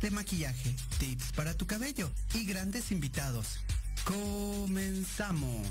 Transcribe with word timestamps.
De 0.00 0.10
maquillaje, 0.10 0.74
tips 0.98 1.32
para 1.32 1.54
tu 1.54 1.66
cabello 1.66 2.10
y 2.34 2.44
grandes 2.46 2.90
invitados. 2.90 3.60
Comenzamos. 4.04 5.66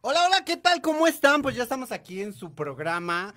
Hola, 0.00 0.26
hola, 0.26 0.44
¿qué 0.44 0.56
tal? 0.56 0.80
¿Cómo 0.80 1.06
están? 1.06 1.42
Pues 1.42 1.56
ya 1.56 1.62
estamos 1.62 1.92
aquí 1.92 2.22
en 2.22 2.32
su 2.32 2.54
programa. 2.54 3.34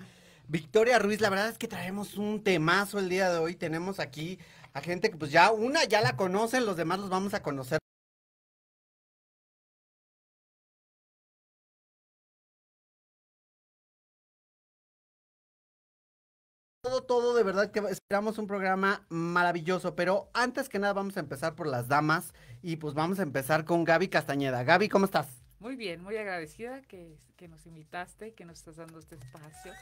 Victoria 0.52 0.98
Ruiz, 0.98 1.20
la 1.22 1.30
verdad 1.30 1.48
es 1.48 1.56
que 1.58 1.66
traemos 1.66 2.18
un 2.18 2.44
temazo 2.44 2.98
el 2.98 3.08
día 3.08 3.30
de 3.30 3.38
hoy. 3.38 3.54
Tenemos 3.56 3.98
aquí 3.98 4.38
a 4.74 4.82
gente 4.82 5.10
que 5.10 5.16
pues 5.16 5.30
ya 5.30 5.50
una 5.50 5.84
ya 5.84 6.02
la 6.02 6.14
conocen, 6.16 6.66
los 6.66 6.76
demás 6.76 6.98
los 7.00 7.08
vamos 7.08 7.32
a 7.34 7.42
conocer. 7.42 7.78
Todo, 16.82 17.02
todo, 17.04 17.34
de 17.34 17.42
verdad 17.44 17.70
que 17.70 17.80
esperamos 17.88 18.36
un 18.38 18.46
programa 18.46 19.06
maravilloso, 19.08 19.94
pero 19.96 20.30
antes 20.34 20.68
que 20.68 20.78
nada 20.78 20.92
vamos 20.92 21.16
a 21.16 21.20
empezar 21.20 21.54
por 21.54 21.66
las 21.66 21.88
damas 21.88 22.34
y 22.60 22.76
pues 22.76 22.92
vamos 22.92 23.20
a 23.20 23.22
empezar 23.22 23.64
con 23.64 23.84
Gaby 23.84 24.08
Castañeda. 24.08 24.64
Gaby, 24.64 24.88
¿cómo 24.90 25.06
estás? 25.06 25.41
Muy 25.62 25.76
bien, 25.76 26.02
muy 26.02 26.16
agradecida 26.16 26.82
que, 26.82 27.16
nos 27.48 27.66
invitaste, 27.66 28.34
que 28.34 28.44
nos 28.44 28.58
estás 28.58 28.78
dando 28.78 28.98
este 28.98 29.14
espacio. 29.14 29.72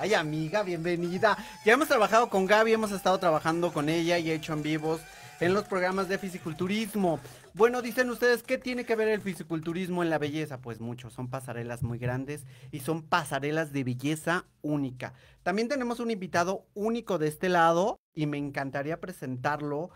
Ay, 0.00 0.12
amiga, 0.14 0.64
bienvenida. 0.64 1.38
Ya 1.64 1.74
hemos 1.74 1.86
trabajado 1.86 2.28
con 2.28 2.46
Gaby, 2.46 2.72
hemos 2.72 2.90
estado 2.90 3.16
trabajando 3.18 3.72
con 3.72 3.88
ella 3.88 4.18
y 4.18 4.28
he 4.28 4.34
hecho 4.34 4.54
en 4.54 4.64
vivos 4.64 5.00
en 5.38 5.54
los 5.54 5.68
programas 5.68 6.08
de 6.08 6.18
fisiculturismo. 6.18 7.20
Bueno, 7.54 7.80
dicen 7.80 8.10
ustedes, 8.10 8.42
¿qué 8.42 8.58
tiene 8.58 8.84
que 8.84 8.96
ver 8.96 9.06
el 9.06 9.20
fisiculturismo 9.20 10.02
en 10.02 10.10
la 10.10 10.18
belleza? 10.18 10.60
Pues 10.60 10.80
mucho, 10.80 11.10
son 11.10 11.30
pasarelas 11.30 11.84
muy 11.84 12.00
grandes 12.00 12.44
y 12.72 12.80
son 12.80 13.02
pasarelas 13.02 13.72
de 13.72 13.84
belleza 13.84 14.46
única. 14.62 15.14
También 15.44 15.68
tenemos 15.68 16.00
un 16.00 16.10
invitado 16.10 16.66
único 16.74 17.18
de 17.18 17.28
este 17.28 17.48
lado 17.48 18.00
y 18.14 18.26
me 18.26 18.38
encantaría 18.38 18.98
presentarlo. 18.98 19.90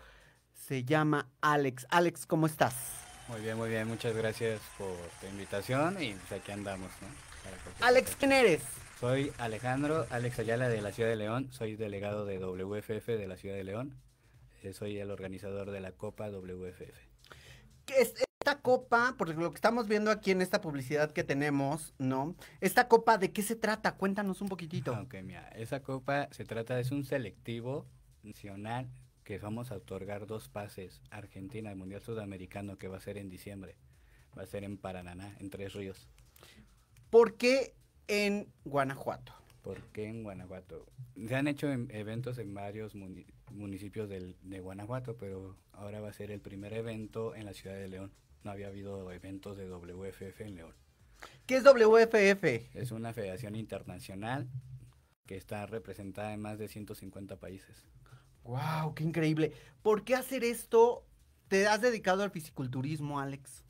Se 0.53 0.85
llama 0.85 1.27
Alex. 1.41 1.87
Alex, 1.89 2.25
¿cómo 2.25 2.45
estás? 2.45 3.04
Muy 3.27 3.41
bien, 3.41 3.57
muy 3.57 3.69
bien, 3.69 3.87
muchas 3.87 4.15
gracias 4.15 4.61
por 4.77 4.95
tu 5.19 5.25
invitación 5.25 6.01
y 6.01 6.13
pues 6.13 6.39
aquí 6.39 6.51
andamos, 6.51 6.91
¿no? 7.01 7.07
Alex. 7.85 8.15
¿quién 8.17 8.31
eres? 8.31 8.61
Soy 8.99 9.31
Alejandro, 9.39 10.05
Alex 10.11 10.39
Ayala 10.39 10.69
de 10.69 10.79
la 10.81 10.91
Ciudad 10.91 11.09
de 11.09 11.15
León, 11.15 11.49
soy 11.51 11.75
delegado 11.75 12.25
de 12.25 12.37
WFF 12.37 13.07
de 13.07 13.27
la 13.27 13.35
Ciudad 13.35 13.55
de 13.55 13.63
León, 13.63 13.97
eh, 14.61 14.73
soy 14.73 14.99
el 14.99 15.09
organizador 15.09 15.71
de 15.71 15.79
la 15.79 15.91
Copa 15.91 16.29
WFF. 16.29 16.99
¿Qué 17.85 18.01
es 18.01 18.13
esta 18.39 18.61
copa, 18.61 19.15
por 19.17 19.35
lo 19.35 19.49
que 19.49 19.55
estamos 19.55 19.87
viendo 19.87 20.11
aquí 20.11 20.29
en 20.29 20.43
esta 20.43 20.61
publicidad 20.61 21.11
que 21.11 21.23
tenemos, 21.23 21.95
¿no? 21.97 22.35
Esta 22.61 22.87
copa, 22.87 23.17
¿de 23.17 23.31
qué 23.31 23.41
se 23.41 23.55
trata? 23.55 23.95
Cuéntanos 23.95 24.39
un 24.41 24.49
poquitito. 24.49 24.95
Aunque 24.95 25.23
mira, 25.23 25.49
esa 25.55 25.81
copa 25.81 26.27
se 26.31 26.45
trata, 26.45 26.79
es 26.79 26.91
un 26.91 27.03
selectivo 27.03 27.87
nacional 28.21 28.87
que 29.25 29.37
vamos 29.39 29.71
a 29.71 29.75
otorgar 29.75 30.27
dos 30.27 30.47
pases, 30.47 31.01
Argentina, 31.09 31.69
el 31.71 31.75
Mundial 31.75 32.01
Sudamericano 32.01 32.77
que 32.77 32.87
va 32.87 32.97
a 32.97 33.01
ser 33.01 33.17
en 33.17 33.29
diciembre, 33.29 33.75
va 34.37 34.43
a 34.43 34.45
ser 34.45 34.63
en 34.63 34.77
Paraná, 34.77 35.35
en 35.39 35.49
Tres 35.49 35.73
Ríos. 35.73 36.07
¿Por 37.09 37.35
qué 37.35 37.73
en 38.07 38.47
Guanajuato? 38.63 39.33
¿Por 39.63 39.81
qué 39.87 40.07
en 40.07 40.21
Guanajuato? 40.23 40.85
Se 41.27 41.35
han 41.35 41.47
hecho 41.47 41.71
en- 41.71 41.89
eventos 41.91 42.37
en 42.37 42.53
varios 42.53 42.93
muni- 42.93 43.25
municipios 43.51 44.07
del- 44.09 44.35
de 44.43 44.59
Guanajuato, 44.59 45.17
pero 45.17 45.57
ahora 45.71 46.01
va 46.01 46.09
a 46.09 46.13
ser 46.13 46.29
el 46.29 46.39
primer 46.39 46.73
evento 46.73 47.33
en 47.35 47.45
la 47.45 47.53
ciudad 47.53 47.75
de 47.75 47.87
León. 47.87 48.13
No 48.43 48.51
había 48.51 48.67
habido 48.67 49.11
eventos 49.11 49.57
de 49.57 49.67
WFF 49.67 50.41
en 50.45 50.55
León. 50.55 50.75
¿Qué 51.47 51.55
es 51.57 51.63
WFF? 51.63 52.69
Es 52.75 52.91
una 52.91 53.11
federación 53.11 53.55
internacional 53.55 54.47
que 55.25 55.35
está 55.35 55.65
representada 55.65 56.31
en 56.31 56.41
más 56.41 56.59
de 56.59 56.67
150 56.67 57.37
países. 57.37 57.83
¡Wow! 58.45 58.93
¡Qué 58.93 59.03
increíble! 59.03 59.53
¿Por 59.81 60.03
qué 60.03 60.15
hacer 60.15 60.43
esto? 60.43 61.03
¿Te 61.47 61.67
has 61.67 61.81
dedicado 61.81 62.23
al 62.23 62.31
fisiculturismo, 62.31 63.19
Alex? 63.19 63.63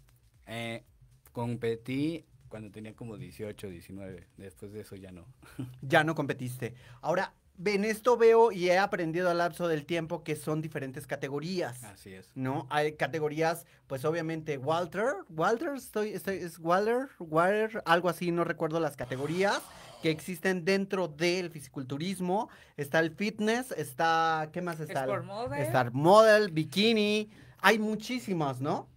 Eh, 0.47 0.83
competí 1.31 2.25
cuando 2.49 2.71
tenía 2.71 2.93
como 2.93 3.17
18, 3.17 3.69
19. 3.69 4.27
Después 4.37 4.71
de 4.73 4.81
eso 4.81 4.95
ya 4.95 5.11
no. 5.11 5.25
Ya 5.81 6.03
no 6.03 6.13
competiste. 6.13 6.73
Ahora, 7.01 7.33
en 7.63 7.85
esto 7.85 8.17
veo 8.17 8.51
y 8.51 8.69
he 8.69 8.77
aprendido 8.77 9.29
al 9.29 9.37
lapso 9.37 9.67
del 9.67 9.85
tiempo 9.85 10.23
que 10.23 10.35
son 10.35 10.61
diferentes 10.61 11.07
categorías. 11.07 11.83
Así 11.85 12.13
es. 12.13 12.29
¿no? 12.35 12.67
Hay 12.69 12.93
categorías, 12.93 13.65
pues 13.87 14.03
obviamente 14.03 14.57
Walter, 14.57 15.13
Walter, 15.29 15.73
estoy, 15.75 16.09
estoy, 16.09 16.37
es 16.37 16.59
Walter, 16.59 17.09
Walter, 17.19 17.81
algo 17.85 18.09
así, 18.09 18.31
no 18.31 18.43
recuerdo 18.43 18.79
las 18.79 18.97
categorías 18.97 19.61
que 20.01 20.09
existen 20.09 20.65
dentro 20.65 21.07
del 21.07 21.49
fisiculturismo. 21.49 22.49
Está 22.77 22.99
el 22.99 23.11
fitness, 23.11 23.71
está, 23.71 24.49
¿qué 24.51 24.61
más 24.61 24.79
está? 24.79 25.01
Sport 25.01 25.25
model. 25.25 25.61
Está 25.61 25.89
model, 25.91 26.51
bikini, 26.51 27.29
hay 27.59 27.79
muchísimas, 27.79 28.61
¿no? 28.61 28.87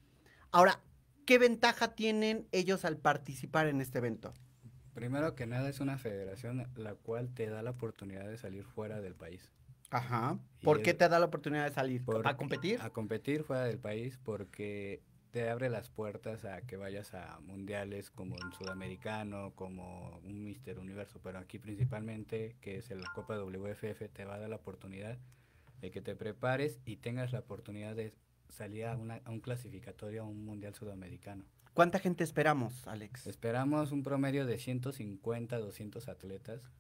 Ahora, 0.50 0.80
¿qué 1.26 1.38
ventaja 1.38 1.94
tienen 1.94 2.46
ellos 2.52 2.84
al 2.84 2.96
participar 2.96 3.66
en 3.68 3.80
este 3.80 3.98
evento? 3.98 4.32
Primero 4.94 5.34
que 5.34 5.46
nada 5.46 5.68
es 5.68 5.80
una 5.80 5.96
federación 5.96 6.66
la 6.74 6.94
cual 6.94 7.32
te 7.32 7.48
da 7.48 7.62
la 7.62 7.70
oportunidad 7.70 8.26
de 8.26 8.36
salir 8.36 8.64
fuera 8.64 9.00
del 9.00 9.14
país. 9.14 9.50
Ajá. 9.90 10.38
Y 10.60 10.64
¿Por 10.64 10.82
qué 10.82 10.90
el- 10.90 10.96
te 10.96 11.08
da 11.08 11.18
la 11.18 11.26
oportunidad 11.26 11.64
de 11.64 11.72
salir? 11.72 12.02
¿A 12.24 12.36
competir? 12.36 12.80
A 12.82 12.90
competir 12.90 13.44
fuera 13.44 13.64
del 13.64 13.78
país 13.78 14.18
porque 14.22 15.00
te 15.30 15.48
abre 15.50 15.68
las 15.68 15.90
puertas 15.90 16.44
a 16.44 16.62
que 16.62 16.76
vayas 16.76 17.12
a 17.14 17.38
mundiales 17.40 18.10
como 18.10 18.36
el 18.36 18.52
sudamericano, 18.54 19.52
como 19.54 20.18
un 20.24 20.44
Mister 20.44 20.78
Universo, 20.78 21.20
pero 21.22 21.38
aquí 21.38 21.58
principalmente, 21.58 22.56
que 22.60 22.76
es 22.76 22.90
la 22.90 23.10
Copa 23.14 23.36
WFF, 23.38 24.08
te 24.12 24.24
va 24.24 24.36
a 24.36 24.38
dar 24.38 24.48
la 24.48 24.56
oportunidad 24.56 25.18
de 25.80 25.90
que 25.90 26.00
te 26.00 26.16
prepares 26.16 26.80
y 26.84 26.96
tengas 26.96 27.32
la 27.32 27.40
oportunidad 27.40 27.94
de 27.94 28.14
salir 28.48 28.86
a, 28.86 28.96
una- 28.96 29.20
a 29.24 29.30
un 29.30 29.40
clasificatorio 29.40 30.22
a 30.22 30.26
un 30.26 30.44
mundial 30.44 30.74
sudamericano. 30.74 31.44
¿Cuánta 31.74 31.98
gente 32.00 32.24
esperamos, 32.24 32.86
Alex? 32.88 33.26
Esperamos 33.26 33.92
un 33.92 34.02
promedio 34.02 34.46
de 34.46 34.58
150, 34.58 35.58
200 35.58 36.08
atletas. 36.08 36.72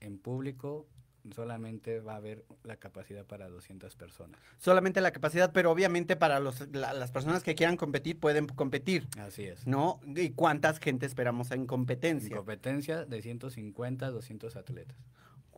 En 0.00 0.18
público 0.18 0.86
solamente 1.34 2.00
va 2.00 2.14
a 2.14 2.16
haber 2.16 2.44
la 2.64 2.76
capacidad 2.76 3.24
para 3.24 3.48
200 3.48 3.96
personas. 3.96 4.40
solamente 4.58 5.00
la 5.00 5.10
capacidad, 5.12 5.52
pero 5.52 5.70
obviamente 5.70 6.16
para 6.16 6.40
los, 6.40 6.66
la- 6.72 6.92
las 6.92 7.10
personas 7.12 7.42
que 7.42 7.54
quieran 7.54 7.76
competir 7.76 8.18
pueden 8.18 8.46
competir, 8.46 9.08
Así 9.18 9.44
es. 9.44 9.66
¿no? 9.66 10.00
¿Y 10.06 10.30
cuántas 10.30 10.78
gente 10.78 11.06
esperamos 11.06 11.50
en 11.50 11.60
En 11.60 11.66
competencia? 11.66 12.36
competencia 12.36 13.04
de 13.04 13.22
150 13.22 14.06
a 14.06 14.10
200 14.10 14.56
atletas. 14.56 14.96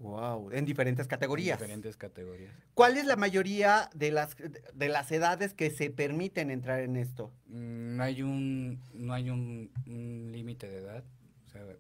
Wow, 0.01 0.53
en 0.53 0.65
diferentes 0.65 1.07
en 1.07 1.11
categorías. 1.11 1.59
diferentes 1.59 1.97
categorías. 1.97 2.55
¿Cuál 2.75 2.97
es 2.99 3.05
la 3.05 3.17
mayoría 3.17 3.91
de 3.97 4.13
las 4.13 4.37
de 4.73 4.89
las 4.89 5.11
edades 5.11 5.55
que 5.55 5.71
se 5.71 5.91
permiten 5.91 6.53
entrar 6.53 6.81
en 6.83 6.95
esto? 6.97 7.33
Mm, 7.47 7.97
No 7.97 8.03
hay 8.05 8.23
un, 8.23 8.81
no 8.95 9.13
hay 9.13 9.29
un, 9.31 9.73
un 9.89 10.31
límite 10.31 10.69
de 10.69 10.77
edad. 10.79 11.05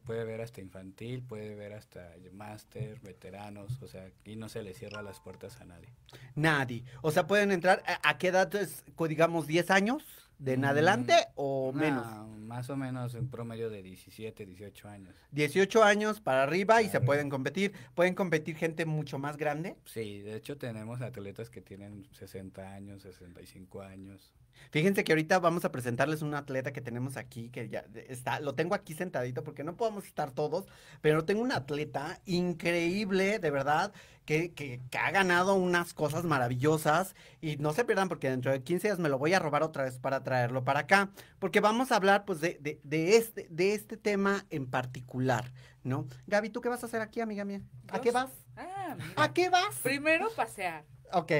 Puede 0.04 0.24
ver 0.24 0.40
hasta 0.40 0.60
infantil, 0.60 1.22
puede 1.22 1.54
ver 1.54 1.72
hasta 1.72 2.14
máster, 2.32 3.00
veteranos, 3.00 3.80
o 3.82 3.88
sea, 3.88 4.04
aquí 4.04 4.36
no 4.36 4.48
se 4.48 4.62
le 4.62 4.74
cierra 4.74 5.02
las 5.02 5.20
puertas 5.20 5.60
a 5.60 5.64
nadie. 5.64 5.88
Nadie. 6.34 6.84
O 7.02 7.10
sea, 7.10 7.26
pueden 7.26 7.50
entrar 7.50 7.82
a, 7.86 8.08
a 8.08 8.18
qué 8.18 8.28
edad 8.28 8.54
es, 8.54 8.84
digamos 9.08 9.46
10 9.46 9.70
años? 9.70 10.27
De 10.38 10.54
en 10.54 10.60
Mm, 10.60 10.64
adelante 10.64 11.14
o 11.34 11.72
menos? 11.72 12.06
No, 12.06 12.28
más 12.28 12.70
o 12.70 12.76
menos 12.76 13.14
en 13.14 13.28
promedio 13.28 13.70
de 13.70 13.82
17, 13.82 14.46
18 14.46 14.88
años. 14.88 15.14
18 15.32 15.84
años 15.84 16.20
para 16.20 16.42
arriba 16.42 16.82
y 16.82 16.88
se 16.88 17.00
pueden 17.00 17.28
competir. 17.28 17.72
Pueden 17.94 18.14
competir 18.14 18.56
gente 18.56 18.86
mucho 18.86 19.18
más 19.18 19.36
grande. 19.36 19.76
Sí, 19.84 20.20
de 20.20 20.36
hecho 20.36 20.56
tenemos 20.56 21.02
atletas 21.02 21.50
que 21.50 21.60
tienen 21.60 22.06
60 22.12 22.72
años, 22.72 23.02
65 23.02 23.82
años. 23.82 24.32
Fíjense 24.70 25.04
que 25.04 25.12
ahorita 25.12 25.38
vamos 25.38 25.64
a 25.64 25.72
presentarles 25.72 26.22
un 26.22 26.34
atleta 26.34 26.72
que 26.72 26.80
tenemos 26.80 27.16
aquí, 27.16 27.48
que 27.48 27.68
ya 27.68 27.84
está, 28.08 28.40
lo 28.40 28.54
tengo 28.54 28.74
aquí 28.74 28.92
sentadito 28.92 29.42
porque 29.42 29.64
no 29.64 29.76
podemos 29.76 30.04
estar 30.04 30.32
todos, 30.32 30.66
pero 31.00 31.24
tengo 31.24 31.42
un 31.42 31.52
atleta 31.52 32.20
increíble, 32.26 33.38
de 33.38 33.50
verdad, 33.50 33.92
que, 34.28 34.52
que, 34.52 34.82
que 34.90 34.98
ha 34.98 35.10
ganado 35.10 35.54
unas 35.54 35.94
cosas 35.94 36.22
maravillosas 36.24 37.16
y 37.40 37.56
no 37.56 37.72
se 37.72 37.86
pierdan 37.86 38.10
porque 38.10 38.28
dentro 38.28 38.52
de 38.52 38.62
15 38.62 38.88
días 38.88 38.98
me 38.98 39.08
lo 39.08 39.16
voy 39.16 39.32
a 39.32 39.38
robar 39.38 39.62
otra 39.62 39.84
vez 39.84 39.98
para 39.98 40.22
traerlo 40.22 40.64
para 40.64 40.80
acá, 40.80 41.08
porque 41.38 41.60
vamos 41.60 41.92
a 41.92 41.96
hablar 41.96 42.26
pues 42.26 42.38
de, 42.42 42.58
de, 42.60 42.78
de 42.84 43.16
este, 43.16 43.46
de 43.48 43.72
este 43.72 43.96
tema 43.96 44.44
en 44.50 44.66
particular, 44.66 45.50
¿no? 45.82 46.06
Gaby, 46.26 46.50
¿tú 46.50 46.60
qué 46.60 46.68
vas 46.68 46.82
a 46.82 46.86
hacer 46.88 47.00
aquí, 47.00 47.22
amiga 47.22 47.46
mía? 47.46 47.62
¿A 47.88 48.02
qué 48.02 48.10
vas? 48.10 48.30
Ah. 48.54 48.98
¿A 49.16 49.32
qué 49.32 49.48
vas? 49.48 49.74
Primero 49.82 50.28
pasear. 50.36 50.84
Ok. 51.10 51.32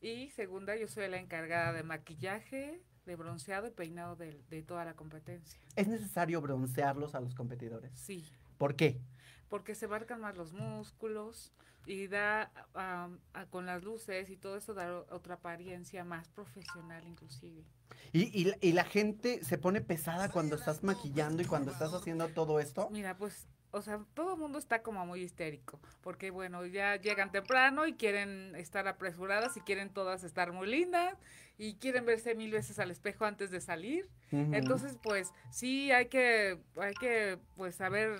Y 0.00 0.30
segunda, 0.30 0.74
yo 0.74 0.88
soy 0.88 1.06
la 1.06 1.18
encargada 1.18 1.72
de 1.72 1.84
maquillaje, 1.84 2.82
de 3.06 3.14
bronceado 3.14 3.68
y 3.68 3.70
peinado 3.70 4.16
de, 4.16 4.42
de 4.50 4.62
toda 4.64 4.84
la 4.84 4.94
competencia. 4.94 5.60
¿Es 5.76 5.86
necesario 5.86 6.40
broncearlos 6.40 7.14
a 7.14 7.20
los 7.20 7.36
competidores? 7.36 7.92
Sí, 7.94 8.24
¿Por 8.58 8.74
qué? 8.74 9.00
Porque 9.48 9.74
se 9.74 9.88
marcan 9.88 10.20
más 10.20 10.36
los 10.36 10.52
músculos 10.52 11.52
y 11.86 12.06
da 12.06 12.50
a- 12.74 13.08
con 13.50 13.64
las 13.66 13.82
luces 13.82 14.28
y 14.30 14.36
todo 14.36 14.56
eso 14.56 14.74
da 14.74 15.04
otra 15.10 15.36
apariencia 15.36 16.04
más 16.04 16.28
profesional 16.28 17.06
inclusive. 17.06 17.64
¿Y, 18.12 18.24
y, 18.40 18.44
la- 18.44 18.58
y 18.60 18.72
la 18.72 18.84
gente 18.84 19.42
se 19.44 19.56
pone 19.58 19.80
pesada 19.80 20.30
cuando 20.30 20.56
estás 20.56 20.82
maquillando 20.82 21.42
y 21.42 21.46
cuando 21.46 21.70
estás 21.70 21.92
haciendo 21.94 22.28
todo 22.28 22.60
esto? 22.60 22.88
Mira, 22.90 23.16
pues, 23.16 23.46
o 23.70 23.82
sea, 23.82 24.00
todo 24.14 24.34
el 24.34 24.40
mundo 24.40 24.58
está 24.58 24.82
como 24.82 25.04
muy 25.06 25.20
histérico, 25.22 25.78
porque 26.02 26.30
bueno, 26.30 26.64
ya 26.66 26.96
llegan 26.96 27.30
temprano 27.32 27.86
y 27.86 27.94
quieren 27.94 28.54
estar 28.56 28.88
apresuradas 28.88 29.56
y 29.56 29.60
quieren 29.60 29.90
todas 29.90 30.24
estar 30.24 30.52
muy 30.52 30.68
lindas 30.68 31.14
y 31.58 31.74
quieren 31.74 32.06
verse 32.06 32.34
mil 32.34 32.50
veces 32.52 32.78
al 32.78 32.90
espejo 32.90 33.24
antes 33.24 33.50
de 33.50 33.60
salir. 33.60 34.08
Entonces, 34.30 34.96
pues, 35.02 35.32
sí 35.50 35.90
hay 35.90 36.06
que, 36.06 36.58
hay 36.80 36.94
que, 36.94 37.38
pues, 37.56 37.74
saber 37.76 38.18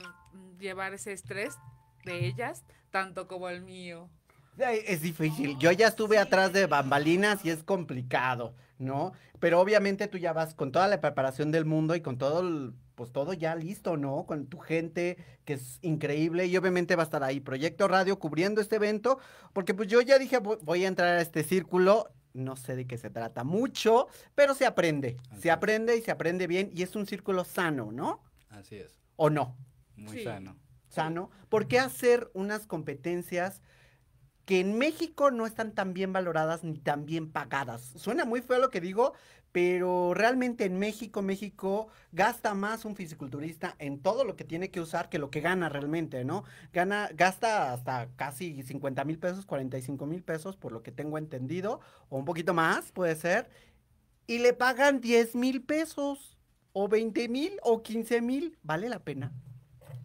llevar 0.59 0.93
ese 0.95 1.13
estrés 1.13 1.55
de 2.05 2.27
ellas, 2.27 2.65
tanto 2.91 3.29
como 3.29 3.49
el 3.49 3.63
mío. 3.63 4.09
Es 4.59 5.03
difícil. 5.03 5.57
Yo 5.59 5.71
ya 5.71 5.87
estuve 5.87 6.19
atrás 6.19 6.53
de 6.53 6.67
bambalinas 6.67 7.45
y 7.45 7.51
es 7.51 7.63
complicado, 7.63 8.55
¿no? 8.79 9.13
Pero 9.39 9.61
obviamente 9.61 10.09
tú 10.09 10.19
ya 10.19 10.33
vas 10.33 10.55
con 10.55 10.73
toda 10.73 10.89
la 10.89 11.01
preparación 11.01 11.53
del 11.53 11.65
mundo 11.65 11.95
y 11.95 12.01
con 12.01 12.19
todo, 12.19 12.41
el- 12.41 12.73
pues 12.99 13.13
todo 13.13 13.33
ya 13.33 13.55
listo, 13.55 13.97
¿no? 13.97 14.27
Con 14.27 14.49
tu 14.49 14.59
gente, 14.59 15.17
que 15.45 15.53
es 15.53 15.79
increíble 15.83 16.47
y 16.47 16.57
obviamente 16.57 16.97
va 16.97 17.05
a 17.05 17.07
estar 17.07 17.23
ahí 17.23 17.39
Proyecto 17.39 17.87
Radio 17.87 18.19
cubriendo 18.19 18.61
este 18.61 18.75
evento, 18.75 19.21
porque 19.53 19.73
pues 19.73 19.87
yo 19.89 20.01
ya 20.01 20.19
dije, 20.19 20.39
voy- 20.39 20.85
a 20.85 20.89
entrar 20.89 21.17
a 21.17 21.21
este 21.21 21.45
círculo. 21.45 22.09
No 22.35 22.57
sé 22.57 22.75
de 22.75 22.89
qué 22.89 22.99
se 22.99 23.09
trata 23.09 23.45
mucho, 23.45 24.09
pero 24.35 24.55
se 24.55 24.67
aprende. 24.67 25.17
Así 25.31 25.43
Se 25.43 25.49
es. 25.49 25.55
aprende 25.55 25.97
y 25.97 26.03
se 26.03 26.11
aprende 26.11 26.49
bien 26.49 26.71
y 26.75 26.83
es 26.83 26.97
un 26.97 27.07
círculo 27.07 27.45
sano, 27.45 27.93
¿no? 27.93 28.21
Así 28.51 28.75
es, 28.77 28.99
¿O 29.15 29.31
no? 29.31 29.57
muy 29.97 30.19
Sí. 30.19 30.25
sano. 30.25 30.57
sano. 30.89 31.31
¿Por 31.49 31.69
qué 31.69 31.79
hacer 31.79 32.31
unas 32.35 32.67
competencias 32.67 33.63
que 34.47 34.61
en 34.61 34.79
México 34.79 35.31
no 35.31 35.45
están 35.47 35.73
tan 35.75 35.93
bien 35.93 36.13
valoradas 36.15 36.65
ni 36.65 36.79
tan 36.79 37.05
bien 37.07 37.31
pagadas? 37.31 37.83
Suena 37.97 38.25
muy 38.25 38.41
feo 38.41 38.59
lo 38.59 38.71
que 38.71 38.81
digo, 38.81 39.13
pero 39.53 40.15
realmente 40.15 40.65
en 40.65 40.79
México, 40.79 41.23
México 41.23 41.89
gasta 42.13 42.55
más 42.55 42.85
un 42.85 42.97
fisiculturista 42.97 43.75
en 43.79 44.01
todo 44.01 44.25
lo 44.25 44.37
que 44.37 44.45
tiene 44.45 44.71
que 44.71 44.81
usar 44.81 45.09
que 45.09 45.19
lo 45.19 45.31
que 45.31 45.41
gana 45.41 45.69
realmente, 45.69 46.25
¿no? 46.25 46.45
Gana, 46.73 47.09
gasta 47.15 47.73
hasta 47.73 48.09
casi 48.17 48.63
50 48.63 49.05
mil 49.05 49.19
pesos, 49.19 49.47
45 49.47 50.07
mil 50.07 50.23
pesos, 50.23 50.57
por 50.57 50.73
lo 50.73 50.83
que 50.83 50.93
tengo 50.93 51.19
entendido, 51.19 51.81
o 52.09 52.19
un 52.19 52.25
poquito 52.25 52.55
más, 52.55 52.93
puede 52.93 53.17
ser, 53.17 53.49
y 54.27 54.39
le 54.39 54.53
pagan 54.53 55.01
10 55.01 55.35
mil 55.35 55.63
pesos, 55.63 56.37
o 56.73 56.89
20 56.89 57.29
mil, 57.29 57.59
o 57.63 57.83
15 57.83 58.21
mil, 58.21 58.59
¿vale 58.63 58.89
la 58.89 58.99
pena? 58.99 59.33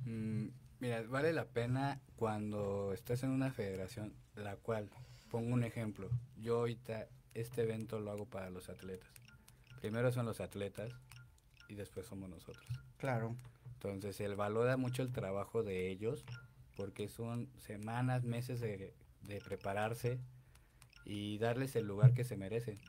Mm, 0.05 0.47
mira, 0.79 1.03
vale 1.03 1.33
la 1.33 1.45
pena 1.45 1.99
cuando 2.15 2.93
estás 2.93 3.23
en 3.23 3.31
una 3.31 3.51
federación, 3.51 4.13
la 4.35 4.55
cual, 4.55 4.89
pongo 5.29 5.53
un 5.53 5.63
ejemplo, 5.63 6.09
yo 6.37 6.59
ahorita 6.59 7.07
este 7.33 7.63
evento 7.63 7.99
lo 7.99 8.11
hago 8.11 8.25
para 8.25 8.49
los 8.49 8.69
atletas. 8.69 9.09
Primero 9.83 10.13
son 10.13 10.25
los 10.25 10.39
atletas 10.39 10.93
y 11.67 11.75
después 11.75 12.05
somos 12.05 12.29
nosotros. 12.29 12.65
Claro. 12.95 13.35
Entonces, 13.73 14.17
él 14.21 14.33
valora 14.33 14.77
mucho 14.77 15.03
el 15.03 15.11
trabajo 15.11 15.61
de 15.61 15.89
ellos 15.89 16.23
porque 16.77 17.09
son 17.09 17.49
semanas, 17.57 18.23
meses 18.23 18.61
de, 18.61 18.93
de 19.27 19.41
prepararse 19.41 20.21
y 21.03 21.37
darles 21.37 21.75
el 21.75 21.85
lugar 21.85 22.13
que 22.13 22.23
se 22.23 22.37
merecen. 22.37 22.79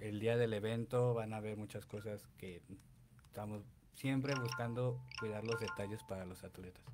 El 0.00 0.20
día 0.20 0.36
del 0.36 0.52
evento 0.52 1.14
van 1.14 1.32
a 1.32 1.40
ver 1.40 1.56
muchas 1.56 1.86
cosas 1.86 2.28
que 2.36 2.60
estamos 3.24 3.62
siempre 3.94 4.34
buscando 4.34 5.00
cuidar 5.18 5.44
los 5.44 5.58
detalles 5.58 6.02
para 6.04 6.26
los 6.26 6.44
atletas. 6.44 6.84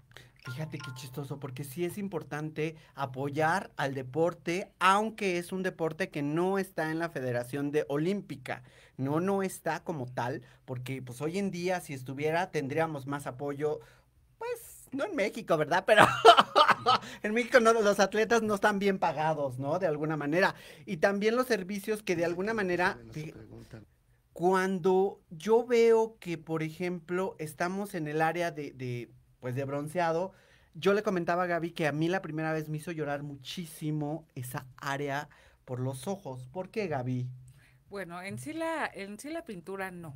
Fíjate 0.45 0.77
qué 0.77 0.93
chistoso, 0.95 1.41
porque 1.41 1.65
sí 1.65 1.87
es 1.87 1.97
importante 1.97 2.77
apoyar 2.95 3.71
al 3.79 3.95
deporte, 3.95 4.71
aunque 4.79 5.39
es 5.39 5.53
un 5.53 5.63
deporte 5.63 6.11
que 6.11 6.21
no 6.21 6.59
está 6.59 6.91
en 6.91 6.99
la 6.99 7.09
Federación 7.09 7.71
de 7.71 7.87
Olímpica. 7.89 8.63
No, 8.99 9.21
no 9.21 9.43
está 9.43 9.83
como 9.83 10.05
tal, 10.05 10.43
porque 10.67 11.01
pues 11.01 11.23
hoy 11.23 11.39
en 11.39 11.51
día 11.51 11.81
si 11.81 11.95
estuviera 11.95 12.51
tendríamos 12.51 13.07
más 13.07 13.27
apoyo, 13.27 13.81
pues 14.37 14.87
no 14.93 15.07
en 15.07 15.17
México, 15.17 15.57
¿verdad? 15.57 15.85
Pero 15.87 16.05
en 17.23 17.33
México 17.33 17.59
no, 17.59 17.73
los 17.73 17.99
atletas 17.99 18.43
no 18.43 18.57
están 18.57 18.79
bien 18.79 18.99
pagados, 18.99 19.59
¿no? 19.59 19.79
De 19.79 19.87
alguna 19.87 20.19
manera. 20.19 20.55
Y 20.85 20.99
también 20.99 21.37
los 21.37 21.47
servicios 21.47 22.03
que 22.03 22.17
de 22.17 22.27
alguna 22.27 22.53
manera... 22.53 22.99
cuando 24.35 25.21
yo 25.31 25.65
veo 25.65 26.19
que, 26.19 26.37
por 26.37 26.63
ejemplo, 26.63 27.35
estamos 27.39 27.95
en 27.95 28.09
el 28.09 28.21
área 28.21 28.51
de, 28.51 28.73
de, 28.73 29.09
pues, 29.45 29.55
de 29.57 29.65
bronceado, 29.67 30.33
yo 30.73 30.95
le 30.95 31.03
comentaba 31.03 31.43
a 31.43 31.47
Gaby 31.47 31.73
que 31.73 31.87
a 31.87 31.93
mí 31.93 32.09
la 32.09 32.23
primera 32.23 32.55
vez 32.55 32.71
me 32.71 32.79
hizo 32.79 32.93
llorar 32.93 33.23
muchísimo 33.23 34.27
esa 34.35 34.65
área 34.79 35.29
por 35.67 35.81
los 35.81 36.09
ojos. 36.09 36.49
¿Por 36.51 36.71
qué, 36.71 36.89
Gaby? 36.89 37.29
Bueno, 37.91 38.23
en 38.23 38.39
sí 38.39 38.55
la, 38.55 38.87
en 38.87 39.19
sí 39.19 39.29
la 39.29 39.45
pintura 39.45 39.91
no, 39.91 40.15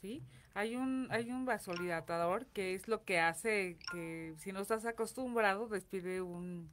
¿sí? 0.00 0.22
Hay 0.54 0.76
un, 0.76 1.08
hay 1.10 1.32
un 1.32 1.44
vasodilatador 1.46 2.46
que 2.46 2.74
es 2.74 2.86
lo 2.86 3.04
que 3.04 3.18
hace 3.18 3.76
que 3.90 4.34
si 4.38 4.52
no 4.52 4.60
estás 4.60 4.84
acostumbrado 4.86 5.66
despide 5.66 6.22
un, 6.22 6.70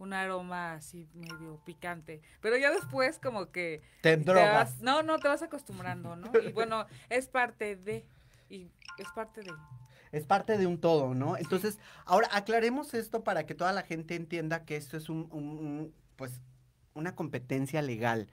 un 0.00 0.12
aroma 0.12 0.72
así 0.74 1.06
medio 1.14 1.60
picante. 1.64 2.22
Pero 2.40 2.56
ya 2.56 2.72
después 2.72 3.20
como 3.20 3.52
que 3.52 3.82
Te 4.00 4.16
te 4.16 4.32
vas- 4.32 4.80
no, 4.80 5.04
no 5.04 5.20
te 5.20 5.28
vas 5.28 5.42
acostumbrando, 5.42 6.16
¿no? 6.16 6.32
Y 6.40 6.50
bueno, 6.52 6.86
es 7.08 7.28
parte 7.28 7.76
de, 7.76 8.04
y 8.48 8.68
es 8.98 9.08
parte 9.14 9.42
de. 9.42 9.52
Es 10.12 10.26
parte 10.26 10.58
de 10.58 10.66
un 10.66 10.78
todo, 10.80 11.14
¿no? 11.14 11.36
Entonces, 11.36 11.78
ahora 12.04 12.28
aclaremos 12.32 12.94
esto 12.94 13.22
para 13.24 13.46
que 13.46 13.54
toda 13.54 13.72
la 13.72 13.82
gente 13.82 14.16
entienda 14.16 14.64
que 14.64 14.76
esto 14.76 14.96
es 14.96 15.08
un, 15.08 15.28
un- 15.30 15.58
un, 15.58 15.94
pues, 16.16 16.40
una 16.94 17.14
competencia 17.14 17.80
legal. 17.82 18.28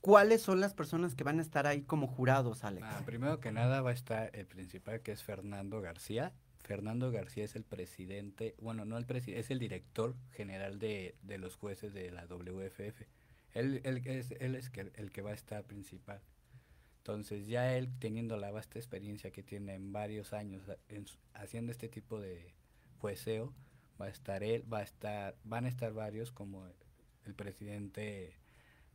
¿Cuáles 0.00 0.40
son 0.40 0.60
las 0.60 0.72
personas 0.72 1.14
que 1.14 1.24
van 1.24 1.38
a 1.40 1.42
estar 1.42 1.66
ahí 1.66 1.82
como 1.82 2.06
jurados, 2.06 2.64
Alex? 2.64 2.86
Ah, 2.88 3.02
primero 3.04 3.38
que 3.40 3.52
nada 3.52 3.82
va 3.82 3.90
a 3.90 3.92
estar 3.92 4.30
el 4.34 4.46
principal 4.46 5.00
que 5.02 5.12
es 5.12 5.22
Fernando 5.22 5.80
García. 5.82 6.32
Fernando 6.62 7.10
García 7.10 7.44
es 7.44 7.56
el 7.56 7.64
presidente, 7.64 8.54
bueno, 8.60 8.84
no 8.84 8.96
el 8.96 9.04
presidente, 9.04 9.40
es 9.40 9.50
el 9.50 9.58
director 9.58 10.14
general 10.32 10.78
de, 10.78 11.16
de 11.22 11.36
los 11.38 11.56
jueces 11.56 11.92
de 11.92 12.10
la 12.12 12.26
WFF. 12.26 13.02
Él, 13.52 13.80
él 13.84 14.00
es, 14.06 14.30
él 14.38 14.54
es 14.54 14.70
que, 14.70 14.90
el 14.94 15.10
que 15.10 15.20
va 15.22 15.30
a 15.32 15.34
estar 15.34 15.64
principal. 15.64 16.20
Entonces 17.10 17.48
ya 17.48 17.74
él 17.76 17.88
teniendo 17.98 18.36
la 18.36 18.50
vasta 18.52 18.78
experiencia 18.78 19.30
que 19.32 19.42
tiene 19.42 19.74
en 19.74 19.92
varios 19.92 20.32
años 20.32 20.68
a- 20.68 20.76
en 20.88 21.04
haciendo 21.34 21.72
este 21.72 21.88
tipo 21.88 22.20
de 22.20 22.54
jueceo, 23.00 23.52
va 24.00 24.06
a 24.06 24.08
estar 24.10 24.42
él, 24.44 24.64
va 24.72 24.78
a 24.78 24.82
estar, 24.82 25.34
van 25.44 25.64
a 25.64 25.68
estar 25.68 25.92
varios 25.92 26.30
como 26.30 26.66
el 27.26 27.34
presidente 27.34 28.36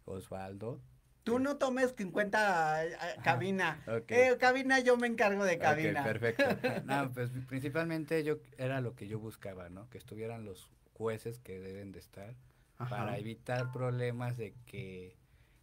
Osvaldo. 0.05 0.79
Tú 1.23 1.39
no 1.39 1.57
tomes 1.57 1.93
50 1.97 2.85
eh, 2.85 2.95
cabina. 3.23 3.83
Ok. 3.87 4.11
Eh, 4.11 4.37
cabina, 4.39 4.79
yo 4.79 4.95
me 4.95 5.07
encargo 5.07 5.43
de 5.43 5.57
cabina. 5.57 6.03
perfecto. 6.03 6.43
No, 6.85 7.11
pues 7.11 7.31
principalmente 7.47 8.23
yo 8.23 8.37
era 8.57 8.79
lo 8.79 8.95
que 8.95 9.07
yo 9.07 9.19
buscaba, 9.19 9.69
¿no? 9.69 9.89
Que 9.89 9.97
estuvieran 9.97 10.45
los 10.45 10.69
jueces 10.93 11.39
que 11.39 11.59
deben 11.59 11.91
de 11.91 11.99
estar 11.99 12.33
Ajá. 12.77 12.89
para 12.95 13.17
evitar 13.17 13.71
problemas 13.73 14.37
de 14.37 14.53
que 14.65 15.17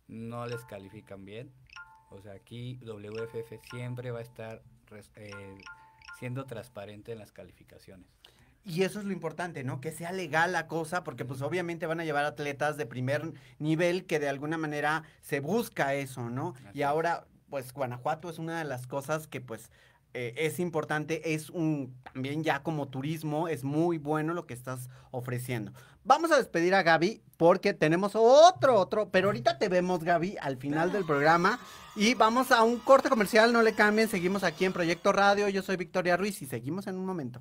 no 0.08 0.46
les 0.46 0.64
califican 0.66 1.24
bien. 1.24 1.50
O 2.14 2.20
sea, 2.20 2.32
aquí 2.32 2.78
WFF 2.82 3.60
siempre 3.70 4.10
va 4.10 4.20
a 4.20 4.22
estar 4.22 4.62
eh, 5.16 5.58
siendo 6.18 6.44
transparente 6.44 7.12
en 7.12 7.18
las 7.18 7.32
calificaciones. 7.32 8.06
Y 8.64 8.84
eso 8.84 9.00
es 9.00 9.04
lo 9.04 9.12
importante, 9.12 9.64
¿no? 9.64 9.80
Que 9.80 9.90
sea 9.90 10.12
legal 10.12 10.52
la 10.52 10.68
cosa, 10.68 11.02
porque 11.02 11.24
pues 11.24 11.42
obviamente 11.42 11.86
van 11.86 11.98
a 11.98 12.04
llevar 12.04 12.24
atletas 12.24 12.76
de 12.76 12.86
primer 12.86 13.32
nivel 13.58 14.06
que 14.06 14.20
de 14.20 14.28
alguna 14.28 14.56
manera 14.56 15.02
se 15.20 15.40
busca 15.40 15.94
eso, 15.94 16.30
¿no? 16.30 16.54
Así 16.68 16.78
Y 16.78 16.82
ahora, 16.82 17.26
pues 17.50 17.72
Guanajuato 17.72 18.30
es 18.30 18.38
una 18.38 18.58
de 18.58 18.64
las 18.64 18.86
cosas 18.86 19.26
que 19.26 19.40
pues 19.40 19.70
eh, 20.14 20.34
es 20.36 20.60
importante, 20.60 21.34
es 21.34 21.48
un 21.48 21.94
también 22.12 22.44
ya 22.44 22.62
como 22.62 22.88
turismo, 22.88 23.48
es 23.48 23.64
muy 23.64 23.96
bueno 23.96 24.34
lo 24.34 24.46
que 24.46 24.52
estás 24.52 24.90
ofreciendo. 25.10 25.72
Vamos 26.04 26.30
a 26.32 26.36
despedir 26.36 26.74
a 26.74 26.82
Gaby 26.82 27.22
porque 27.38 27.72
tenemos 27.72 28.12
otro, 28.14 28.78
otro, 28.78 29.10
pero 29.10 29.28
ahorita 29.28 29.58
te 29.58 29.68
vemos 29.68 30.04
Gaby 30.04 30.36
al 30.40 30.58
final 30.58 30.92
del 30.92 31.06
programa 31.06 31.58
y 31.96 32.14
vamos 32.14 32.50
a 32.52 32.62
un 32.62 32.78
corte 32.78 33.08
comercial, 33.08 33.52
no 33.52 33.62
le 33.62 33.74
cambien, 33.74 34.08
seguimos 34.08 34.44
aquí 34.44 34.64
en 34.66 34.72
Proyecto 34.72 35.12
Radio, 35.12 35.48
yo 35.48 35.62
soy 35.62 35.76
Victoria 35.76 36.16
Ruiz 36.16 36.42
y 36.42 36.46
seguimos 36.46 36.86
en 36.86 36.96
un 36.96 37.06
momento. 37.06 37.40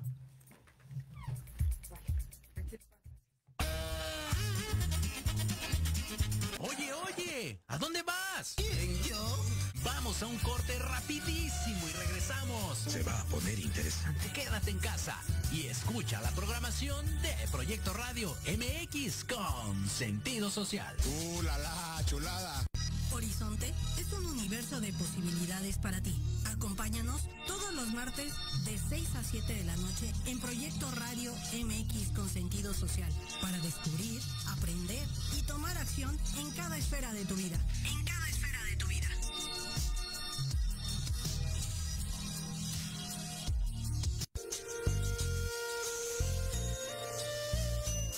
Oye, 6.58 6.90
oye, 7.06 7.60
¿a 7.66 7.76
dónde 7.76 8.02
vas? 8.02 8.54
¿Quién? 8.56 9.11
Vamos 10.04 10.20
a 10.20 10.26
un 10.26 10.38
corte 10.38 10.76
rapidísimo 10.80 11.88
y 11.88 11.92
regresamos. 11.92 12.76
Se 12.76 13.04
va 13.04 13.20
a 13.20 13.24
poner 13.26 13.56
interesante. 13.60 14.32
Quédate 14.32 14.72
en 14.72 14.80
casa 14.80 15.16
y 15.52 15.68
escucha 15.68 16.20
la 16.20 16.32
programación 16.32 17.06
de 17.22 17.32
Proyecto 17.52 17.92
Radio 17.92 18.36
MX 18.48 19.22
con 19.22 19.88
sentido 19.88 20.50
social. 20.50 20.92
¡Uh, 21.06 21.42
la, 21.42 21.56
la 21.56 22.02
chulada! 22.04 22.66
Horizonte 23.12 23.72
es 23.96 24.12
un 24.12 24.26
universo 24.26 24.80
de 24.80 24.92
posibilidades 24.92 25.78
para 25.78 26.02
ti. 26.02 26.20
Acompáñanos 26.46 27.20
todos 27.46 27.72
los 27.72 27.94
martes 27.94 28.32
de 28.64 28.80
6 28.88 29.08
a 29.14 29.22
7 29.22 29.54
de 29.54 29.64
la 29.64 29.76
noche 29.76 30.12
en 30.26 30.40
Proyecto 30.40 30.90
Radio 30.96 31.32
MX 31.32 32.08
con 32.16 32.28
sentido 32.28 32.74
social 32.74 33.12
para 33.40 33.56
descubrir, 33.58 34.20
aprender 34.48 35.06
y 35.38 35.42
tomar 35.42 35.78
acción 35.78 36.18
en 36.38 36.50
cada 36.50 36.76
esfera 36.76 37.12
de 37.12 37.24
tu 37.24 37.36
vida. 37.36 37.60
En 37.84 38.04
cada 38.04 38.28
esfera 38.28 38.41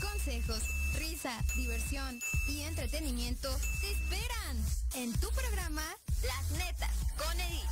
Consejos, 0.00 0.62
risa, 0.98 1.42
diversión 1.56 2.18
y 2.48 2.60
entretenimiento 2.62 3.48
te 3.80 3.90
esperan 3.92 4.56
en 4.94 5.12
tu 5.20 5.28
programa 5.30 5.84
Las 6.22 6.50
Netas 6.58 6.92
con 7.16 7.40
Edith. 7.40 7.68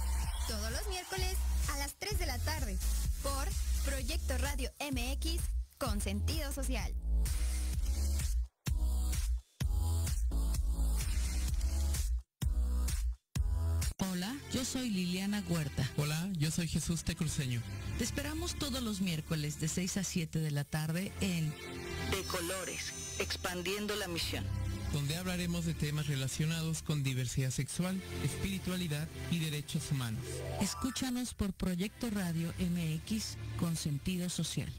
Todos 0.49 0.71
los 0.73 0.89
miércoles 0.89 1.37
a 1.73 1.79
las 1.79 1.95
3 1.95 2.19
de 2.19 2.27
la 2.27 2.39
tarde 2.39 2.77
por 3.23 3.49
Proyecto 3.85 4.37
Radio 4.39 4.71
MX 4.81 5.43
con 5.79 6.01
sentido 6.01 6.53
social. 6.53 6.93
Hola, 14.11 14.37
yo 14.53 14.65
soy 14.65 14.91
Liliana 14.91 15.43
Huerta. 15.49 15.89
Hola, 15.97 16.29
yo 16.37 16.51
soy 16.51 16.69
Jesús 16.69 17.03
Tecruceño. 17.03 17.63
Te 17.99 18.05
esperamos 18.05 18.57
todos 18.57 18.83
los 18.83 19.01
miércoles 19.01 19.59
de 19.61 19.69
6 19.69 19.97
a 19.97 20.05
7 20.05 20.39
de 20.39 20.51
la 20.51 20.65
tarde 20.65 21.13
en 21.21 21.55
De 22.13 22.23
Colores, 22.25 22.93
expandiendo 23.19 23.97
la 23.97 24.07
misión. 24.07 24.45
donde 24.93 25.17
hablaremos 25.17 25.65
de 25.65 25.73
temas 25.73 26.07
relacionados 26.07 26.83
con 26.83 27.03
diversidad 27.03 27.51
sexual, 27.51 27.99
espiritualidad 28.23 29.09
y 29.31 29.39
derechos 29.39 29.91
humanos. 29.91 30.23
Escúchanos 30.61 31.33
por 31.33 31.55
Proyecto 31.55 32.11
Radio 32.11 32.53
MX 32.59 33.39
con 33.59 33.75
sentido 33.77 34.29
social. 34.29 34.71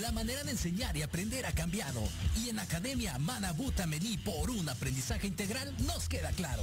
La 0.00 0.12
manera 0.12 0.44
de 0.44 0.52
enseñar 0.52 0.96
y 0.96 1.02
aprender 1.02 1.44
ha 1.46 1.52
cambiado 1.52 2.00
y 2.36 2.48
en 2.48 2.60
Academia 2.60 3.18
Manabuta 3.18 3.86
Mení 3.88 4.16
por 4.18 4.50
un 4.50 4.68
aprendizaje 4.68 5.26
integral 5.26 5.74
nos 5.84 6.08
queda 6.08 6.30
claro. 6.30 6.62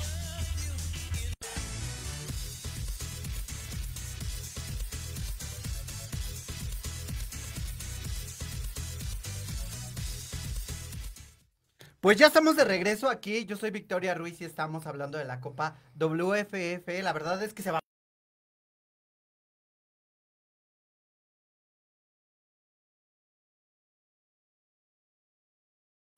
Pues 12.01 12.17
ya 12.17 12.25
estamos 12.27 12.55
de 12.55 12.63
regreso 12.63 13.09
aquí. 13.09 13.45
Yo 13.45 13.55
soy 13.55 13.69
Victoria 13.69 14.15
Ruiz 14.15 14.41
y 14.41 14.43
estamos 14.43 14.87
hablando 14.87 15.19
de 15.19 15.25
la 15.25 15.39
Copa 15.39 15.75
WFF. 15.99 16.87
La 17.03 17.13
verdad 17.13 17.43
es 17.43 17.53
que 17.53 17.61
se 17.61 17.69
va. 17.69 17.79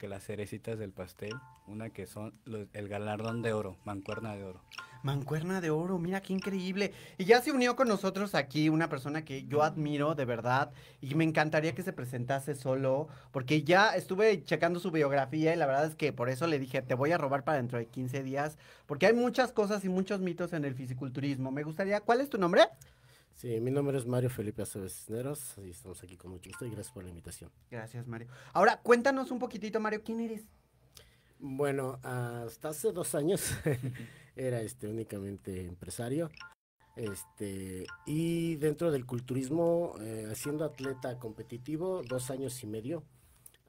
Las 0.08 0.26
cerecitas 0.26 0.78
del 0.78 0.92
pastel, 0.92 1.34
una 1.66 1.90
que 1.90 2.06
son 2.06 2.34
el 2.74 2.90
galardón 2.90 3.42
de 3.42 3.54
oro, 3.54 3.78
mancuerna 3.86 4.36
de 4.36 4.44
oro. 4.44 4.62
Mancuerna 5.02 5.60
de 5.60 5.70
oro, 5.70 5.98
mira 5.98 6.22
qué 6.22 6.34
increíble. 6.34 6.94
Y 7.18 7.26
ya 7.26 7.42
se 7.42 7.52
unió 7.52 7.76
con 7.76 7.88
nosotros 7.88 8.36
aquí 8.36 8.70
una 8.70 8.90
persona 8.90 9.26
que 9.26 9.46
yo 9.46 9.64
admiro 9.64 10.16
de 10.16 10.26
verdad 10.26 10.72
y 11.02 11.16
me 11.16 11.24
encantaría 11.24 11.74
que 11.74 11.84
se 11.84 11.94
presentase 11.94 12.56
solo, 12.56 13.08
porque 13.32 13.64
ya 13.64 13.96
estuve 13.96 14.44
checando 14.44 14.80
su 14.80 14.92
biografía 14.92 15.54
y 15.54 15.58
la 15.58 15.66
verdad 15.66 15.86
es 15.86 15.96
que 15.96 16.14
por 16.14 16.30
eso 16.30 16.48
le 16.48 16.60
dije, 16.60 16.82
te 16.82 16.96
voy 16.96 17.12
a 17.12 17.18
robar 17.18 17.44
para 17.44 17.58
dentro 17.58 17.80
de 17.80 17.88
15 17.88 18.24
días, 18.24 18.58
porque 18.86 19.08
hay 19.08 19.14
muchas 19.14 19.52
cosas 19.52 19.84
y 19.84 19.90
muchos 19.90 20.22
mitos 20.22 20.54
en 20.54 20.64
el 20.64 20.76
fisiculturismo. 20.76 21.52
Me 21.52 21.64
gustaría, 21.64 22.02
¿cuál 22.02 22.22
es 22.22 22.30
tu 22.30 22.38
nombre? 22.38 22.64
Sí, 23.34 23.60
mi 23.60 23.72
nombre 23.72 23.98
es 23.98 24.06
Mario 24.06 24.30
Felipe 24.30 24.62
Aceves 24.62 24.94
Cisneros 24.94 25.56
y 25.58 25.72
estamos 25.72 26.02
aquí 26.04 26.16
con 26.16 26.32
mucho 26.32 26.50
gusto 26.50 26.66
y 26.66 26.70
gracias 26.70 26.94
por 26.94 27.04
la 27.04 27.10
invitación. 27.10 27.52
Gracias, 27.70 28.08
Mario. 28.08 28.28
Ahora, 28.54 28.80
cuéntanos 28.82 29.32
un 29.32 29.40
poquitito, 29.40 29.80
Mario, 29.80 30.02
¿quién 30.04 30.20
eres? 30.22 30.46
Bueno, 31.40 32.00
hasta 32.04 32.70
hace 32.70 32.92
dos 32.92 33.16
años 33.16 33.52
era 34.36 34.62
este 34.62 34.88
únicamente 34.88 35.66
empresario. 35.66 36.30
Este, 36.96 37.86
y 38.06 38.56
dentro 38.58 38.92
del 38.92 39.06
culturismo, 39.06 39.96
eh, 40.00 40.32
siendo 40.36 40.63
atleta 40.63 41.18
competitivo, 41.18 42.04
dos 42.08 42.30
años 42.30 42.62
y 42.63 42.68
medio, 42.68 43.04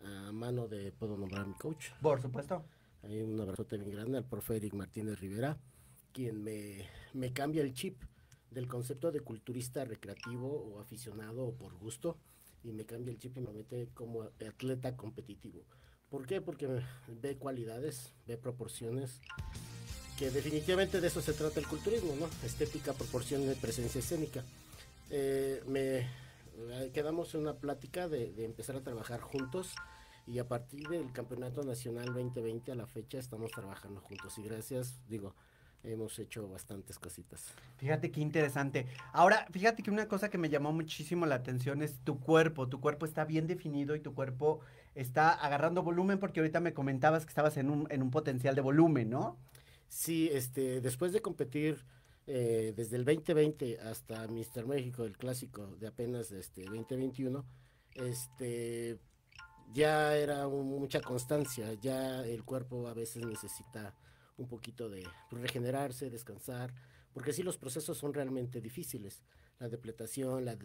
a 0.04 0.30
mano 0.30 0.68
de, 0.68 0.92
puedo 0.92 1.16
nombrar 1.16 1.42
a 1.42 1.46
mi 1.46 1.54
coach. 1.54 1.86
Por 2.02 2.20
supuesto. 2.20 2.64
Hay 3.02 3.22
un 3.22 3.40
abrazote 3.40 3.76
bien 3.78 3.90
grande 3.90 4.18
al 4.18 4.24
profe 4.24 4.56
Eric 4.56 4.74
Martínez 4.74 5.18
Rivera, 5.18 5.58
quien 6.12 6.42
me, 6.44 6.86
me 7.12 7.32
cambia 7.32 7.62
el 7.62 7.74
chip 7.74 8.02
del 8.54 8.68
concepto 8.68 9.12
de 9.12 9.20
culturista 9.20 9.84
recreativo 9.84 10.48
o 10.48 10.80
aficionado 10.80 11.44
o 11.44 11.54
por 11.54 11.74
gusto 11.74 12.16
y 12.62 12.72
me 12.72 12.86
cambia 12.86 13.12
el 13.12 13.18
chip 13.18 13.36
y 13.36 13.40
me 13.40 13.52
mete 13.52 13.88
como 13.92 14.22
atleta 14.22 14.96
competitivo. 14.96 15.64
¿Por 16.08 16.26
qué? 16.26 16.40
Porque 16.40 16.80
ve 17.08 17.36
cualidades, 17.36 18.12
ve 18.26 18.36
proporciones, 18.36 19.20
que 20.18 20.30
definitivamente 20.30 21.00
de 21.00 21.08
eso 21.08 21.20
se 21.20 21.32
trata 21.32 21.60
el 21.60 21.66
culturismo, 21.66 22.14
¿no? 22.16 22.28
Estética, 22.46 22.92
proporción 22.92 23.42
y 23.42 23.54
presencia 23.54 23.98
escénica. 23.98 24.44
Eh, 25.10 25.62
me 25.66 25.98
eh, 25.98 26.90
quedamos 26.94 27.34
en 27.34 27.42
una 27.42 27.54
plática 27.54 28.08
de, 28.08 28.32
de 28.32 28.44
empezar 28.44 28.76
a 28.76 28.82
trabajar 28.82 29.20
juntos 29.20 29.74
y 30.26 30.38
a 30.38 30.48
partir 30.48 30.88
del 30.88 31.12
Campeonato 31.12 31.64
Nacional 31.64 32.06
2020 32.06 32.72
a 32.72 32.76
la 32.76 32.86
fecha 32.86 33.18
estamos 33.18 33.50
trabajando 33.50 34.00
juntos 34.00 34.38
y 34.38 34.42
gracias, 34.42 34.94
digo, 35.08 35.34
hemos 35.84 36.18
hecho 36.18 36.48
bastantes 36.48 36.98
cositas. 36.98 37.52
Fíjate 37.76 38.10
qué 38.10 38.20
interesante. 38.20 38.86
Ahora, 39.12 39.46
fíjate 39.50 39.82
que 39.82 39.90
una 39.90 40.08
cosa 40.08 40.30
que 40.30 40.38
me 40.38 40.48
llamó 40.48 40.72
muchísimo 40.72 41.26
la 41.26 41.36
atención 41.36 41.82
es 41.82 41.98
tu 42.00 42.18
cuerpo. 42.20 42.68
Tu 42.68 42.80
cuerpo 42.80 43.06
está 43.06 43.24
bien 43.24 43.46
definido 43.46 43.94
y 43.94 44.00
tu 44.00 44.14
cuerpo 44.14 44.60
está 44.94 45.32
agarrando 45.32 45.82
volumen 45.82 46.18
porque 46.18 46.40
ahorita 46.40 46.60
me 46.60 46.74
comentabas 46.74 47.24
que 47.24 47.30
estabas 47.30 47.56
en 47.56 47.70
un, 47.70 47.86
en 47.90 48.02
un 48.02 48.10
potencial 48.10 48.54
de 48.54 48.60
volumen, 48.60 49.10
¿no? 49.10 49.38
Sí, 49.88 50.28
este, 50.32 50.80
después 50.80 51.12
de 51.12 51.20
competir 51.20 51.84
eh, 52.26 52.72
desde 52.74 52.96
el 52.96 53.04
2020 53.04 53.80
hasta 53.80 54.26
Mister 54.28 54.66
México, 54.66 55.04
el 55.04 55.16
clásico 55.16 55.66
de 55.76 55.88
apenas 55.88 56.32
este 56.32 56.64
2021, 56.64 57.44
este 57.94 58.98
ya 59.72 60.16
era 60.16 60.48
mucha 60.48 61.00
constancia, 61.00 61.74
ya 61.74 62.24
el 62.24 62.44
cuerpo 62.44 62.86
a 62.88 62.94
veces 62.94 63.26
necesita 63.26 63.94
un 64.36 64.48
poquito 64.48 64.88
de 64.88 65.06
regenerarse, 65.30 66.10
descansar, 66.10 66.74
porque 67.12 67.32
sí 67.32 67.42
los 67.42 67.58
procesos 67.58 67.96
son 67.96 68.12
realmente 68.12 68.60
difíciles. 68.60 69.22
La 69.60 69.68
depletación, 69.68 70.44
la, 70.44 70.56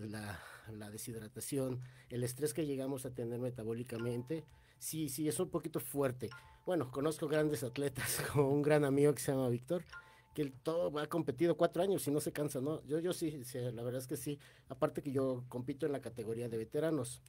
la, 0.71 0.89
deshidratación, 0.89 1.79
el 2.10 2.23
estrés 2.23 2.53
que 2.53 2.65
llegamos 2.65 3.05
a 3.05 3.13
tener 3.13 3.39
metabólicamente, 3.39 4.45
sí, 4.79 5.10
sí, 5.10 5.27
es 5.27 5.39
un 5.39 5.49
poquito 5.49 5.79
fuerte. 5.79 6.29
Bueno, 6.65 6.91
conozco 6.91 7.27
grandes 7.27 7.63
atletas, 7.63 8.21
como 8.34 8.49
un 8.49 8.63
gran 8.63 8.84
amigo 8.84 9.13
que 9.13 9.21
se 9.21 9.32
llama 9.32 9.49
Víctor, 9.49 9.84
que 10.33 10.41
él 10.41 10.53
todo 10.63 10.97
ha 10.99 11.07
competido 11.07 11.57
cuatro 11.57 11.81
años 11.83 12.07
y 12.07 12.11
no 12.11 12.19
se 12.19 12.31
cansa, 12.31 12.61
¿no? 12.61 12.83
Yo, 12.85 12.99
yo 12.99 13.13
sí, 13.13 13.41
la 13.53 13.83
verdad 13.83 14.01
es 14.01 14.07
que 14.07 14.17
sí. 14.17 14.39
Aparte 14.67 15.01
que 15.01 15.11
yo 15.11 15.43
compito 15.49 15.85
en 15.85 15.91
la 15.91 16.01
categoría 16.01 16.49
de 16.49 16.57
veteranos. 16.57 17.21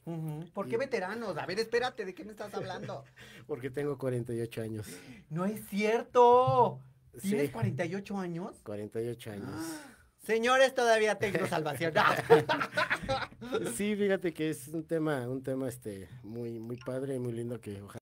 ¿Por 0.53 0.67
qué 0.67 0.77
veteranos? 0.77 1.37
A 1.37 1.45
ver, 1.45 1.59
espérate, 1.59 2.05
¿de 2.05 2.13
qué 2.13 2.23
me 2.23 2.31
estás 2.31 2.53
hablando? 2.53 3.03
Porque 3.47 3.69
tengo 3.69 3.97
48 3.97 4.61
años. 4.61 4.87
No 5.29 5.45
es 5.45 5.65
cierto. 5.67 6.79
¿Tienes 7.21 7.51
48 7.51 8.17
años? 8.17 8.55
48 8.63 9.31
años. 9.31 9.81
Señores, 10.23 10.75
todavía 10.75 11.15
tengo 11.15 11.47
salvación. 11.47 11.93
sí, 13.75 13.95
fíjate 13.95 14.33
que 14.33 14.51
es 14.51 14.67
un 14.67 14.85
tema, 14.85 15.27
un 15.27 15.41
tema 15.41 15.67
este 15.67 16.07
muy, 16.21 16.59
muy 16.59 16.77
padre 16.77 17.15
y 17.15 17.19
muy 17.19 17.33
lindo 17.33 17.59
que 17.59 17.81
ojalá 17.81 18.00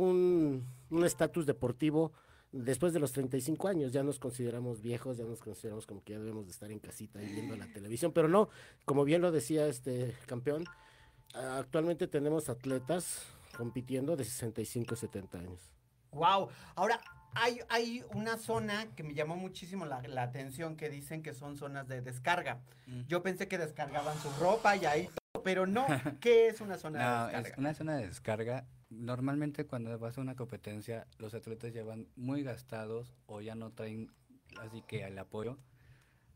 un 0.00 1.04
estatus 1.04 1.46
deportivo 1.46 2.12
después 2.52 2.92
de 2.92 3.00
los 3.00 3.12
35 3.12 3.68
años. 3.68 3.92
Ya 3.92 4.02
nos 4.02 4.18
consideramos 4.18 4.80
viejos, 4.82 5.16
ya 5.16 5.24
nos 5.24 5.40
consideramos 5.40 5.86
como 5.86 6.02
que 6.02 6.12
ya 6.14 6.18
debemos 6.18 6.46
de 6.46 6.52
estar 6.52 6.70
en 6.70 6.78
casita 6.78 7.22
y 7.22 7.26
viendo 7.26 7.56
la 7.56 7.66
televisión, 7.72 8.12
pero 8.12 8.28
no, 8.28 8.48
como 8.84 9.04
bien 9.04 9.22
lo 9.22 9.32
decía 9.32 9.66
este 9.66 10.14
campeón, 10.26 10.64
actualmente 11.34 12.06
tenemos 12.06 12.48
atletas 12.48 13.22
compitiendo 13.56 14.16
de 14.16 14.24
65 14.24 14.94
a 14.94 14.96
70 14.96 15.38
años. 15.38 15.60
Wow, 16.12 16.48
ahora 16.74 17.00
hay, 17.34 17.60
hay 17.68 18.04
una 18.14 18.38
zona 18.38 18.86
que 18.94 19.02
me 19.02 19.14
llamó 19.14 19.36
muchísimo 19.36 19.84
la, 19.84 20.22
atención 20.22 20.76
que 20.76 20.88
dicen 20.88 21.22
que 21.22 21.34
son 21.34 21.56
zonas 21.56 21.86
de 21.88 22.00
descarga. 22.00 22.60
Mm. 22.86 23.02
Yo 23.06 23.22
pensé 23.22 23.48
que 23.48 23.58
descargaban 23.58 24.16
su 24.18 24.30
ropa 24.40 24.76
y 24.76 24.86
ahí 24.86 25.10
pero 25.46 25.64
no, 25.64 25.86
¿qué 26.20 26.48
es 26.48 26.60
una 26.60 26.76
zona 26.76 26.98
de 26.98 27.36
descarga? 27.36 27.48
Es 27.48 27.58
una 27.58 27.74
zona 27.74 27.96
de 27.96 28.06
descarga 28.08 28.66
normalmente 28.90 29.64
cuando 29.64 29.96
vas 29.96 30.18
a 30.18 30.20
una 30.20 30.34
competencia, 30.34 31.06
los 31.18 31.34
atletas 31.34 31.72
llevan 31.72 32.08
muy 32.16 32.42
gastados 32.42 33.14
o 33.26 33.40
ya 33.40 33.54
no 33.54 33.70
traen 33.70 34.10
así 34.60 34.82
que 34.82 35.04
el 35.04 35.16
apoyo 35.18 35.56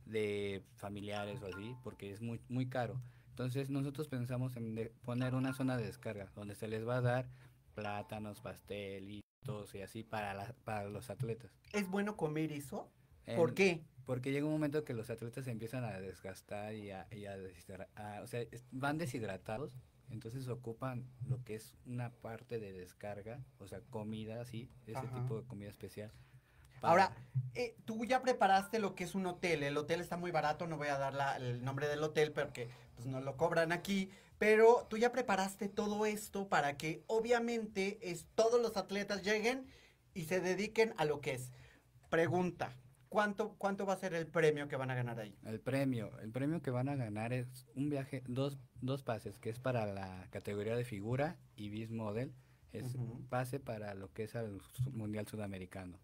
de 0.04 0.62
familiares 0.76 1.42
o 1.42 1.46
así, 1.46 1.74
porque 1.82 2.12
es 2.12 2.22
muy, 2.22 2.40
muy 2.48 2.68
caro. 2.68 3.00
Entonces 3.30 3.68
nosotros 3.68 4.06
pensamos 4.06 4.56
en 4.56 4.92
poner 5.02 5.34
una 5.34 5.54
zona 5.54 5.76
de 5.76 5.86
descarga 5.86 6.30
donde 6.36 6.54
se 6.54 6.68
les 6.68 6.86
va 6.86 6.98
a 6.98 7.00
dar 7.00 7.28
plátanos, 7.74 8.40
pastelitos 8.40 9.74
y 9.74 9.82
así 9.82 10.04
para, 10.04 10.54
para 10.64 10.88
los 10.88 11.10
atletas. 11.10 11.50
¿Es 11.72 11.88
bueno 11.88 12.16
comer 12.16 12.52
eso? 12.52 12.88
¿Por 13.36 13.54
qué? 13.54 13.84
Porque 14.10 14.32
llega 14.32 14.44
un 14.44 14.50
momento 14.50 14.82
que 14.82 14.92
los 14.92 15.08
atletas 15.08 15.44
se 15.44 15.52
empiezan 15.52 15.84
a 15.84 16.00
desgastar 16.00 16.74
y 16.74 16.90
a, 16.90 17.06
y 17.12 17.26
a, 17.26 17.36
o 18.20 18.26
sea, 18.26 18.44
van 18.72 18.98
deshidratados 18.98 19.78
entonces 20.10 20.48
ocupan 20.48 21.06
lo 21.28 21.44
que 21.44 21.54
es 21.54 21.74
una 21.86 22.10
parte 22.10 22.58
de 22.58 22.72
descarga, 22.72 23.40
o 23.60 23.68
sea, 23.68 23.80
comida, 23.90 24.44
sí, 24.44 24.68
ese 24.88 25.06
tipo 25.06 25.40
de 25.40 25.46
comida 25.46 25.68
especial. 25.68 26.10
Ahora, 26.82 27.14
eh, 27.54 27.76
tú 27.84 28.04
ya 28.04 28.20
preparaste 28.20 28.80
lo 28.80 28.96
que 28.96 29.04
es 29.04 29.14
un 29.14 29.26
hotel. 29.26 29.62
El 29.62 29.76
hotel 29.76 30.00
está 30.00 30.16
muy 30.16 30.32
barato, 30.32 30.66
no 30.66 30.78
voy 30.78 30.88
a 30.88 30.98
dar 30.98 31.40
el 31.40 31.62
nombre 31.62 31.86
del 31.86 32.02
hotel 32.02 32.32
porque 32.32 32.68
pues, 32.96 33.06
no 33.06 33.20
lo 33.20 33.36
cobran 33.36 33.70
aquí. 33.70 34.10
Pero 34.38 34.88
tú 34.90 34.96
ya 34.96 35.12
preparaste 35.12 35.68
todo 35.68 36.04
esto 36.04 36.48
para 36.48 36.76
que 36.76 37.04
obviamente 37.06 37.98
es, 38.02 38.26
todos 38.34 38.60
los 38.60 38.76
atletas 38.76 39.22
lleguen 39.22 39.68
y 40.12 40.24
se 40.24 40.40
dediquen 40.40 40.92
a 40.96 41.04
lo 41.04 41.20
que 41.20 41.34
es. 41.34 41.52
Pregunta, 42.08 42.74
¿Cuánto, 43.10 43.56
¿Cuánto 43.58 43.86
va 43.86 43.94
a 43.94 43.96
ser 43.96 44.14
el 44.14 44.28
premio 44.28 44.68
que 44.68 44.76
van 44.76 44.92
a 44.92 44.94
ganar 44.94 45.18
ahí? 45.18 45.36
El 45.44 45.58
premio, 45.58 46.16
el 46.20 46.30
premio 46.30 46.62
que 46.62 46.70
van 46.70 46.88
a 46.88 46.94
ganar 46.94 47.32
es 47.32 47.66
un 47.74 47.90
viaje, 47.90 48.22
dos, 48.28 48.56
dos 48.80 49.02
pases, 49.02 49.36
que 49.40 49.50
es 49.50 49.58
para 49.58 49.84
la 49.84 50.28
categoría 50.30 50.76
de 50.76 50.84
figura 50.84 51.36
y 51.56 51.70
bis 51.70 51.90
model, 51.90 52.32
es 52.72 52.94
un 52.94 53.26
pase 53.26 53.58
para 53.58 53.94
lo 53.94 54.12
que 54.12 54.22
es 54.22 54.36
el 54.36 54.62
Mundial 54.92 55.26
Sudamericano. 55.26 55.98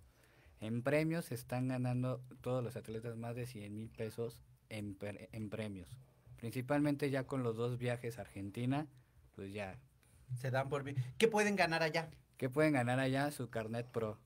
En 0.59 0.83
premios 0.83 1.31
están 1.31 1.69
ganando 1.69 2.25
todos 2.41 2.65
los 2.65 2.75
atletas 2.75 3.17
más 3.17 3.37
de 3.37 3.47
100 3.47 3.73
mil 3.73 3.89
pesos 3.89 4.43
en, 4.69 4.99
en 5.01 5.49
premios. 5.49 5.89
Principalmente 6.39 7.11
ya 7.11 7.25
con 7.25 7.45
los 7.45 7.57
dos 7.57 7.79
viajes 7.79 8.19
a 8.19 8.23
Argentina, 8.23 8.89
pues 9.37 9.53
ya. 9.53 9.79
Se 10.35 10.51
dan 10.51 10.69
por 10.69 10.83
bien. 10.83 10.97
¿Qué 11.19 11.29
pueden 11.29 11.55
ganar 11.55 11.85
allá? 11.85 12.11
¿Qué 12.37 12.51
pueden 12.51 12.73
ganar 12.73 12.99
allá? 12.99 13.31
Su 13.31 13.49
carnet 13.49 13.87
pro. 13.87 14.19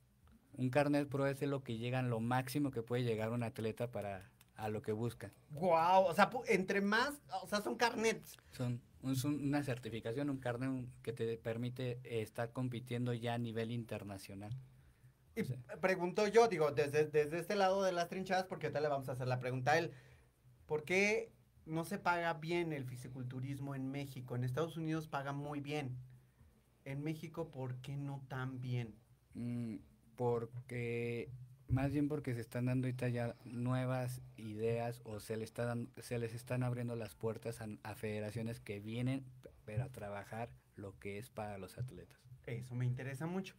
Un 0.60 0.68
carnet 0.68 1.08
pro 1.08 1.26
es 1.26 1.40
lo 1.40 1.64
que 1.64 1.78
llegan, 1.78 2.10
lo 2.10 2.20
máximo 2.20 2.70
que 2.70 2.82
puede 2.82 3.02
llegar 3.02 3.30
un 3.30 3.42
atleta 3.42 3.90
para 3.90 4.30
a 4.56 4.68
lo 4.68 4.82
que 4.82 4.92
busca. 4.92 5.32
Wow, 5.52 6.04
o 6.04 6.14
sea, 6.14 6.28
entre 6.48 6.82
más, 6.82 7.14
o 7.42 7.46
sea, 7.46 7.62
son 7.62 7.76
carnets. 7.76 8.36
Son, 8.52 8.78
una 9.24 9.62
certificación, 9.62 10.28
un 10.28 10.36
carnet 10.36 10.86
que 11.02 11.14
te 11.14 11.38
permite 11.38 11.98
estar 12.04 12.52
compitiendo 12.52 13.14
ya 13.14 13.32
a 13.32 13.38
nivel 13.38 13.70
internacional. 13.70 14.52
Y 15.34 15.44
pregunto 15.80 16.26
yo, 16.26 16.46
digo, 16.46 16.72
desde, 16.72 17.06
desde 17.06 17.38
este 17.38 17.56
lado 17.56 17.82
de 17.82 17.92
las 17.92 18.10
trinchadas, 18.10 18.44
porque 18.44 18.66
ahorita 18.66 18.82
le 18.82 18.88
vamos 18.88 19.08
a 19.08 19.12
hacer 19.12 19.28
la 19.28 19.38
pregunta 19.38 19.72
a 19.72 19.78
él, 19.78 19.92
¿por 20.66 20.84
qué 20.84 21.32
no 21.64 21.84
se 21.84 21.96
paga 21.96 22.34
bien 22.34 22.74
el 22.74 22.84
fisiculturismo 22.84 23.74
en 23.74 23.90
México? 23.90 24.36
En 24.36 24.44
Estados 24.44 24.76
Unidos 24.76 25.08
paga 25.08 25.32
muy 25.32 25.60
bien. 25.60 25.96
En 26.84 27.02
México, 27.02 27.50
¿por 27.50 27.76
qué 27.76 27.96
no 27.96 28.22
tan 28.28 28.60
bien? 28.60 28.94
Mm, 29.32 29.76
porque 30.20 31.30
más 31.68 31.92
bien 31.92 32.06
porque 32.06 32.35
se 32.35 32.42
están 32.42 32.66
dando 32.66 32.87
ahorita 32.87 33.09
ya 33.09 33.37
nuevas 33.46 34.20
ideas 34.37 35.00
o 35.04 35.18
se, 35.18 35.38
le 35.38 35.44
está 35.44 35.74
se 35.96 36.18
les 36.18 36.35
están 36.35 36.62
abriendo 36.62 36.94
las 36.94 37.14
puertas 37.14 37.62
a, 37.62 37.94
federaciones 37.94 38.61
que 38.61 38.80
vienen 38.80 39.24
pero 39.64 39.85
a 39.85 39.88
trabajar 39.88 40.50
lo 40.76 40.98
que 40.98 41.16
es 41.16 41.30
para 41.30 41.56
los 41.56 41.78
atletas. 41.78 42.20
Eso 42.44 42.74
me 42.74 42.85
interesa 42.85 43.26
mucho. 43.26 43.54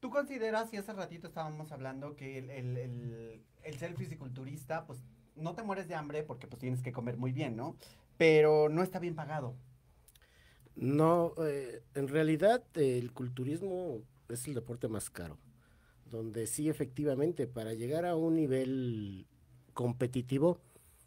¿Tú 0.00 0.10
consideras, 0.10 0.74
y 0.74 0.78
hace 0.78 0.92
ratito 0.94 1.28
estábamos 1.28 1.70
hablando, 1.70 2.16
que 2.16 2.38
el, 2.38 2.50
el, 2.50 3.44
el, 3.62 3.78
ser 3.78 3.94
fisiculturista, 3.94 4.84
pues 4.84 4.98
no 5.36 5.54
te 5.54 5.62
mueres 5.62 5.86
de 5.86 5.94
hambre 5.94 6.24
porque 6.24 6.48
pues 6.48 6.58
tienes 6.58 6.82
que 6.82 6.90
comer 6.90 7.18
muy 7.18 7.30
bien, 7.30 7.54
¿no? 7.54 7.76
Pero 8.18 8.68
no 8.68 8.82
está 8.82 8.98
bien 8.98 9.14
pagado. 9.14 9.54
No, 10.74 11.34
eh, 11.46 11.84
en 11.94 12.08
realidad 12.08 12.64
el 12.74 13.12
culturismo 13.12 14.02
es 14.28 14.48
el 14.48 14.54
deporte 14.54 14.88
más 14.88 15.08
caro 15.08 15.38
donde 16.12 16.46
sí 16.46 16.68
efectivamente 16.68 17.46
para 17.48 17.72
llegar 17.72 18.04
a 18.04 18.14
un 18.14 18.36
nivel 18.36 19.26
competitivo, 19.74 20.60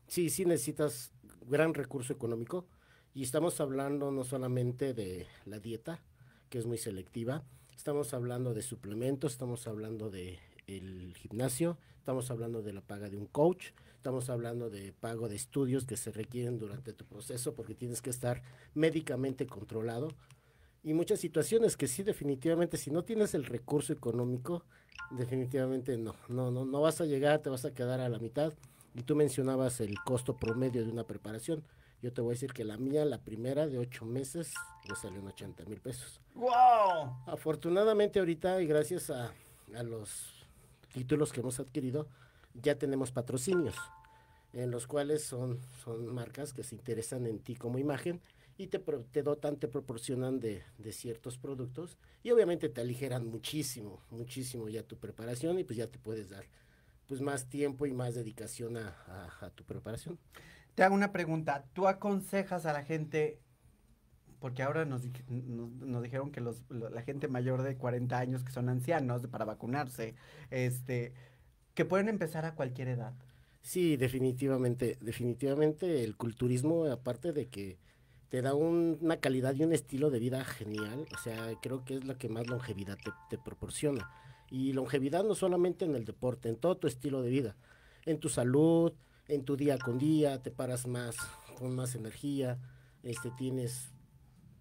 sí, 0.08 0.30
sí 0.30 0.46
necesitas 0.46 1.14
gran 1.48 1.74
recurso 1.74 2.12
económico. 2.12 2.68
Y 3.14 3.24
estamos 3.24 3.62
hablando 3.62 4.12
no 4.12 4.26
solamente 4.26 4.94
de 4.94 5.28
la 5.46 5.60
dieta, 5.60 6.02
que 6.50 6.58
es 6.58 6.66
muy 6.66 6.78
selectiva, 6.78 7.44
estamos 7.78 8.14
hablando 8.14 8.54
de 8.54 8.62
suplementos, 8.62 9.32
estamos 9.32 9.68
hablando 9.68 10.10
de 10.10 10.40
el 10.68 11.16
gimnasio, 11.16 11.78
estamos 11.98 12.30
hablando 12.32 12.62
de 12.62 12.74
la 12.74 12.82
paga 12.82 13.10
de 13.10 13.18
un 13.18 13.28
coach, 13.28 13.68
estamos 13.96 14.30
hablando 14.30 14.70
de 14.70 14.92
pago 14.92 15.30
de 15.30 15.36
estudios 15.36 15.86
que 15.86 15.96
se 15.96 16.12
requieren 16.12 16.58
durante 16.58 16.94
tu 16.94 17.06
proceso 17.06 17.54
porque 17.54 17.76
tienes 17.76 18.02
que 18.02 18.10
estar 18.10 18.42
médicamente 18.74 19.48
controlado. 19.48 20.10
Y 20.84 20.94
muchas 20.94 21.20
situaciones 21.20 21.78
que 21.78 21.88
sí 21.88 22.04
definitivamente 22.04 22.78
si 22.78 22.92
no 22.92 23.04
tienes 23.04 23.34
el 23.34 23.46
recurso 23.46 23.94
económico 23.94 24.66
definitivamente 25.12 25.98
no. 25.98 26.16
No 26.28 26.52
no 26.52 26.66
no 26.66 26.82
vas 26.82 27.02
a 27.02 27.06
llegar 27.06 27.40
te 27.40 27.50
vas 27.50 27.66
a 27.66 27.74
quedar 27.74 28.00
a 28.00 28.10
la 28.10 28.20
mitad. 28.20 28.54
Y 28.94 29.04
tú 29.04 29.16
mencionabas 29.16 29.82
el 29.82 30.00
costo 30.06 30.38
promedio 30.38 30.86
de 30.86 30.92
una 30.92 31.04
preparación. 31.04 31.64
Yo 32.02 32.14
te 32.14 32.22
voy 32.22 32.32
a 32.32 32.36
decir 32.36 32.54
que 32.54 32.64
la 32.64 32.78
mía 32.78 33.04
la 33.06 33.18
primera 33.20 33.68
de 33.68 33.78
ocho 33.78 34.06
meses 34.06 34.54
me 34.88 34.96
salió 34.96 35.20
en 35.20 35.28
80 35.28 35.66
mil 35.66 35.82
pesos. 35.82 36.22
Wow 36.36 37.16
afortunadamente 37.26 38.20
ahorita 38.20 38.62
y 38.62 38.68
gracias 38.68 39.10
a, 39.10 39.34
a 39.76 39.84
los 39.84 40.34
títulos 40.94 41.32
que 41.32 41.42
hemos 41.42 41.60
adquirido 41.60 42.08
ya 42.54 42.76
tenemos 42.76 43.12
patrocinios 43.12 43.76
en 44.54 44.72
los 44.72 44.88
cuales 44.88 45.24
son 45.24 45.60
son 45.84 46.08
marcas 46.14 46.54
que 46.54 46.64
se 46.64 46.76
interesan 46.76 47.26
en 47.26 47.40
ti 47.40 47.56
como 47.56 47.78
imagen 47.78 48.22
y 48.58 48.68
te, 48.68 48.80
te 48.80 49.24
dotan, 49.24 49.58
te 49.58 49.68
proporcionan 49.68 50.40
de, 50.40 50.64
de 50.78 50.92
ciertos 50.94 51.38
productos 51.38 51.98
y 52.24 52.32
obviamente 52.32 52.70
te 52.70 52.82
aligeran 52.82 53.28
muchísimo, 53.28 54.02
muchísimo 54.12 54.70
ya 54.70 54.84
tu 54.84 54.98
preparación 54.98 55.60
y 55.60 55.64
pues 55.64 55.78
ya 55.78 55.88
te 55.88 56.00
puedes 56.00 56.30
dar 56.30 56.46
pues 57.08 57.22
más 57.22 57.48
tiempo 57.50 57.86
y 57.86 57.94
más 57.94 58.16
dedicación 58.16 58.78
a, 58.78 58.90
a- 59.08 59.46
a 59.46 59.50
tu 59.52 59.64
preparación. 59.64 60.18
Te 60.76 60.84
hago 60.84 60.96
una 60.96 61.12
pregunta. 61.12 61.66
¿Tú 61.74 61.88
aconsejas 61.88 62.66
a 62.66 62.74
la 62.74 62.84
gente, 62.84 63.40
porque 64.40 64.64
ahora 64.64 64.86
nos, 64.86 65.04
nos, 65.30 65.72
nos 65.72 66.04
dijeron 66.04 66.32
que 66.32 66.42
los, 66.42 66.64
lo- 66.70 66.90
la 66.90 67.02
gente 67.02 67.28
mayor 67.28 67.64
de 67.64 67.78
40 67.78 68.20
años 68.20 68.44
que 68.44 68.52
son 68.52 68.70
ancianos 68.70 69.26
para 69.28 69.46
vacunarse, 69.46 70.16
este, 70.52 71.14
que 71.76 71.86
pueden 71.86 72.10
empezar 72.10 72.46
a 72.46 72.56
cualquier 72.56 72.90
edad? 72.90 73.14
Sí, 73.62 73.98
definitivamente, 73.98 74.98
definitivamente 75.02 76.04
el 76.04 76.16
culturismo, 76.16 76.86
aparte 76.86 77.34
de 77.34 77.48
que 77.50 77.80
te 78.36 78.42
da 78.42 78.54
un- 78.54 78.98
una 79.00 79.16
calidad 79.22 79.56
y 79.56 79.64
un 79.64 79.72
estilo 79.72 80.10
de 80.10 80.20
vida 80.20 80.44
genial, 80.44 81.06
o 81.14 81.18
sea, 81.24 81.58
creo 81.62 81.86
que 81.86 81.96
es 81.96 82.04
lo 82.04 82.18
que 82.18 82.28
más 82.28 82.48
longevidad 82.48 82.98
te, 83.02 83.14
te 83.30 83.38
proporciona. 83.38 84.12
Y 84.52 84.74
longevidad 84.74 85.24
no 85.24 85.36
solamente 85.36 85.86
en 85.86 85.96
el 85.96 86.04
deporte, 86.04 86.50
en 86.50 86.58
todo 86.58 86.76
tu 86.76 86.88
estilo 86.88 87.22
de 87.22 87.30
vida, 87.30 87.56
en 88.06 88.20
tu 88.20 88.28
salud, 88.28 88.92
en 89.30 89.46
tu 89.46 89.56
día 89.56 89.78
con 89.78 90.00
día, 90.00 90.44
te 90.44 90.52
paras 90.52 90.86
más, 90.86 91.16
con 91.58 91.74
más 91.76 91.96
energía, 91.96 92.60
este, 93.04 93.32
tienes 93.32 93.94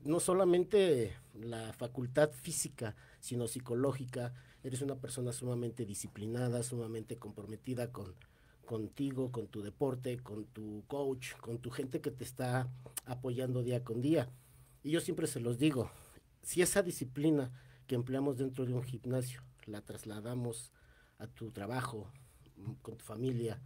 no 0.05 0.21
solamente 0.21 1.13
la 1.35 1.73
facultad 1.73 2.31
física, 2.31 2.95
sino 3.19 3.49
psicológica, 3.49 4.35
eres 4.63 4.83
una 4.83 4.95
persona 5.01 5.33
sumamente 5.33 5.85
disciplinada, 5.85 6.63
sumamente 6.63 7.17
comprometida 7.19 7.91
con, 7.91 8.15
contigo, 8.65 9.31
con 9.31 9.49
tu 9.49 9.63
deporte, 9.63 10.19
con 10.19 10.45
tu 10.47 10.85
coach, 10.87 11.35
con 11.41 11.59
tu 11.59 11.71
gente 11.71 12.01
que 12.01 12.11
te 12.11 12.25
está 12.25 12.69
apoyando 13.05 13.63
día 13.63 13.85
con 13.85 14.01
día. 14.01 14.31
Y 14.83 14.91
yo 14.91 15.01
siempre 15.01 15.27
se 15.27 15.41
los 15.41 15.59
digo, 15.59 15.91
si 16.43 16.63
esa 16.63 16.83
disciplina 16.83 17.53
que 17.87 17.95
empleamos 17.95 18.37
dentro 18.37 18.67
de 18.67 18.75
un 18.75 18.83
gimnasio 18.83 19.43
la 19.67 19.81
trasladamos 19.81 20.73
a 21.19 21.27
tu 21.27 21.51
trabajo, 21.51 22.11
mm, 22.57 22.73
con 22.83 22.97
tu 22.97 23.05
familia, 23.05 23.61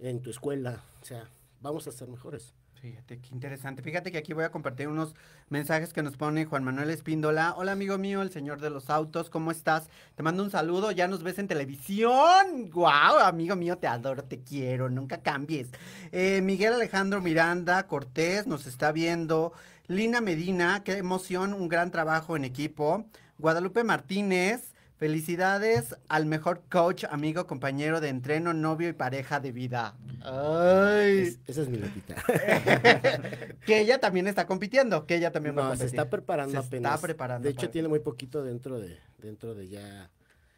en 0.00 0.20
tu 0.20 0.30
escuela, 0.30 0.82
o 1.00 1.04
sea, 1.04 1.30
vamos 1.60 1.86
a 1.86 1.92
ser 1.92 2.08
mejores. 2.08 2.54
Fíjate, 2.82 3.20
qué 3.20 3.28
interesante. 3.30 3.80
Fíjate 3.80 4.10
que 4.10 4.18
aquí 4.18 4.32
voy 4.32 4.42
a 4.42 4.50
compartir 4.50 4.88
unos 4.88 5.14
mensajes 5.48 5.92
que 5.92 6.02
nos 6.02 6.16
pone 6.16 6.46
Juan 6.46 6.64
Manuel 6.64 6.90
Espíndola. 6.90 7.54
Hola, 7.56 7.70
amigo 7.70 7.96
mío, 7.96 8.22
el 8.22 8.32
señor 8.32 8.60
de 8.60 8.70
los 8.70 8.90
autos, 8.90 9.30
¿cómo 9.30 9.52
estás? 9.52 9.88
Te 10.16 10.24
mando 10.24 10.42
un 10.42 10.50
saludo, 10.50 10.90
ya 10.90 11.06
nos 11.06 11.22
ves 11.22 11.38
en 11.38 11.46
televisión. 11.46 12.70
Guau, 12.72 13.20
amigo 13.20 13.54
mío, 13.54 13.78
te 13.78 13.86
adoro, 13.86 14.24
te 14.24 14.40
quiero, 14.40 14.90
nunca 14.90 15.22
cambies. 15.22 15.68
Eh, 16.10 16.40
Miguel 16.42 16.72
Alejandro 16.72 17.20
Miranda 17.20 17.86
Cortés 17.86 18.48
nos 18.48 18.66
está 18.66 18.90
viendo. 18.90 19.52
Lina 19.86 20.20
Medina, 20.20 20.82
qué 20.82 20.94
emoción, 20.94 21.54
un 21.54 21.68
gran 21.68 21.92
trabajo 21.92 22.34
en 22.34 22.44
equipo. 22.44 23.06
Guadalupe 23.38 23.84
Martínez, 23.84 24.71
felicidades 25.02 25.96
al 26.08 26.26
mejor 26.26 26.62
coach, 26.70 27.02
amigo, 27.10 27.48
compañero 27.48 28.00
de 28.00 28.08
entreno, 28.08 28.54
novio 28.54 28.88
y 28.88 28.92
pareja 28.92 29.40
de 29.40 29.50
vida. 29.50 29.96
Ay. 30.22 31.22
Es- 31.22 31.40
esa 31.48 31.62
es 31.62 31.68
mi 31.68 31.78
latita. 31.78 32.14
que 33.66 33.80
ella 33.80 33.98
también 33.98 34.28
está 34.28 34.46
compitiendo, 34.46 35.04
que 35.04 35.16
ella 35.16 35.32
también 35.32 35.58
va 35.58 35.66
a 35.66 35.70
No, 35.70 35.76
se 35.76 35.86
está 35.86 36.08
preparando 36.08 36.52
Se 36.52 36.58
apenas. 36.68 36.94
está 36.94 37.02
preparando. 37.04 37.42
De 37.42 37.50
hecho, 37.50 37.62
para- 37.62 37.72
tiene 37.72 37.88
muy 37.88 37.98
poquito 37.98 38.44
dentro 38.44 38.78
de, 38.78 38.96
dentro 39.18 39.56
de 39.56 39.66
ya. 39.66 40.08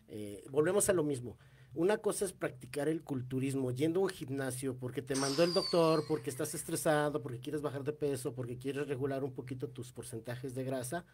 eh, 0.08 0.44
volvemos 0.50 0.90
a 0.90 0.92
lo 0.92 1.04
mismo. 1.04 1.38
Una 1.72 1.96
cosa 1.96 2.26
es 2.26 2.34
practicar 2.34 2.86
el 2.90 3.00
culturismo 3.02 3.70
yendo 3.70 4.00
a 4.00 4.02
un 4.02 4.08
gimnasio 4.10 4.76
porque 4.76 5.00
te 5.00 5.16
mandó 5.16 5.42
el 5.42 5.54
doctor, 5.54 6.04
porque 6.06 6.28
estás 6.28 6.54
estresado, 6.54 7.22
porque 7.22 7.40
quieres 7.40 7.62
bajar 7.62 7.82
de 7.82 7.94
peso, 7.94 8.34
porque 8.34 8.58
quieres 8.58 8.86
regular 8.88 9.24
un 9.24 9.32
poquito 9.32 9.68
tus 9.68 9.90
porcentajes 9.90 10.54
de 10.54 10.64
grasa. 10.64 11.06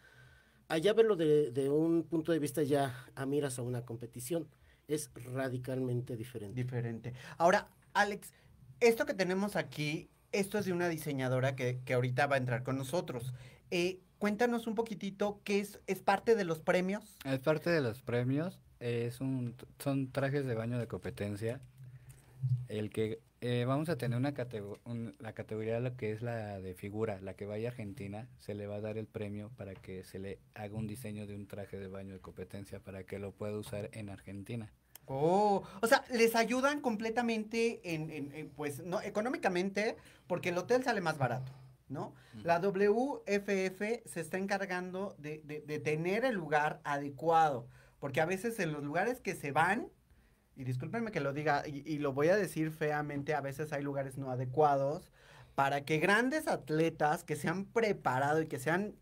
Allá 0.71 0.93
verlo 0.93 1.17
de, 1.17 1.51
de 1.51 1.69
un 1.69 2.03
punto 2.03 2.31
de 2.31 2.39
vista 2.39 2.63
ya 2.63 3.05
a 3.15 3.25
miras 3.25 3.59
a 3.59 3.61
una 3.61 3.81
competición. 3.81 4.47
Es 4.87 5.11
radicalmente 5.33 6.15
diferente. 6.15 6.63
Diferente. 6.63 7.13
Ahora, 7.37 7.67
Alex, 7.93 8.31
esto 8.79 9.05
que 9.05 9.13
tenemos 9.13 9.57
aquí, 9.57 10.09
esto 10.31 10.57
es 10.57 10.63
de 10.63 10.71
una 10.71 10.87
diseñadora 10.87 11.57
que, 11.57 11.81
que 11.83 11.93
ahorita 11.93 12.25
va 12.27 12.35
a 12.35 12.37
entrar 12.37 12.63
con 12.63 12.77
nosotros. 12.77 13.33
Eh, 13.69 13.99
cuéntanos 14.17 14.65
un 14.65 14.75
poquitito 14.75 15.41
qué 15.43 15.59
es, 15.59 15.81
es 15.87 15.99
parte 15.99 16.35
de 16.35 16.45
los 16.45 16.61
premios. 16.61 17.17
Es 17.25 17.39
parte 17.39 17.69
de 17.69 17.81
los 17.81 18.01
premios, 18.01 18.61
es 18.79 19.19
un, 19.19 19.55
son 19.77 20.09
trajes 20.09 20.45
de 20.45 20.55
baño 20.55 20.79
de 20.79 20.87
competencia. 20.87 21.59
El 22.69 22.91
que 22.91 23.19
eh, 23.41 23.65
vamos 23.65 23.89
a 23.89 23.97
tener 23.97 24.17
una 24.17 24.33
catego- 24.33 24.79
un- 24.85 25.15
la 25.19 25.33
categoría 25.33 25.79
lo 25.79 25.95
que 25.97 26.11
es 26.11 26.21
la 26.21 26.59
de 26.59 26.75
figura, 26.75 27.19
la 27.21 27.33
que 27.33 27.45
vaya 27.45 27.69
a 27.69 27.71
Argentina, 27.71 28.27
se 28.39 28.53
le 28.53 28.67
va 28.67 28.75
a 28.75 28.81
dar 28.81 28.97
el 28.97 29.07
premio 29.07 29.49
para 29.57 29.73
que 29.73 30.03
se 30.03 30.19
le 30.19 30.39
haga 30.53 30.75
un 30.75 30.85
diseño 30.87 31.25
de 31.27 31.35
un 31.35 31.47
traje 31.47 31.77
de 31.79 31.87
baño 31.87 32.13
de 32.13 32.19
competencia 32.19 32.79
para 32.79 33.03
que 33.03 33.17
lo 33.19 33.31
pueda 33.31 33.57
usar 33.57 33.89
en 33.93 34.09
Argentina. 34.09 34.71
Oh, 35.07 35.63
o 35.81 35.87
sea, 35.87 36.03
les 36.11 36.35
ayudan 36.35 36.79
completamente 36.81 37.81
en, 37.95 38.11
en- 38.11 38.31
en, 38.33 38.49
pues, 38.49 38.83
no, 38.85 39.01
económicamente, 39.01 39.97
porque 40.27 40.49
el 40.49 40.57
hotel 40.59 40.83
sale 40.83 41.01
más 41.01 41.17
barato, 41.17 41.51
¿no? 41.89 42.13
La 42.43 42.59
WFF 42.59 44.03
se 44.05 44.21
está 44.21 44.37
encargando 44.37 45.15
de, 45.17 45.41
de- 45.43 45.61
de 45.61 45.79
tener 45.79 46.23
el 46.25 46.35
lugar 46.35 46.79
adecuado, 46.83 47.67
porque 47.99 48.21
a 48.21 48.25
veces 48.25 48.59
en 48.59 48.71
los 48.71 48.83
lugares 48.83 49.19
que 49.19 49.33
se 49.35 49.51
van, 49.51 49.87
y 50.55 50.63
discúlpenme 50.63 51.11
que 51.11 51.19
lo 51.21 51.33
diga, 51.33 51.63
y, 51.67 51.97
lo 51.99 52.13
voy 52.13 52.27
a 52.29 52.35
decir 52.35 52.71
feamente, 52.71 53.33
a 53.33 53.41
veces 53.41 53.71
hay 53.73 53.83
lugares 53.83 54.17
no 54.17 54.31
adecuados, 54.31 55.11
para 55.55 55.83
que 55.85 55.97
grandes 55.99 56.47
atletas 56.47 57.23
que 57.23 57.35
se 57.35 57.47
han 57.47 57.65
preparado 57.65 58.41
y 58.41 58.47
que 58.47 58.59
se 58.59 58.71
han, 58.71 58.95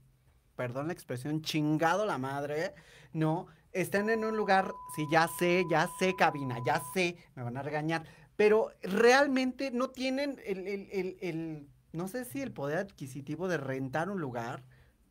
perdón 0.55 0.87
la 0.87 0.93
expresión, 0.93 1.41
chingado 1.41 2.05
la 2.05 2.17
madre, 2.17 2.73
¿no? 3.13 3.47
Estén 3.71 4.09
en 4.09 4.25
un 4.25 4.35
lugar, 4.35 4.71
sí, 4.95 5.05
ya 5.11 5.27
sé, 5.39 5.63
ya 5.69 5.87
sé, 5.99 6.15
cabina, 6.15 6.57
ya 6.65 6.81
sé, 6.93 7.17
me 7.35 7.43
van 7.43 7.57
a 7.57 7.61
regañar, 7.61 8.05
pero 8.35 8.71
realmente 8.81 9.71
no 9.71 9.89
tienen 9.89 10.39
el, 10.45 10.67
el- 10.67 10.89
el- 10.91 11.17
el- 11.21 11.67
no 11.91 12.07
sé 12.07 12.25
si 12.25 12.41
el 12.41 12.51
poder 12.51 12.77
adquisitivo 12.79 13.47
de 13.47 13.57
rentar 13.57 14.09
un 14.09 14.21
lugar. 14.21 14.63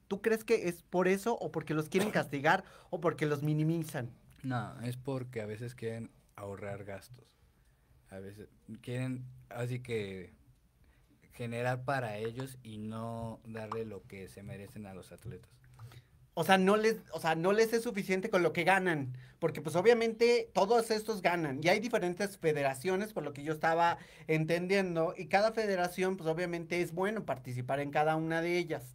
¿Tú 0.06 0.22
crees 0.22 0.44
que 0.44 0.68
es 0.68 0.82
por 0.82 1.06
eso 1.08 1.36
o 1.38 1.50
porque 1.52 1.74
los 1.74 1.88
quieren 1.88 2.10
castigar 2.10 2.64
o 2.90 3.00
porque 3.00 3.26
los 3.26 3.42
minimizan? 3.42 4.10
No, 4.42 4.80
es 4.80 4.96
porque 4.96 5.42
a 5.42 5.46
veces 5.46 5.74
quieren 5.74 6.10
ahorrar 6.38 6.84
gastos. 6.84 7.26
A 8.10 8.18
veces 8.18 8.48
quieren 8.80 9.24
así 9.50 9.80
que 9.80 10.32
generar 11.32 11.84
para 11.84 12.16
ellos 12.16 12.58
y 12.62 12.78
no 12.78 13.40
darle 13.44 13.84
lo 13.84 14.02
que 14.06 14.28
se 14.28 14.42
merecen 14.42 14.86
a 14.86 14.94
los 14.94 15.12
atletas. 15.12 15.50
O 16.34 16.44
sea, 16.44 16.56
no 16.56 16.76
les, 16.76 16.98
o 17.12 17.20
sea, 17.20 17.34
no 17.34 17.52
les 17.52 17.72
es 17.72 17.82
suficiente 17.82 18.30
con 18.30 18.44
lo 18.44 18.52
que 18.52 18.62
ganan, 18.62 19.12
porque 19.40 19.60
pues 19.60 19.74
obviamente 19.74 20.50
todos 20.54 20.92
estos 20.92 21.20
ganan 21.20 21.60
y 21.62 21.68
hay 21.68 21.80
diferentes 21.80 22.38
federaciones 22.38 23.12
por 23.12 23.24
lo 23.24 23.32
que 23.32 23.42
yo 23.42 23.52
estaba 23.52 23.98
entendiendo 24.28 25.14
y 25.16 25.26
cada 25.26 25.52
federación 25.52 26.16
pues 26.16 26.28
obviamente 26.28 26.80
es 26.80 26.92
bueno 26.92 27.24
participar 27.24 27.80
en 27.80 27.90
cada 27.90 28.14
una 28.14 28.40
de 28.40 28.56
ellas. 28.56 28.94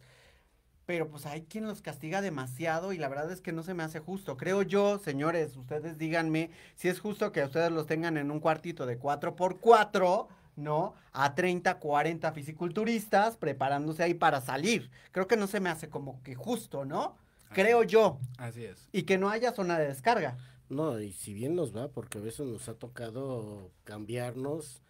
Pero 0.86 1.08
pues 1.08 1.24
hay 1.26 1.42
quien 1.42 1.66
los 1.66 1.80
castiga 1.80 2.20
demasiado 2.20 2.92
y 2.92 2.98
la 2.98 3.08
verdad 3.08 3.30
es 3.30 3.40
que 3.40 3.52
no 3.52 3.62
se 3.62 3.74
me 3.74 3.82
hace 3.82 4.00
justo. 4.00 4.36
Creo 4.36 4.62
yo, 4.62 4.98
señores, 4.98 5.56
ustedes 5.56 5.96
díganme 5.98 6.50
si 6.74 6.88
es 6.88 7.00
justo 7.00 7.32
que 7.32 7.42
ustedes 7.42 7.72
los 7.72 7.86
tengan 7.86 8.16
en 8.16 8.30
un 8.30 8.40
cuartito 8.40 8.84
de 8.84 8.98
4x4, 8.98 10.28
¿no? 10.56 10.94
A 11.12 11.34
30, 11.34 11.78
40 11.78 12.32
fisiculturistas 12.32 13.36
preparándose 13.36 14.02
ahí 14.02 14.14
para 14.14 14.40
salir. 14.40 14.90
Creo 15.12 15.26
que 15.26 15.36
no 15.36 15.46
se 15.46 15.60
me 15.60 15.70
hace 15.70 15.88
como 15.88 16.22
que 16.22 16.34
justo, 16.34 16.84
¿no? 16.84 17.16
Creo 17.50 17.82
yo. 17.84 18.18
Así 18.36 18.64
es. 18.64 18.88
Y 18.92 19.04
que 19.04 19.16
no 19.16 19.30
haya 19.30 19.52
zona 19.52 19.78
de 19.78 19.86
descarga. 19.86 20.36
No, 20.68 21.00
y 21.00 21.12
si 21.12 21.32
bien 21.34 21.54
nos 21.54 21.74
va, 21.74 21.88
porque 21.88 22.18
a 22.18 22.20
veces 22.20 22.46
nos 22.46 22.68
ha 22.68 22.74
tocado 22.74 23.70
cambiarnos, 23.84 24.82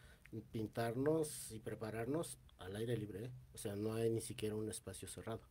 pintarnos 0.51 1.53
y 1.53 1.59
prepararnos 1.59 2.39
al 2.59 2.77
aire 2.77 2.97
libre. 2.97 3.27
¿eh? 3.27 3.31
O 3.55 3.59
sea, 3.59 3.77
no 3.77 3.93
hay 3.95 4.11
ni 4.11 4.21
siquiera 4.21 4.57
un 4.57 4.69
espacio 4.69 5.09
cerrado. 5.09 5.43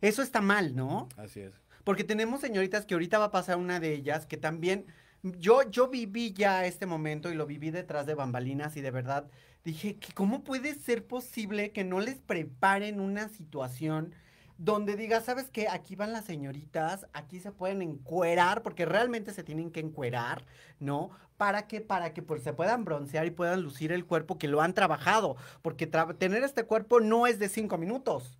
Eso 0.00 0.22
está 0.22 0.40
mal, 0.40 0.74
¿no? 0.76 1.08
Así 1.16 1.40
es. 1.40 1.54
Porque 1.84 2.04
tenemos 2.04 2.40
señoritas 2.40 2.86
que 2.86 2.94
ahorita 2.94 3.18
va 3.18 3.26
a 3.26 3.30
pasar 3.30 3.56
una 3.56 3.80
de 3.80 3.92
ellas 3.94 4.26
que 4.26 4.36
también 4.36 4.86
yo 5.22 5.62
yo 5.70 5.88
viví 5.88 6.32
ya 6.34 6.66
este 6.66 6.86
momento 6.86 7.30
y 7.30 7.34
lo 7.34 7.46
viví 7.46 7.70
detrás 7.70 8.04
de 8.06 8.14
bambalinas 8.14 8.76
y 8.76 8.82
de 8.82 8.90
verdad 8.90 9.26
dije 9.64 9.96
que 9.96 10.12
cómo 10.12 10.44
puede 10.44 10.74
ser 10.74 11.06
posible 11.06 11.72
que 11.72 11.84
no 11.84 12.00
les 12.00 12.16
preparen 12.20 13.00
una 13.00 13.28
situación 13.28 14.14
donde 14.56 14.94
diga, 14.96 15.20
¿sabes 15.20 15.50
qué? 15.50 15.68
Aquí 15.68 15.96
van 15.96 16.12
las 16.12 16.26
señoritas, 16.26 17.06
aquí 17.12 17.40
se 17.40 17.50
pueden 17.50 17.82
encuerar, 17.82 18.62
porque 18.62 18.84
realmente 18.84 19.32
se 19.32 19.42
tienen 19.42 19.70
que 19.72 19.80
encuerar, 19.80 20.44
¿no? 20.78 21.10
¿Para 21.36 21.66
que 21.66 21.80
Para 21.80 22.14
que 22.14 22.22
pues, 22.22 22.42
se 22.44 22.52
puedan 22.52 22.84
broncear 22.84 23.26
y 23.26 23.30
puedan 23.32 23.62
lucir 23.62 23.90
el 23.90 24.04
cuerpo 24.04 24.38
que 24.38 24.46
lo 24.46 24.60
han 24.60 24.72
trabajado, 24.72 25.36
porque 25.60 25.90
tra- 25.90 26.16
tener 26.16 26.44
este 26.44 26.64
cuerpo 26.64 27.00
no 27.00 27.26
es 27.26 27.40
de 27.40 27.48
cinco 27.48 27.78
minutos, 27.78 28.38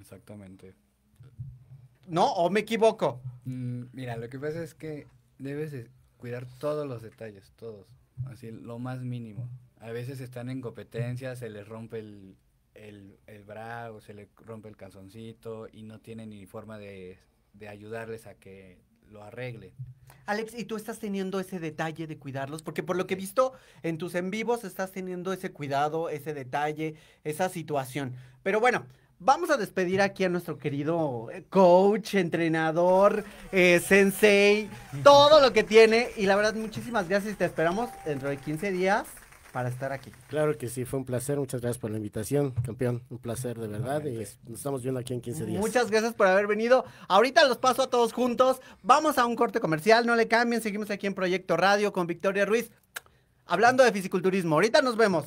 Exactamente. 0.00 0.74
¿no? 2.10 2.26
¿O 2.32 2.50
me 2.50 2.60
equivoco? 2.60 3.20
Mm, 3.44 3.84
mira, 3.92 4.16
lo 4.16 4.28
que 4.28 4.38
pasa 4.38 4.62
es 4.62 4.74
que 4.74 5.06
debes 5.38 5.70
de 5.72 5.88
cuidar 6.18 6.46
todos 6.58 6.86
los 6.86 7.02
detalles, 7.02 7.52
todos. 7.56 7.86
Así, 8.26 8.50
lo 8.50 8.78
más 8.78 9.00
mínimo. 9.00 9.48
A 9.78 9.90
veces 9.92 10.20
están 10.20 10.50
en 10.50 10.60
competencia, 10.60 11.36
se 11.36 11.48
les 11.48 11.66
rompe 11.66 12.00
el, 12.00 12.36
el, 12.74 13.18
el 13.26 13.44
bra 13.44 13.92
o 13.92 14.00
se 14.00 14.12
le 14.12 14.28
rompe 14.36 14.68
el 14.68 14.76
calzoncito 14.76 15.68
y 15.72 15.84
no 15.84 16.00
tiene 16.00 16.26
ni 16.26 16.44
forma 16.46 16.78
de, 16.78 17.18
de 17.54 17.68
ayudarles 17.68 18.26
a 18.26 18.34
que 18.34 18.78
lo 19.08 19.22
arreglen. 19.22 19.72
Alex, 20.26 20.54
¿y 20.54 20.64
tú 20.64 20.76
estás 20.76 20.98
teniendo 20.98 21.40
ese 21.40 21.58
detalle 21.58 22.06
de 22.06 22.18
cuidarlos? 22.18 22.62
Porque 22.62 22.82
por 22.82 22.96
lo 22.96 23.06
que 23.06 23.14
he 23.14 23.16
visto 23.16 23.52
en 23.82 23.98
tus 23.98 24.14
en 24.14 24.30
vivos 24.30 24.64
estás 24.64 24.92
teniendo 24.92 25.32
ese 25.32 25.50
cuidado, 25.50 26.08
ese 26.08 26.34
detalle, 26.34 26.94
esa 27.24 27.48
situación. 27.48 28.14
Pero 28.42 28.60
bueno, 28.60 28.86
vamos 29.20 29.50
a 29.50 29.56
despedir 29.56 30.00
aquí 30.00 30.24
a 30.24 30.28
nuestro 30.28 30.58
querido 30.58 31.28
eh, 31.30 31.44
coach, 31.48 32.14
entrenador, 32.14 33.24
eh, 33.52 33.80
sensei, 33.86 34.68
todo 35.04 35.40
lo 35.40 35.52
que 35.52 35.62
tiene. 35.62 36.08
Y 36.16 36.26
la 36.26 36.34
verdad, 36.34 36.54
muchísimas 36.54 37.08
gracias 37.08 37.34
y 37.34 37.36
te 37.36 37.44
esperamos 37.44 37.90
dentro 38.04 38.28
de 38.28 38.38
15 38.38 38.72
días 38.72 39.06
para 39.52 39.68
estar 39.68 39.92
aquí. 39.92 40.10
Claro 40.28 40.56
que 40.56 40.68
sí, 40.68 40.84
fue 40.84 40.98
un 40.98 41.04
placer. 41.04 41.38
Muchas 41.38 41.60
gracias 41.60 41.78
por 41.78 41.90
la 41.90 41.98
invitación, 41.98 42.52
campeón. 42.64 43.02
Un 43.10 43.18
placer 43.18 43.58
de 43.58 43.68
verdad. 43.68 44.04
Y 44.04 44.16
nos 44.18 44.58
estamos 44.58 44.82
viendo 44.82 45.00
aquí 45.00 45.12
en 45.12 45.20
15 45.20 45.44
días. 45.44 45.60
Muchas 45.60 45.90
gracias 45.90 46.14
por 46.14 46.26
haber 46.26 46.46
venido. 46.46 46.84
Ahorita 47.08 47.44
los 47.46 47.58
paso 47.58 47.82
a 47.82 47.90
todos 47.90 48.12
juntos. 48.12 48.60
Vamos 48.82 49.18
a 49.18 49.26
un 49.26 49.36
corte 49.36 49.60
comercial, 49.60 50.06
no 50.06 50.16
le 50.16 50.28
cambien. 50.28 50.62
Seguimos 50.62 50.90
aquí 50.90 51.06
en 51.06 51.14
Proyecto 51.14 51.56
Radio 51.56 51.92
con 51.92 52.06
Victoria 52.06 52.46
Ruiz. 52.46 52.70
Hablando 53.44 53.84
de 53.84 53.92
fisiculturismo. 53.92 54.54
Ahorita 54.54 54.80
nos 54.82 54.96
vemos. 54.96 55.26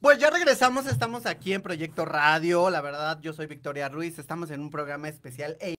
Pues 0.00 0.18
ya 0.18 0.30
regresamos, 0.30 0.86
estamos 0.86 1.26
aquí 1.26 1.52
en 1.52 1.62
Proyecto 1.62 2.04
Radio. 2.04 2.70
La 2.70 2.80
verdad, 2.80 3.18
yo 3.20 3.32
soy 3.32 3.46
Victoria 3.46 3.88
Ruiz. 3.88 4.18
Estamos 4.18 4.50
en 4.50 4.60
un 4.60 4.70
programa 4.70 5.08
especial. 5.08 5.56
e- 5.60 5.74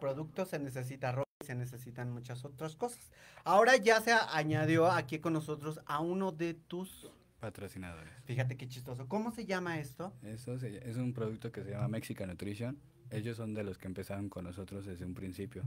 productos, 0.00 0.48
se 0.50 0.58
necesita 0.58 1.12
ropa, 1.12 1.30
y 1.42 1.46
se 1.46 1.54
necesitan 1.54 2.10
muchas 2.12 2.44
otras 2.44 2.76
cosas. 2.76 3.10
Ahora 3.44 3.76
ya 3.76 4.00
se 4.00 4.12
añadió 4.12 4.90
aquí 4.90 5.18
con 5.18 5.32
nosotros 5.32 5.80
a 5.86 6.00
uno 6.00 6.32
de 6.32 6.54
tus, 6.54 7.10
Patrocinadores. 7.40 8.12
fíjate 8.24 8.56
qué 8.56 8.66
chistoso, 8.68 9.06
¿cómo 9.08 9.30
se 9.30 9.46
llama 9.46 9.78
esto? 9.78 10.12
Eso 10.22 10.58
se- 10.58 10.88
es 10.88 10.96
un 10.96 11.12
producto 11.12 11.52
que 11.52 11.62
se 11.62 11.70
llama 11.70 11.88
Mexican 11.88 12.28
Nutrition. 12.28 12.78
Ellos 13.10 13.36
son 13.36 13.54
de 13.54 13.64
los 13.64 13.78
que 13.78 13.86
empezaron 13.86 14.28
con 14.28 14.44
nosotros 14.44 14.84
desde 14.86 15.04
un 15.04 15.14
principio. 15.14 15.62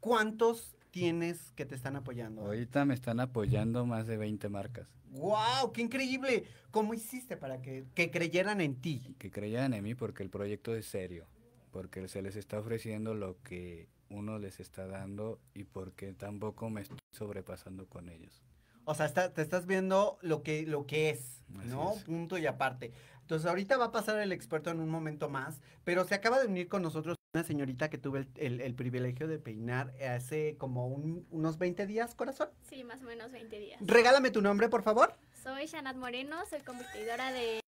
¿Cuántos 0.00 0.76
tienes 0.90 1.52
que 1.52 1.66
te 1.66 1.74
están 1.74 1.96
apoyando? 1.96 2.42
Ahorita 2.42 2.84
me 2.84 2.94
están 2.94 3.20
apoyando 3.20 3.84
más 3.86 4.06
de 4.06 4.16
20 4.16 4.48
marcas 4.48 4.86
¡Wow! 5.10 5.72
¡Qué 5.72 5.80
increíble! 5.82 6.44
¿Cómo 6.70 6.92
hiciste 6.94 7.36
para 7.36 7.62
que, 7.62 7.86
que 7.94 8.10
creyeran 8.10 8.60
en 8.60 8.76
ti? 8.80 9.14
que 9.18 9.30
creían 9.30 9.72
en 9.72 9.82
mí 9.82 9.94
porque 9.94 10.22
el 10.22 10.28
proyecto 10.30 10.74
es 10.74 10.86
serio, 10.86 11.26
porque 11.70 12.06
se 12.08 12.20
les 12.22 12.36
está 12.36 12.58
ofreciendo 12.58 13.14
lo 13.14 13.42
que 13.42 13.88
uno 14.10 14.38
les 14.38 14.60
está 14.60 14.86
dando 14.86 15.40
y 15.54 15.64
porque 15.64 16.12
tampoco 16.12 16.68
me 16.68 16.82
estoy 16.82 16.98
sobrepasando 17.12 17.86
con 17.86 18.08
ellos. 18.10 18.42
O 18.84 18.94
sea, 18.94 19.06
está- 19.06 19.32
te 19.32 19.42
estás 19.42 19.66
viendo 19.66 20.18
lo 20.22 20.42
que, 20.42 20.66
lo 20.66 20.86
que 20.86 21.10
es, 21.10 21.42
Así 21.58 21.68
¿no? 21.68 21.92
es. 21.92 22.02
Punto 22.04 22.36
y 22.38 22.46
aparte. 22.46 22.92
Entonces, 23.28 23.46
ahorita 23.46 23.76
va 23.76 23.84
a 23.84 23.92
pasar 23.92 24.18
el 24.20 24.32
experto 24.32 24.70
en 24.70 24.80
un 24.80 24.88
momento 24.88 25.28
más, 25.28 25.60
pero 25.84 26.04
se 26.06 26.14
acaba 26.14 26.40
de 26.40 26.46
unir 26.46 26.66
con 26.66 26.80
nosotros 26.80 27.14
una 27.34 27.44
señorita 27.44 27.90
que 27.90 27.98
tuve 27.98 28.20
el, 28.20 28.28
el- 28.36 28.60
el 28.62 28.74
privilegio 28.74 29.28
de 29.28 29.38
peinar 29.38 29.92
hace 30.02 30.56
como 30.56 30.86
un- 30.88 31.26
unos 31.30 31.58
20 31.58 31.86
días, 31.86 32.14
corazón. 32.14 32.48
Sí, 32.70 32.84
más 32.84 33.02
o 33.02 33.04
menos 33.04 33.30
20 33.30 33.58
días. 33.58 33.78
Regálame 33.84 34.30
tu 34.30 34.40
nombre, 34.40 34.70
por 34.70 34.82
favor. 34.82 35.12
Soy 35.42 35.66
Shanat 35.66 35.96
Moreno, 35.96 36.38
soy 36.48 36.60
competidora 36.60 37.30
de 37.30 37.60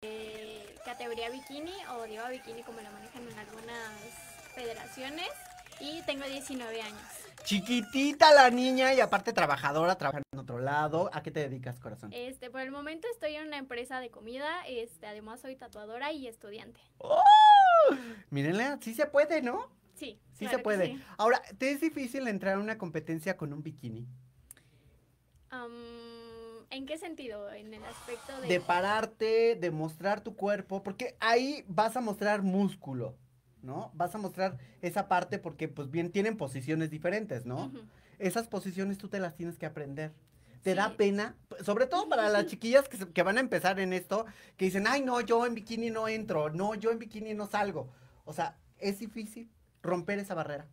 categoría 0.87 1.29
bikini 1.29 1.75
o 1.95 2.05
diva 2.05 2.31
bikini 2.31 2.63
como 2.63 2.81
la 2.81 2.91
manejan 2.91 3.29
en 3.29 3.39
algunas 3.39 4.01
federaciones 4.55 5.29
y 5.81 6.03
tengo 6.03 6.25
19 6.25 6.83
años. 6.83 7.01
Chiquitita 7.45 8.33
la 8.35 8.51
niña 8.51 8.93
y 8.93 9.01
aparte 9.01 9.33
trabajadora, 9.33 9.97
trabaja 9.97 10.23
en 10.33 10.39
otro 10.39 10.59
lado. 10.59 11.11
¿A 11.13 11.23
qué 11.23 11.31
te 11.31 11.41
dedicas, 11.41 11.81
corazón? 11.81 12.13
Este, 12.13 12.51
por 12.51 12.61
el 12.61 12.71
momento 12.71 13.09
estoy 13.13 13.35
en 13.35 13.47
una 13.47 13.57
empresa 13.57 13.99
de 14.01 14.11
comida, 14.11 14.49
este, 14.69 15.07
además 15.07 15.41
soy 15.41 15.57
tatuadora 15.57 16.13
y 16.13 16.27
estudiante. 16.27 16.81
¡Oh! 16.99 17.21
Mírenle, 18.31 18.77
sí 18.81 18.95
se 18.95 19.07
puede, 19.07 19.43
¿no? 19.43 19.69
Sí, 19.95 20.21
Sí 20.33 20.47
claro 20.47 20.59
se 20.59 20.63
puede. 20.63 20.87
sí. 20.87 21.03
Ahora, 21.19 21.43
¿te 21.59 21.71
es 21.73 21.81
difícil 21.81 22.29
entrar 22.29 22.57
a 22.57 22.59
una 22.59 22.79
competencia 22.79 23.37
con 23.37 23.53
un 23.53 23.63
bikini? 23.63 24.07
¿En 26.71 26.87
qué 26.87 26.99
sentido? 26.99 27.53
En 27.53 27.75
el 27.75 27.85
aspecto 27.85 28.41
de... 28.41 28.49
de 28.49 28.61
pararte, 28.61 29.57
de 29.57 29.71
mostrar 29.71 30.23
tu 30.23 30.37
cuerpo, 30.37 30.83
porque 30.83 31.17
ahí 31.19 31.65
vas 31.67 31.97
a 31.97 32.01
mostrar 32.01 32.43
músculo, 32.43 33.17
¿no? 33.63 33.91
Vas 33.95 34.15
a 34.15 34.19
mostrar 34.19 34.59
esa 34.83 35.09
parte 35.09 35.39
porque 35.39 35.69
pues 35.69 35.91
bien 35.91 36.11
tienen 36.11 36.37
posiciones 36.37 36.91
diferentes, 36.91 37.45
¿no? 37.47 37.71
Esas 38.19 38.49
posiciones 38.49 38.99
tú 38.99 39.09
te 39.09 39.19
las 39.21 39.35
tienes 39.35 39.57
que 39.59 39.67
aprender. 39.67 40.13
Te 40.63 40.75
da 40.75 40.95
pena, 40.97 41.37
sobre 41.63 41.87
todo 41.87 42.09
para 42.09 42.29
las 42.29 42.47
chiquillas 42.51 42.89
que, 42.89 42.99
se- 42.99 43.09
que 43.09 43.23
van 43.23 43.39
a 43.39 43.41
empezar 43.41 43.81
en 43.81 43.93
esto, 43.95 44.27
que 44.59 44.67
dicen, 44.67 44.87
ay, 44.87 45.03
no, 45.03 45.21
yo 45.23 45.47
en 45.47 45.55
bikini 45.55 45.91
no 45.91 46.07
entro, 46.07 46.51
no, 46.51 46.75
yo 46.75 46.91
en 46.91 46.99
bikini 46.99 47.33
no 47.35 47.47
salgo. 47.47 47.89
O 48.27 48.33
sea, 48.35 48.57
es 48.79 48.99
difícil 48.99 49.51
romper 49.83 50.19
esa 50.19 50.35
barrera. 50.35 50.67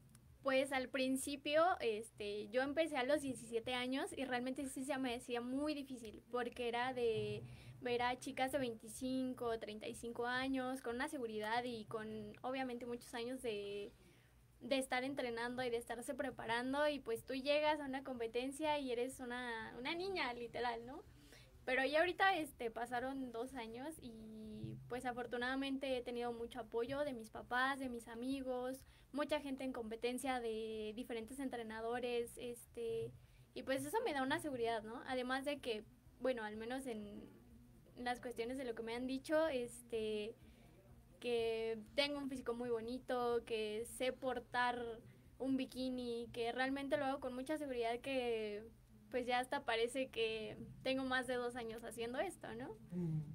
Pues 0.48 0.72
al 0.72 0.88
principio, 0.88 1.62
este, 1.82 2.48
yo 2.48 2.62
empecé 2.62 2.96
a 2.96 3.04
los 3.04 3.22
17 3.22 3.74
años 3.74 4.14
y 4.16 4.24
realmente 4.24 4.66
sí 4.70 4.86
se 4.86 4.98
me 4.98 5.12
decía 5.12 5.42
muy 5.42 5.74
difícil 5.74 6.24
porque 6.32 6.70
era 6.70 6.94
de 6.94 7.44
ver 7.82 8.02
a 8.02 8.18
chicas 8.18 8.54
de 8.54 8.60
25, 8.60 9.60
35 9.60 10.26
años 10.26 10.82
con 10.82 10.96
una 10.96 11.10
seguridad 11.10 11.66
y 11.66 11.84
con 11.84 12.32
obviamente 12.44 12.86
muchos 12.86 13.14
años 13.14 13.42
de, 13.42 13.92
de 14.62 14.78
estar 14.78 15.04
entrenando 15.04 15.64
y 15.64 15.70
de 15.70 15.76
estarse 15.76 16.14
preparando 16.14 16.88
y 16.88 17.00
pues 17.00 17.26
tú 17.26 17.34
llegas 17.34 17.82
a 17.82 17.86
una 17.86 18.06
competencia 18.06 18.80
y 18.80 18.94
eres 18.94 19.20
una, 19.20 19.76
una 19.78 19.96
niña 19.96 20.32
literal, 20.32 20.86
¿no? 20.86 21.04
Pero 21.66 21.84
ya 21.84 22.00
ahorita 22.00 22.38
este, 22.38 22.72
pasaron 22.72 23.34
dos 23.34 23.54
años 23.54 23.96
y 24.02 24.78
pues 24.88 25.06
afortunadamente 25.06 25.98
he 25.98 26.02
tenido 26.02 26.32
mucho 26.32 26.62
apoyo 26.62 27.04
de 27.04 27.12
mis 27.12 27.32
papás, 27.32 27.80
de 27.80 27.90
mis 27.90 28.08
amigos, 28.08 28.86
mucha 29.12 29.40
gente 29.40 29.64
en 29.64 29.74
competencia 29.74 30.40
de 30.40 30.94
diferentes 30.96 31.40
entrenadores, 31.40 32.32
este, 32.38 33.12
y 33.54 33.64
pues 33.64 33.86
eso 33.86 33.98
me 34.06 34.14
da 34.14 34.24
una 34.24 34.40
seguridad, 34.40 34.84
¿no? 34.84 35.02
Además 35.08 35.46
de 35.46 35.60
que, 35.60 35.84
bueno, 36.20 36.44
al 36.44 36.58
menos 36.58 36.86
en 36.86 37.28
las 37.98 38.20
cuestiones 38.20 38.58
de 38.58 38.66
lo 38.66 38.76
que 38.76 38.84
me 38.84 38.96
han 38.96 39.08
dicho, 39.08 39.48
este, 39.48 40.36
que 41.20 41.80
tengo 41.96 42.20
un 42.20 42.30
físico 42.30 42.54
muy 42.54 42.70
bonito, 42.70 43.44
que 43.46 43.86
sé 43.98 44.14
portar 44.14 44.80
un 45.40 45.58
bikini, 45.58 46.30
que 46.34 46.52
realmente 46.52 46.98
lo 46.98 47.06
hago 47.06 47.20
con 47.20 47.34
mucha 47.34 47.58
seguridad 47.58 48.00
que 48.00 48.64
pues 49.10 49.26
ya 49.26 49.40
hasta 49.40 49.64
parece 49.64 50.10
que 50.10 50.58
tengo 50.84 51.04
más 51.06 51.28
de 51.28 51.36
dos 51.36 51.56
años 51.56 51.84
haciendo 51.84 52.20
esto, 52.20 52.54
¿no? 52.56 52.76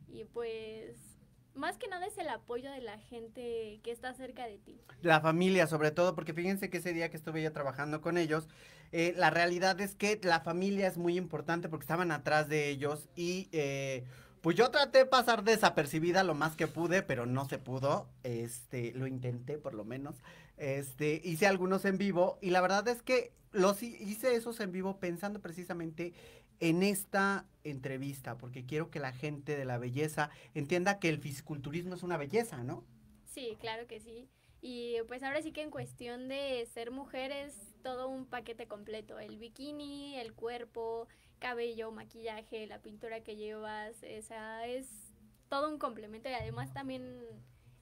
Y 0.09 0.25
pues 0.25 1.12
más 1.55 1.77
que 1.79 1.89
nada 1.89 2.07
es 2.07 2.17
el 2.19 2.29
apoyo 2.29 2.71
de 2.71 2.81
la 2.81 2.99
gente 2.99 3.81
que 3.83 3.91
está 3.91 4.15
cerca 4.15 4.47
de 4.47 4.59
ti. 4.59 4.81
La 5.03 5.21
familia, 5.21 5.67
sobre 5.67 5.91
todo, 5.91 6.15
porque 6.15 6.33
fíjense 6.35 6.71
que 6.71 6.79
ese 6.79 6.93
día 6.93 7.11
que 7.11 7.17
estuve 7.17 7.43
yo 7.43 7.53
trabajando 7.53 8.01
con 8.01 8.19
ellos, 8.19 8.49
eh, 8.93 9.15
la 9.17 9.31
realidad 9.31 9.81
es 9.81 9.95
que 9.95 10.21
la 10.23 10.41
familia 10.41 10.87
es 10.89 10.97
muy 10.99 11.17
importante 11.17 11.69
porque 11.69 11.85
estaban 11.85 12.13
atrás 12.13 12.49
de 12.49 12.69
ellos 12.69 13.09
y 13.17 13.49
eh, 13.53 14.05
pues 14.41 14.57
yo 14.57 14.71
traté 14.71 14.99
de 14.99 15.07
pasar 15.07 15.45
desapercibida 15.45 16.25
lo 16.25 16.35
más 16.35 16.57
que 16.57 16.67
pude, 16.67 17.03
pero 17.03 17.27
no 17.27 17.49
se 17.49 17.59
pudo. 17.59 18.09
Este, 18.25 18.93
lo 18.95 19.07
intenté 19.07 19.57
por 19.59 19.75
lo 19.75 19.85
menos. 19.85 20.17
Este, 20.57 21.21
hice 21.25 21.47
algunos 21.47 21.85
en 21.85 21.97
vivo 21.99 22.39
y 22.41 22.51
la 22.51 22.61
verdad 22.61 22.87
es 22.89 23.03
que 23.03 23.33
los 23.53 23.83
hi- 23.83 23.97
hice 24.01 24.35
esos 24.35 24.61
en 24.61 24.73
vivo 24.73 24.99
pensando 24.99 25.41
precisamente 25.41 26.13
en 26.61 26.83
esta 26.83 27.47
entrevista, 27.65 28.37
porque 28.39 28.65
quiero 28.65 28.91
que 28.91 29.01
la 29.01 29.13
gente 29.13 29.57
de 29.57 29.65
la 29.65 29.79
belleza 29.79 30.31
entienda 30.55 30.99
que 30.99 31.09
el 31.09 31.19
fisiculturismo 31.19 31.95
es 31.95 32.03
una 32.03 32.17
belleza, 32.17 32.63
¿no? 32.63 32.85
Sí, 33.27 33.57
claro 33.61 33.87
que 33.87 34.01
sí. 34.01 34.29
Y 34.61 34.97
pues 35.09 35.23
ahora 35.23 35.43
sí 35.43 35.53
que 35.53 35.63
en 35.63 35.71
cuestión 35.71 36.29
de 36.29 36.65
ser 36.73 36.91
mujer 36.93 37.33
es 37.33 37.75
todo 37.83 38.09
un 38.09 38.27
paquete 38.27 38.69
completo. 38.69 39.19
El 39.19 39.39
bikini, 39.39 40.17
el 40.17 40.35
cuerpo, 40.35 41.09
cabello, 41.41 41.91
maquillaje, 41.91 42.67
la 42.69 42.81
pintura 42.81 43.25
que 43.25 43.35
llevas, 43.35 43.97
o 43.97 44.23
sea, 44.23 44.67
es 44.69 45.13
todo 45.49 45.69
un 45.69 45.79
complemento 45.79 46.29
y 46.29 46.35
además 46.35 46.73
también 46.73 47.21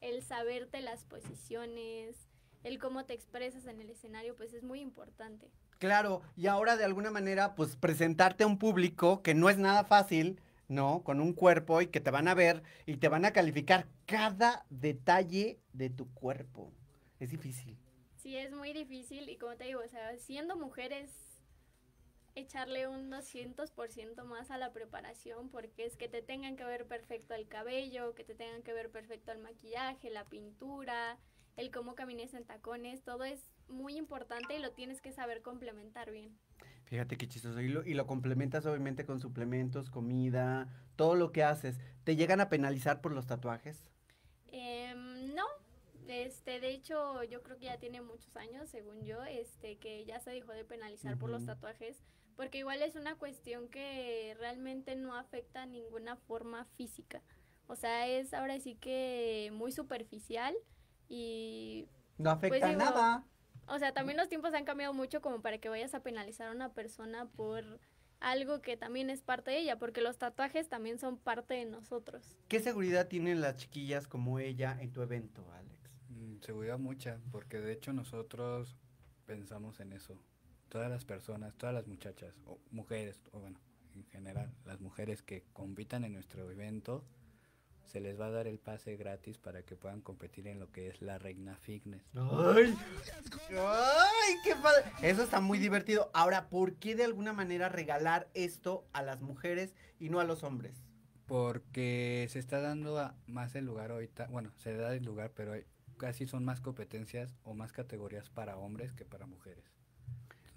el 0.01 0.23
saberte 0.23 0.81
las 0.81 1.05
posiciones, 1.05 2.17
el 2.65 2.79
cómo 2.79 3.05
te 3.05 3.13
expresas 3.13 3.67
en 3.67 3.81
el 3.81 3.91
escenario, 3.91 4.35
pues 4.35 4.55
es 4.55 4.63
muy 4.63 4.81
importante. 4.81 5.51
Claro, 5.81 6.21
y 6.37 6.47
ahora 6.47 6.77
de 6.77 6.85
alguna 6.85 7.11
manera, 7.11 7.55
pues 7.55 7.75
presentarte 7.75 8.45
a 8.45 8.47
un 8.47 8.59
público 8.59 9.23
que 9.23 9.35
no 9.35 9.49
es 9.49 9.57
nada 9.57 9.83
fácil, 9.85 10.39
¿no? 10.69 11.03
Con 11.03 11.23
un 11.23 11.33
cuerpo 11.33 11.81
y 11.81 11.87
que 11.87 12.01
te 12.01 12.11
van 12.11 12.29
a 12.29 12.35
ver 12.35 12.63
y 12.85 12.99
te 12.99 13.09
van 13.09 13.25
a 13.25 13.33
calificar 13.33 13.87
cada 14.05 14.67
detalle 14.69 15.59
de 15.73 15.89
tu 15.89 16.13
cuerpo. 16.13 16.71
Es 17.19 17.31
difícil. 17.31 17.79
Sí, 18.17 18.37
es 18.37 18.53
muy 18.53 18.75
difícil 18.75 19.31
y 19.31 19.39
como 19.39 19.57
te 19.57 19.65
digo, 19.65 19.81
o 19.83 19.89
sea, 19.89 20.15
siendo 20.19 20.55
mujeres 20.55 21.11
echarle 22.35 22.87
un 22.87 23.11
200% 23.11 24.23
más 24.27 24.51
a 24.51 24.59
la 24.59 24.75
preparación 24.75 25.49
porque 25.49 25.87
es 25.87 25.97
que 25.97 26.09
te 26.09 26.21
tengan 26.21 26.57
que 26.57 26.65
ver 26.65 26.89
perfecto 26.89 27.33
el 27.33 27.49
cabello, 27.49 28.15
que 28.15 28.25
te 28.25 28.35
tengan 28.35 28.63
que 28.63 28.75
ver 28.75 28.91
perfecto 28.91 29.33
el 29.33 29.39
maquillaje, 29.39 30.11
la 30.11 30.27
pintura, 30.27 31.19
el 31.57 31.71
cómo 31.71 31.95
camines 31.95 32.35
en 32.35 32.45
tacones, 32.45 33.03
todo 33.03 33.25
es 33.25 33.49
muy 33.71 33.97
importante 33.97 34.57
y 34.57 34.61
lo 34.61 34.73
tienes 34.73 35.01
que 35.01 35.13
saber 35.13 35.43
complementar 35.43 36.11
bien. 36.11 36.39
Fíjate 36.85 37.17
qué 37.17 37.29
chistoso. 37.29 37.61
Y 37.61 37.69
lo, 37.69 37.85
y 37.87 37.95
lo 37.95 38.07
complementas 38.07 38.67
obviamente 38.67 39.07
con 39.07 39.21
suplementos, 39.21 39.91
comida, 39.91 40.69
todo 40.97 41.15
lo 41.15 41.33
que 41.33 41.45
haces. 41.45 41.79
¿Te 42.05 42.17
llegan 42.17 42.41
a 42.41 42.49
penalizar 42.49 43.01
por 43.01 43.13
los 43.13 43.27
tatuajes? 43.27 43.85
Em, 44.49 45.35
no, 45.35 45.47
este, 46.09 46.61
de 46.61 46.71
hecho, 46.71 47.23
yo 47.25 47.43
creo 47.43 47.59
que 47.59 47.67
ya 47.67 47.79
tiene 47.79 48.01
muchos 48.03 48.37
años, 48.37 48.69
según 48.69 49.05
yo, 49.05 49.23
este, 49.25 49.79
que 49.79 50.05
ya 50.05 50.19
se 50.21 50.31
dejó 50.31 50.53
de 50.53 50.65
penalizar 50.65 51.17
por 51.19 51.31
los 51.31 51.45
tatuajes, 51.45 52.03
porque 52.37 52.59
igual 52.59 52.83
es 52.83 52.97
una 52.97 53.17
cuestión 53.17 53.69
que 53.69 54.35
realmente 54.39 54.97
no 54.97 55.15
afecta 55.17 55.63
a 55.63 55.67
ninguna 55.67 56.17
forma 56.17 56.65
física. 56.77 57.23
O 57.67 57.77
sea, 57.77 58.09
es 58.09 58.35
ahora 58.35 58.59
sí 58.59 58.75
que 58.75 59.51
muy 59.55 59.71
superficial 59.71 60.57
y 61.09 61.89
No 62.19 62.31
afecta 62.31 62.67
digo, 62.67 62.79
nada. 62.79 63.25
O 63.71 63.79
sea, 63.79 63.93
también 63.93 64.19
los 64.19 64.29
tiempos 64.29 64.53
han 64.53 64.65
cambiado 64.65 64.93
mucho 64.93 65.21
como 65.21 65.41
para 65.41 65.59
que 65.59 65.69
vayas 65.69 65.95
a 65.95 66.03
penalizar 66.03 66.49
a 66.49 66.53
una 66.53 66.73
persona 66.73 67.27
por 67.27 67.65
algo 68.19 68.61
que 68.61 68.77
también 68.77 69.11
es 69.11 69.23
parte 69.23 69.51
de 69.53 69.61
ella, 69.61 69.79
porque 69.79 70.03
los 70.03 70.19
tatuajes 70.19 70.69
también 70.69 70.99
son 70.99 71.17
parte 71.17 71.55
de 71.55 71.65
nosotros. 71.65 72.37
¿Qué 72.49 72.61
seguridad 72.61 73.09
tienen 73.09 73.41
las 73.41 73.57
chiquillas 73.57 74.07
como 74.07 74.39
ella 74.39 74.77
en 74.81 74.93
tu 74.93 75.03
evento, 75.03 75.45
Alex? 75.53 75.91
Mm, 76.09 76.41
Seguridad 76.41 76.79
mucha, 76.79 77.19
porque 77.31 77.61
de 77.61 77.73
hecho 77.73 77.93
nosotros 77.93 78.77
pensamos 79.25 79.81
en 79.81 79.93
eso. 79.93 80.21
Todas 80.69 80.91
las 80.91 81.05
personas, 81.05 81.57
todas 81.57 81.75
las 81.75 81.87
muchachas, 81.87 82.35
o 82.47 82.59
mujeres, 82.71 83.23
o 83.33 83.41
bueno, 83.41 83.61
en 83.95 84.05
general, 84.07 84.53
las 84.65 84.81
mujeres 84.81 85.23
que 85.23 85.45
compitan 85.53 86.05
en 86.05 86.13
nuestro 86.13 86.51
evento, 86.51 87.05
se 87.91 88.01
les 88.01 88.21
va 88.21 88.27
a 88.27 88.31
dar 88.31 88.47
el 88.47 88.59
pase 88.59 88.97
gratis 88.97 89.37
para 89.39 89.63
que 89.63 89.75
puedan 89.75 90.01
competir 90.01 90.47
en 90.47 90.61
lo 90.61 90.71
que 90.71 90.89
es 90.89 91.03
la 91.03 91.19
Reina 91.19 91.57
Fitness. 91.57 92.03
¡Ay! 92.15 92.75
¡Ay, 93.51 94.35
qué 94.45 94.55
padre! 94.55 94.85
Eso 95.03 95.23
está 95.25 95.41
muy 95.41 95.59
divertido. 95.59 96.11
Ahora, 96.15 96.49
¿por 96.49 96.75
qué 96.77 96.95
de 96.95 97.05
alguna 97.05 97.33
manera 97.33 97.69
regalar 97.69 98.29
esto 98.35 98.87
a 98.93 99.03
las 99.03 99.23
mujeres 99.23 99.75
y 99.99 100.09
no 100.09 100.21
a 100.21 100.25
los 100.25 100.45
hombres? 100.45 100.83
Porque 101.27 102.27
se 102.31 102.39
está 102.39 102.61
dando 102.61 102.99
a- 102.99 103.15
más 103.27 103.55
el 103.55 103.65
lugar 103.65 103.91
ahorita, 103.91 104.27
bueno, 104.29 104.53
se 104.57 104.75
da 104.77 104.95
el 104.95 105.05
lugar, 105.05 105.33
pero 105.35 105.53
hay- 105.55 105.65
casi 105.97 106.27
son 106.27 106.45
más 106.45 106.61
competencias 106.61 107.35
o 107.43 107.55
más 107.55 107.73
categorías 107.73 108.31
para 108.31 108.57
hombres 108.57 108.93
que 108.93 109.05
para 109.05 109.27
mujeres. 109.27 109.65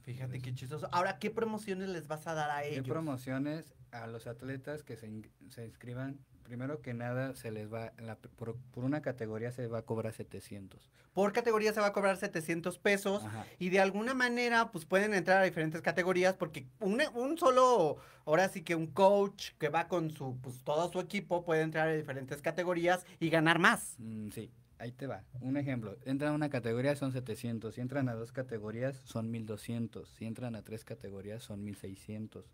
Fíjate 0.03 0.39
qué 0.41 0.53
chistoso. 0.53 0.87
Ahora, 0.91 1.17
¿qué 1.17 1.31
promociones 1.31 1.89
les 1.89 2.07
vas 2.07 2.27
a 2.27 2.33
dar 2.33 2.51
a 2.51 2.61
¿Qué 2.61 2.73
ellos? 2.75 2.87
promociones 2.87 3.73
a 3.91 4.05
los 4.07 4.27
atletas 4.27 4.83
que 4.83 4.97
se, 4.97 5.07
in- 5.07 5.31
se 5.49 5.65
inscriban? 5.65 6.19
Primero 6.53 6.83
que 6.83 6.93
nada, 6.93 7.33
se 7.33 7.49
les 7.49 7.73
va, 7.73 7.93
la- 7.97 8.15
por, 8.15 8.55
por 8.75 8.83
una 8.83 9.01
categoría 9.01 9.51
se 9.51 9.65
va 9.65 9.79
a 9.79 9.81
cobrar 9.81 10.13
700. 10.13 10.87
Por 11.11 11.33
categoría 11.33 11.73
se 11.73 11.79
va 11.79 11.87
a 11.87 11.93
cobrar 11.93 12.15
700 12.17 12.77
pesos 12.77 13.23
Ajá. 13.23 13.47
y 13.57 13.69
de 13.69 13.79
alguna 13.79 14.13
manera 14.13 14.69
pues 14.71 14.85
pueden 14.85 15.15
entrar 15.15 15.41
a 15.41 15.45
diferentes 15.45 15.81
categorías 15.81 16.35
porque 16.35 16.67
una- 16.79 17.09
un 17.09 17.39
solo, 17.39 17.97
ahora 18.25 18.49
sí 18.49 18.61
que 18.61 18.75
un 18.75 18.85
coach 18.85 19.53
que 19.57 19.69
va 19.69 19.87
con 19.87 20.11
su, 20.11 20.37
pues 20.41 20.63
todo 20.63 20.91
su 20.91 20.99
equipo 20.99 21.43
puede 21.43 21.63
entrar 21.63 21.87
a 21.89 21.93
diferentes 21.93 22.39
categorías 22.43 23.03
y 23.19 23.31
ganar 23.31 23.57
más. 23.57 23.95
Mm, 23.97 24.29
sí, 24.29 24.51
ahí 24.77 24.91
te 24.91 25.07
va. 25.07 25.23
Un 25.41 25.57
ejemplo, 25.57 25.97
entran 26.05 26.33
a 26.33 26.35
una 26.35 26.51
categoría 26.51 26.95
son 26.95 27.11
700, 27.13 27.73
si 27.73 27.81
entran 27.81 28.09
a 28.09 28.13
dos 28.13 28.31
categorías 28.31 28.95
son 29.05 29.31
1200, 29.31 30.07
si 30.07 30.25
entran 30.25 30.55
a 30.55 30.61
tres 30.61 30.85
categorías 30.85 31.41
son 31.41 31.63
1600. 31.63 32.45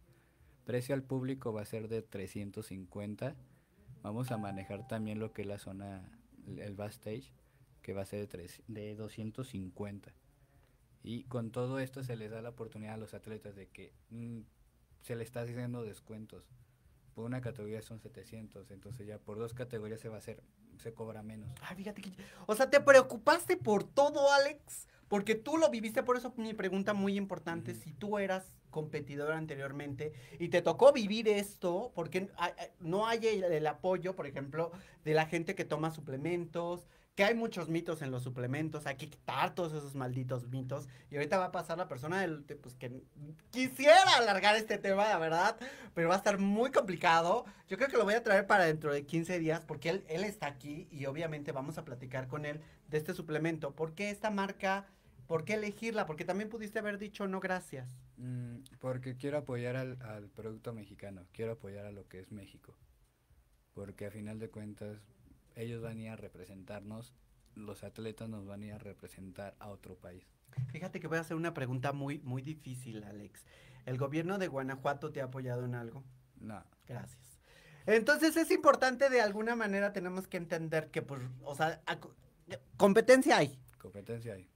Precio 0.64 0.96
al 0.96 1.04
público 1.04 1.52
va 1.52 1.64
a 1.64 1.66
ser 1.66 1.90
de 1.90 2.02
350. 2.02 3.36
Vamos 4.04 4.32
a 4.32 4.38
manejar 4.38 4.88
también 4.88 5.20
lo 5.20 5.34
que 5.34 5.42
es 5.42 5.48
la 5.48 5.58
zona, 5.60 6.10
el 6.58 6.76
backstage, 6.76 7.34
que 7.82 7.94
va 7.94 8.02
a 8.04 8.06
ser 8.06 8.20
de, 8.22 8.28
tres- 8.28 8.62
de 8.68 8.96
250. 8.96 10.12
Y 11.04 11.24
con 11.24 11.52
todo 11.52 11.80
esto 11.80 12.04
se 12.04 12.16
les 12.16 12.32
da 12.32 12.42
la 12.42 12.50
oportunidad 12.50 12.94
a 12.96 12.98
los 12.98 13.14
atletas 13.14 13.56
de 13.56 13.68
que 13.68 13.94
mm, 14.10 14.40
se 15.02 15.16
les 15.16 15.28
está 15.28 15.42
haciendo 15.42 15.84
descuentos. 15.84 16.44
Por 17.16 17.26
una 17.26 17.42
categoría 17.42 17.82
son 17.82 18.00
700, 18.00 18.72
entonces 18.72 19.06
ya 19.08 19.18
por 19.18 19.38
dos 19.40 19.54
categorías 19.54 20.00
se 20.00 20.10
va 20.10 20.16
a 20.16 20.20
hacer, 20.20 20.42
se 20.78 20.94
cobra 20.94 21.22
menos. 21.24 21.50
Ay, 21.62 21.76
fíjate 21.78 22.02
que... 22.02 22.12
O 22.48 22.56
sea, 22.56 22.70
¿te 22.70 22.80
preocupaste 22.80 23.58
por 23.58 23.84
todo, 23.84 24.32
Alex? 24.32 24.88
Porque 25.10 25.36
tú 25.36 25.58
lo 25.58 25.70
viviste, 25.70 26.04
por 26.04 26.16
eso 26.16 26.34
mi 26.38 26.54
pregunta 26.54 26.94
muy 26.94 27.18
importante, 27.18 27.76
si 27.76 27.92
tú 27.92 28.18
eras 28.18 28.56
competidor 28.70 29.34
anteriormente 29.34 30.14
y 30.40 30.50
te 30.50 30.62
tocó 30.62 30.94
vivir 30.94 31.28
esto, 31.28 31.92
porque 31.96 32.30
no 32.80 33.08
hay 33.08 33.28
el, 33.28 33.44
el 33.44 33.68
apoyo, 33.68 34.16
por 34.16 34.28
ejemplo, 34.28 34.72
de 35.04 35.14
la 35.16 35.26
gente 35.26 35.56
que 35.56 35.66
toma 35.66 35.92
suplementos, 35.92 36.88
que 37.20 37.26
hay 37.26 37.36
muchos 37.36 37.68
mitos 37.68 38.02
en 38.02 38.12
los 38.12 38.24
suplementos, 38.24 38.88
hay 38.88 38.96
que 38.96 39.10
quitar 39.10 39.54
todos 39.54 39.74
esos 39.74 39.94
malditos 39.94 40.48
mitos. 40.48 40.88
Y 41.12 41.16
ahorita 41.16 41.38
va 41.38 41.46
a 41.48 41.52
pasar 41.52 41.78
la 41.78 41.90
persona 41.90 42.22
del, 42.22 42.48
de, 42.48 42.56
pues, 42.56 42.76
que 42.76 43.04
quisiera 43.52 44.16
alargar 44.16 44.56
este 44.56 44.78
tema, 44.78 45.06
la 45.10 45.18
verdad, 45.18 45.58
pero 45.94 46.08
va 46.08 46.14
a 46.14 46.18
estar 46.18 46.38
muy 46.38 46.72
complicado. 46.72 47.44
Yo 47.68 47.76
creo 47.76 47.90
que 47.90 47.98
lo 47.98 48.06
voy 48.06 48.14
a 48.14 48.24
traer 48.24 48.48
para 48.48 48.64
dentro 48.64 48.94
de 48.94 49.06
15 49.06 49.38
días 49.38 49.66
porque 49.66 49.90
él, 49.90 50.06
él 50.08 50.24
está 50.24 50.48
aquí 50.48 50.88
y 50.92 51.08
obviamente 51.08 51.52
vamos 51.52 51.78
a 51.78 51.84
platicar 51.84 52.30
con 52.30 52.46
él 52.46 52.62
de 52.88 52.98
este 52.98 53.14
suplemento. 53.14 53.76
¿Por 53.76 53.96
qué 53.96 54.12
esta 54.12 54.30
marca? 54.30 54.88
¿Por 55.30 55.46
qué 55.46 55.54
elegirla? 55.54 56.08
Porque 56.08 56.26
también 56.26 56.50
pudiste 56.50 56.80
haber 56.80 56.98
dicho 56.98 57.28
no 57.28 57.40
gracias. 57.40 57.88
Mm, 58.18 58.62
porque 58.80 59.16
quiero 59.16 59.38
apoyar 59.38 59.76
al, 59.76 60.02
al 60.02 60.28
producto 60.28 60.74
mexicano, 60.74 61.28
quiero 61.34 61.52
apoyar 61.52 61.86
a 61.86 61.92
lo 61.92 62.08
que 62.08 62.20
es 62.20 62.32
México. 62.32 62.76
Porque 63.76 64.08
a 64.08 64.12
final 64.12 64.40
de 64.40 64.50
cuentas 64.50 64.98
ellos 65.56 65.84
van 65.84 66.00
a 66.00 66.02
ir 66.02 66.10
a 66.10 66.16
representarnos, 66.16 67.14
los 67.54 67.84
atletas 67.84 68.28
nos 68.28 68.48
van 68.48 68.64
a 68.64 68.66
ir 68.66 68.74
a 68.74 68.80
representar 68.80 69.56
a 69.60 69.70
otro 69.70 69.96
país. 69.96 70.26
Fíjate 70.72 71.00
que 71.00 71.08
voy 71.08 71.20
a 71.20 71.22
hacer 71.22 71.38
una 71.38 71.54
pregunta 71.54 71.94
muy, 71.94 72.18
muy 72.22 72.42
difícil, 72.42 73.04
Alex. 73.04 73.46
¿El 73.86 74.00
gobierno 74.00 74.40
de 74.40 74.48
Guanajuato 74.48 75.12
te 75.12 75.22
ha 75.22 75.26
apoyado 75.26 75.64
en 75.64 75.76
algo? 75.76 76.04
No. 76.40 76.64
Gracias. 76.88 77.40
Entonces 77.86 78.36
es 78.36 78.50
importante 78.50 79.12
de 79.12 79.22
alguna 79.22 79.56
manera 79.56 79.94
tenemos 79.94 80.28
que 80.28 80.38
entender 80.38 80.90
que, 80.90 81.04
pues, 81.04 81.22
o 81.44 81.54
sea, 81.54 81.84
competencia 82.78 83.38
hay, 83.38 83.60
Competencia 83.78 84.34
hay. 84.34 84.50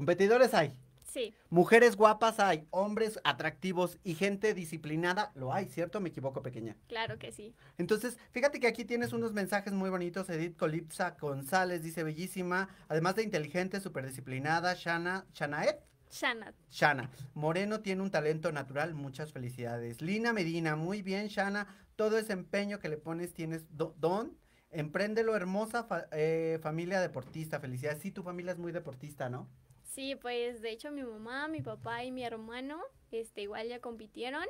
Competidores 0.00 0.52
hay, 0.52 0.76
Sí, 1.04 1.32
mujeres 1.48 1.96
guapas 1.96 2.38
hay, 2.38 2.66
hombres 2.70 3.18
atractivos 3.24 3.96
y 4.04 4.12
gente 4.14 4.52
disciplinada 4.52 5.32
lo 5.34 5.54
hay, 5.54 5.64
¿cierto? 5.70 5.98
Me 6.02 6.10
equivoco, 6.10 6.42
pequeña. 6.42 6.76
claro 6.86 7.18
que 7.18 7.32
sí. 7.32 7.54
Entonces, 7.78 8.18
fíjate 8.32 8.60
que 8.60 8.66
aquí 8.66 8.84
tienes 8.84 9.14
unos 9.14 9.32
mensajes 9.32 9.72
muy 9.72 9.88
bonitos. 9.88 10.28
Edith 10.28 10.58
Colipsa 10.58 11.16
González 11.18 11.82
dice 11.82 12.02
bellísima, 12.02 12.68
además 12.88 13.14
de 13.14 13.22
inteligente, 13.22 13.80
súper 13.80 14.04
disciplinada, 14.06 14.74
Shana, 14.74 15.24
Shanaet. 15.32 15.78
Shanat. 16.10 16.54
Shana, 16.70 17.10
Moreno 17.32 17.80
tiene 17.80 18.02
un 18.02 18.10
talento 18.10 18.52
natural, 18.52 18.92
muchas 18.92 19.32
felicidades. 19.32 20.02
Lina 20.02 20.34
Medina, 20.34 20.76
muy 20.76 21.00
bien, 21.00 21.28
Shana, 21.28 21.66
todo 21.96 22.18
ese 22.18 22.34
empeño 22.34 22.78
que 22.78 22.90
le 22.90 22.98
pones 22.98 23.32
tienes 23.32 23.64
do- 23.74 23.94
don. 23.98 24.36
Empréndelo, 24.70 25.34
hermosa 25.34 25.84
fa- 25.84 26.08
eh, 26.12 26.58
familia 26.60 27.00
deportista, 27.00 27.58
felicidades. 27.58 28.02
Sí, 28.02 28.10
tu 28.10 28.22
familia 28.22 28.52
es 28.52 28.58
muy 28.58 28.72
deportista, 28.72 29.30
¿no? 29.30 29.48
Sí, 29.96 30.14
pues 30.14 30.60
de 30.60 30.72
hecho 30.72 30.90
mi 30.90 31.02
mamá, 31.02 31.48
mi 31.48 31.62
papá 31.62 32.04
y 32.04 32.12
mi 32.12 32.22
hermano, 32.22 32.82
este, 33.12 33.40
igual 33.40 33.66
ya 33.66 33.80
compitieron. 33.80 34.44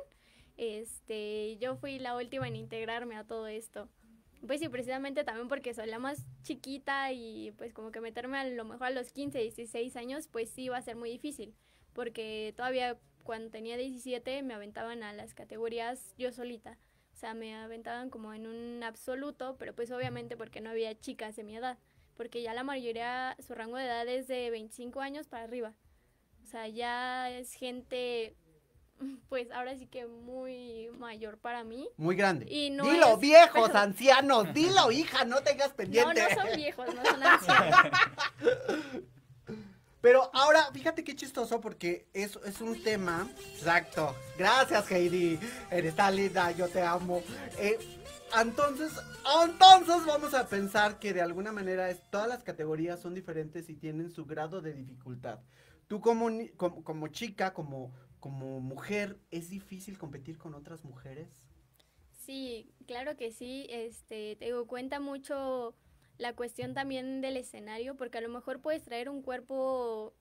Este, 0.57 1.55
yo 1.55 1.77
fui 1.77 1.99
la 1.99 2.17
última 2.17 2.49
en 2.49 2.57
integrarme 2.57 3.15
a 3.15 3.23
todo 3.23 3.47
esto. 3.47 3.87
Pues 4.45 4.59
sí, 4.59 4.67
precisamente 4.67 5.23
también 5.23 5.47
porque 5.47 5.73
soy 5.73 5.87
la 5.87 5.99
más 5.99 6.25
chiquita 6.43 7.13
y 7.13 7.53
pues 7.57 7.73
como 7.73 7.93
que 7.93 8.01
meterme 8.01 8.37
a 8.37 8.43
lo 8.43 8.65
mejor 8.65 8.87
a 8.87 8.89
los 8.89 9.13
15, 9.13 9.39
16 9.39 9.95
años, 9.95 10.27
pues 10.27 10.49
sí 10.49 10.67
va 10.67 10.79
a 10.79 10.81
ser 10.81 10.97
muy 10.97 11.09
difícil. 11.09 11.55
Porque 11.93 12.53
todavía 12.57 12.99
cuando 13.23 13.49
tenía 13.49 13.77
17 13.77 14.43
me 14.43 14.53
aventaban 14.53 15.01
a 15.01 15.13
las 15.13 15.33
categorías 15.33 16.13
yo 16.17 16.33
solita. 16.33 16.77
O 17.13 17.15
sea, 17.15 17.33
me 17.33 17.55
aventaban 17.55 18.09
como 18.09 18.33
en 18.33 18.47
un 18.47 18.83
absoluto, 18.83 19.55
pero 19.57 19.73
pues 19.73 19.91
obviamente 19.91 20.35
porque 20.35 20.59
no 20.59 20.71
había 20.71 20.99
chicas 20.99 21.37
de 21.37 21.45
mi 21.45 21.55
edad. 21.55 21.77
Porque 22.17 22.41
ya 22.41 22.53
la 22.53 22.63
mayoría, 22.63 23.37
su 23.45 23.53
rango 23.53 23.77
de 23.77 23.85
edad 23.85 24.07
es 24.07 24.27
de 24.27 24.49
25 24.49 24.99
años 25.01 25.27
para 25.27 25.43
arriba. 25.43 25.73
O 26.43 26.47
sea, 26.47 26.67
ya 26.67 27.29
es 27.29 27.53
gente, 27.53 28.35
pues 29.29 29.51
ahora 29.51 29.77
sí 29.77 29.85
que 29.85 30.07
muy 30.07 30.89
mayor 30.97 31.37
para 31.37 31.63
mí. 31.63 31.87
Muy 31.97 32.15
grande. 32.15 32.45
Y 32.49 32.71
no 32.71 32.83
dilo, 32.85 33.13
es- 33.13 33.19
viejos, 33.19 33.69
pero- 33.69 33.77
ancianos, 33.79 34.53
dilo, 34.53 34.91
hija, 34.91 35.25
no 35.25 35.41
tengas 35.43 35.69
No, 35.69 35.75
pendiente. 35.75 36.21
no 36.35 36.41
son 36.41 36.55
viejos, 36.55 36.95
no 36.95 37.05
son 37.05 37.23
ancianos. 37.23 37.75
Pero 40.07 40.29
ahora, 40.33 40.71
fíjate 40.71 41.03
qué 41.03 41.17
chistoso 41.17 41.59
porque 41.59 42.07
es, 42.13 42.39
es 42.45 42.61
un 42.61 42.81
tema. 42.81 43.29
Exacto. 43.55 44.15
Gracias, 44.37 44.89
Heidi. 44.89 45.37
Eres 45.69 45.97
tan 45.97 46.15
yo 46.55 46.69
te 46.69 46.81
amo. 46.81 47.21
Eh, 47.59 47.77
entonces, 48.39 48.93
entonces 49.43 50.05
vamos 50.05 50.33
a 50.33 50.47
pensar 50.47 50.97
que 50.99 51.11
de 51.13 51.19
alguna 51.21 51.51
manera 51.51 51.89
es- 51.89 52.09
todas 52.09 52.29
las 52.29 52.41
categorías 52.41 53.01
son 53.01 53.15
diferentes 53.15 53.69
y 53.69 53.75
tienen 53.75 54.09
su 54.09 54.25
grado 54.25 54.61
de 54.61 54.71
dificultad. 54.71 55.39
Tú 55.89 55.99
como, 55.99 56.29
como, 56.55 56.85
como 56.85 57.09
chica, 57.09 57.53
como, 57.53 57.91
como 58.21 58.61
mujer, 58.61 59.19
¿es 59.29 59.49
difícil 59.49 59.97
competir 59.97 60.37
con 60.37 60.53
otras 60.55 60.85
mujeres? 60.85 61.27
Sí, 62.25 62.71
claro 62.87 63.17
que 63.17 63.33
sí. 63.33 63.67
Este, 63.69 64.37
te 64.37 64.45
digo, 64.45 64.67
cuenta 64.67 65.01
mucho 65.01 65.75
la 66.17 66.33
cuestión 66.33 66.73
también 66.73 67.21
del 67.21 67.37
escenario, 67.37 67.95
porque 67.95 68.17
a 68.17 68.21
lo 68.21 68.29
mejor 68.29 68.61
puedes 68.61 68.83
traer 68.83 69.09
un 69.09 69.21
cuerpo 69.21 70.13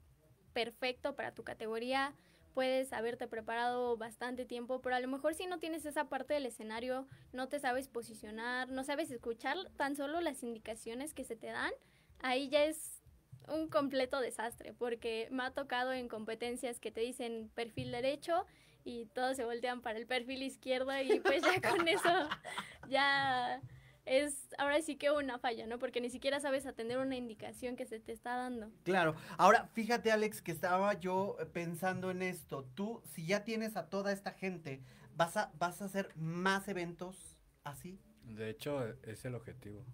perfecto 0.53 1.15
para 1.15 1.35
tu 1.35 1.45
categoría, 1.45 2.15
puedes 2.55 2.93
haberte 2.93 3.29
preparado 3.29 3.97
bastante 3.97 4.47
tiempo, 4.47 4.81
pero 4.81 4.97
a 4.97 5.01
lo 5.01 5.09
mejor 5.09 5.35
si 5.35 5.47
no 5.47 5.59
tienes 5.59 5.85
esa 5.85 6.09
parte 6.09 6.35
del 6.35 6.47
escenario, 6.47 7.07
no 7.33 7.49
te 7.49 7.61
sabes 7.61 7.89
posicionar, 7.89 8.69
no 8.71 8.83
sabes 8.83 9.11
escuchar 9.11 9.57
tan 9.77 9.97
solo 9.97 10.21
las 10.21 10.43
indicaciones 10.43 11.13
que 11.13 11.25
se 11.25 11.37
te 11.37 11.49
dan, 11.49 11.73
ahí 12.21 12.49
ya 12.49 12.65
es 12.65 13.03
un 13.49 13.69
completo 13.69 14.21
desastre, 14.21 14.73
porque 14.73 15.29
me 15.31 15.45
ha 15.45 15.51
tocado 15.51 15.93
en 15.93 16.09
competencias 16.09 16.81
que 16.81 16.91
te 16.91 17.03
dicen 17.03 17.51
perfil 17.55 17.93
derecho 17.93 18.47
y 18.85 19.07
todos 19.07 19.37
se 19.37 19.45
voltean 19.45 19.83
para 19.83 19.99
el 19.99 20.07
perfil 20.07 20.43
izquierdo 20.43 20.99
y 21.01 21.21
pues 21.21 21.43
ya 21.43 21.61
con 21.61 21.87
eso 21.89 22.09
ya 22.89 23.61
es 24.07 24.49
ahora 24.57 24.81
sí 24.81 24.97
que 24.97 25.11
una 25.11 25.39
falla, 25.39 25.67
¿no? 25.67 25.79
Porque 25.79 26.01
ni 26.01 26.09
siquiera 26.09 26.41
sabes 26.41 26.65
atender 26.65 26.99
una 26.99 27.17
indicación 27.17 27.77
que 27.77 27.85
se 27.87 28.01
te 28.01 28.13
está 28.13 28.37
dando. 28.37 28.71
Claro. 28.85 29.17
Ahora, 29.37 29.69
fíjate, 29.75 30.13
Alex, 30.13 30.41
que 30.41 30.53
estaba 30.53 30.95
yo 30.95 31.37
eh, 31.41 31.47
pensando 31.47 32.11
en 32.11 32.23
esto. 32.23 32.65
Tú, 32.75 33.03
si 33.05 33.27
ya 33.27 33.45
tienes 33.45 33.77
a 33.77 33.91
toda 33.91 34.13
esta 34.13 34.31
gente, 34.33 34.81
¿vas 35.17 35.37
a, 35.37 35.53
vas 35.59 35.83
a 35.83 35.87
hacer 35.87 36.11
más 36.17 36.69
eventos 36.69 37.37
así? 37.65 38.01
De 38.23 38.49
hecho, 38.49 38.95
es 39.03 39.25
el 39.25 39.35
objetivo. 39.35 39.85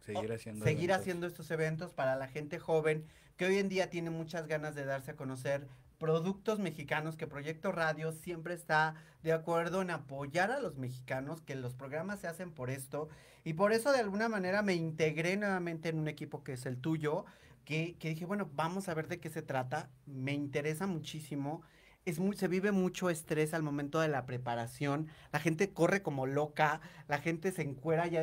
Seguir 0.00 0.32
haciendo 0.32 0.64
Seguir 0.64 0.84
eventos. 0.84 1.00
haciendo 1.00 1.26
estos 1.26 1.50
eventos 1.50 1.92
para 1.92 2.16
la 2.16 2.26
gente 2.28 2.58
joven 2.58 3.06
que 3.36 3.44
hoy 3.44 3.58
en 3.58 3.68
día 3.68 3.90
tiene 3.90 4.10
muchas 4.10 4.46
ganas 4.46 4.74
de 4.74 4.84
darse 4.86 5.12
a 5.12 5.16
conocer 5.16 5.68
productos 6.00 6.58
mexicanos, 6.58 7.16
que 7.16 7.28
Proyecto 7.28 7.70
Radio 7.70 8.10
siempre 8.10 8.54
está 8.54 8.94
de 9.22 9.32
acuerdo 9.32 9.82
en 9.82 9.90
apoyar 9.90 10.50
a 10.50 10.58
los 10.58 10.78
mexicanos, 10.78 11.42
que 11.42 11.54
los 11.54 11.74
programas 11.74 12.20
se 12.20 12.26
hacen 12.26 12.52
por 12.52 12.70
esto, 12.70 13.10
y 13.44 13.52
por 13.52 13.72
eso 13.72 13.92
de 13.92 14.00
alguna 14.00 14.28
manera 14.28 14.62
me 14.62 14.74
integré 14.74 15.36
nuevamente 15.36 15.90
en 15.90 15.98
un 15.98 16.08
equipo 16.08 16.42
que 16.42 16.54
es 16.54 16.64
el 16.64 16.78
tuyo, 16.78 17.26
que, 17.66 17.96
que 17.98 18.08
dije, 18.08 18.24
bueno, 18.24 18.50
vamos 18.54 18.88
a 18.88 18.94
ver 18.94 19.08
de 19.08 19.20
qué 19.20 19.28
se 19.28 19.42
trata, 19.42 19.90
me 20.06 20.32
interesa 20.32 20.86
muchísimo. 20.86 21.62
Es 22.06 22.18
muy, 22.18 22.34
se 22.34 22.48
vive 22.48 22.72
mucho 22.72 23.10
estrés 23.10 23.52
al 23.52 23.62
momento 23.62 24.00
de 24.00 24.08
la 24.08 24.24
preparación. 24.24 25.08
La 25.32 25.38
gente 25.38 25.70
corre 25.70 26.00
como 26.00 26.26
loca, 26.26 26.80
la 27.08 27.18
gente 27.18 27.52
se 27.52 27.60
encuera 27.60 28.06
ya. 28.06 28.22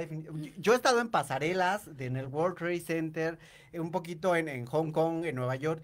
Yo, 0.58 0.74
he 0.74 0.76
estado 0.76 1.00
en 1.00 1.10
pasarelas 1.10 1.88
en 2.00 2.18
el 2.18 2.26
World 2.26 2.58
Trade 2.58 2.80
Center, 2.80 3.38
un 3.74 3.92
poquito 3.92 4.36
en, 4.36 4.48
en 4.50 4.66
Hong 4.66 4.92
Kong, 4.92 5.26
en 5.26 5.36
Nueva 5.36 5.56
York, 5.56 5.84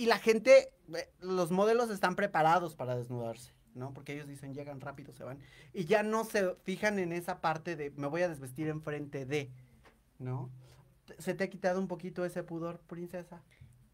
y 0.00 0.06
la 0.06 0.18
gente, 0.18 0.72
eh, 0.94 1.10
los 1.20 1.50
modelos 1.50 1.90
están 1.90 2.16
preparados 2.16 2.74
para 2.74 2.96
desnudarse, 2.96 3.52
¿no? 3.74 3.92
Porque 3.92 4.14
ellos 4.14 4.26
dicen, 4.26 4.54
llegan 4.54 4.80
rápido, 4.80 5.12
se 5.12 5.24
van. 5.24 5.38
Y 5.74 5.84
ya 5.84 6.02
no 6.02 6.24
se 6.24 6.54
fijan 6.62 6.98
en 6.98 7.12
esa 7.12 7.42
parte 7.42 7.76
de, 7.76 7.90
me 7.90 8.06
voy 8.06 8.22
a 8.22 8.28
desvestir 8.30 8.68
enfrente 8.68 9.26
de, 9.26 9.50
¿no? 10.18 10.50
¿Se 11.18 11.34
te 11.34 11.44
ha 11.44 11.50
quitado 11.50 11.78
un 11.78 11.86
poquito 11.86 12.24
ese 12.24 12.42
pudor, 12.42 12.80
princesa? 12.86 13.42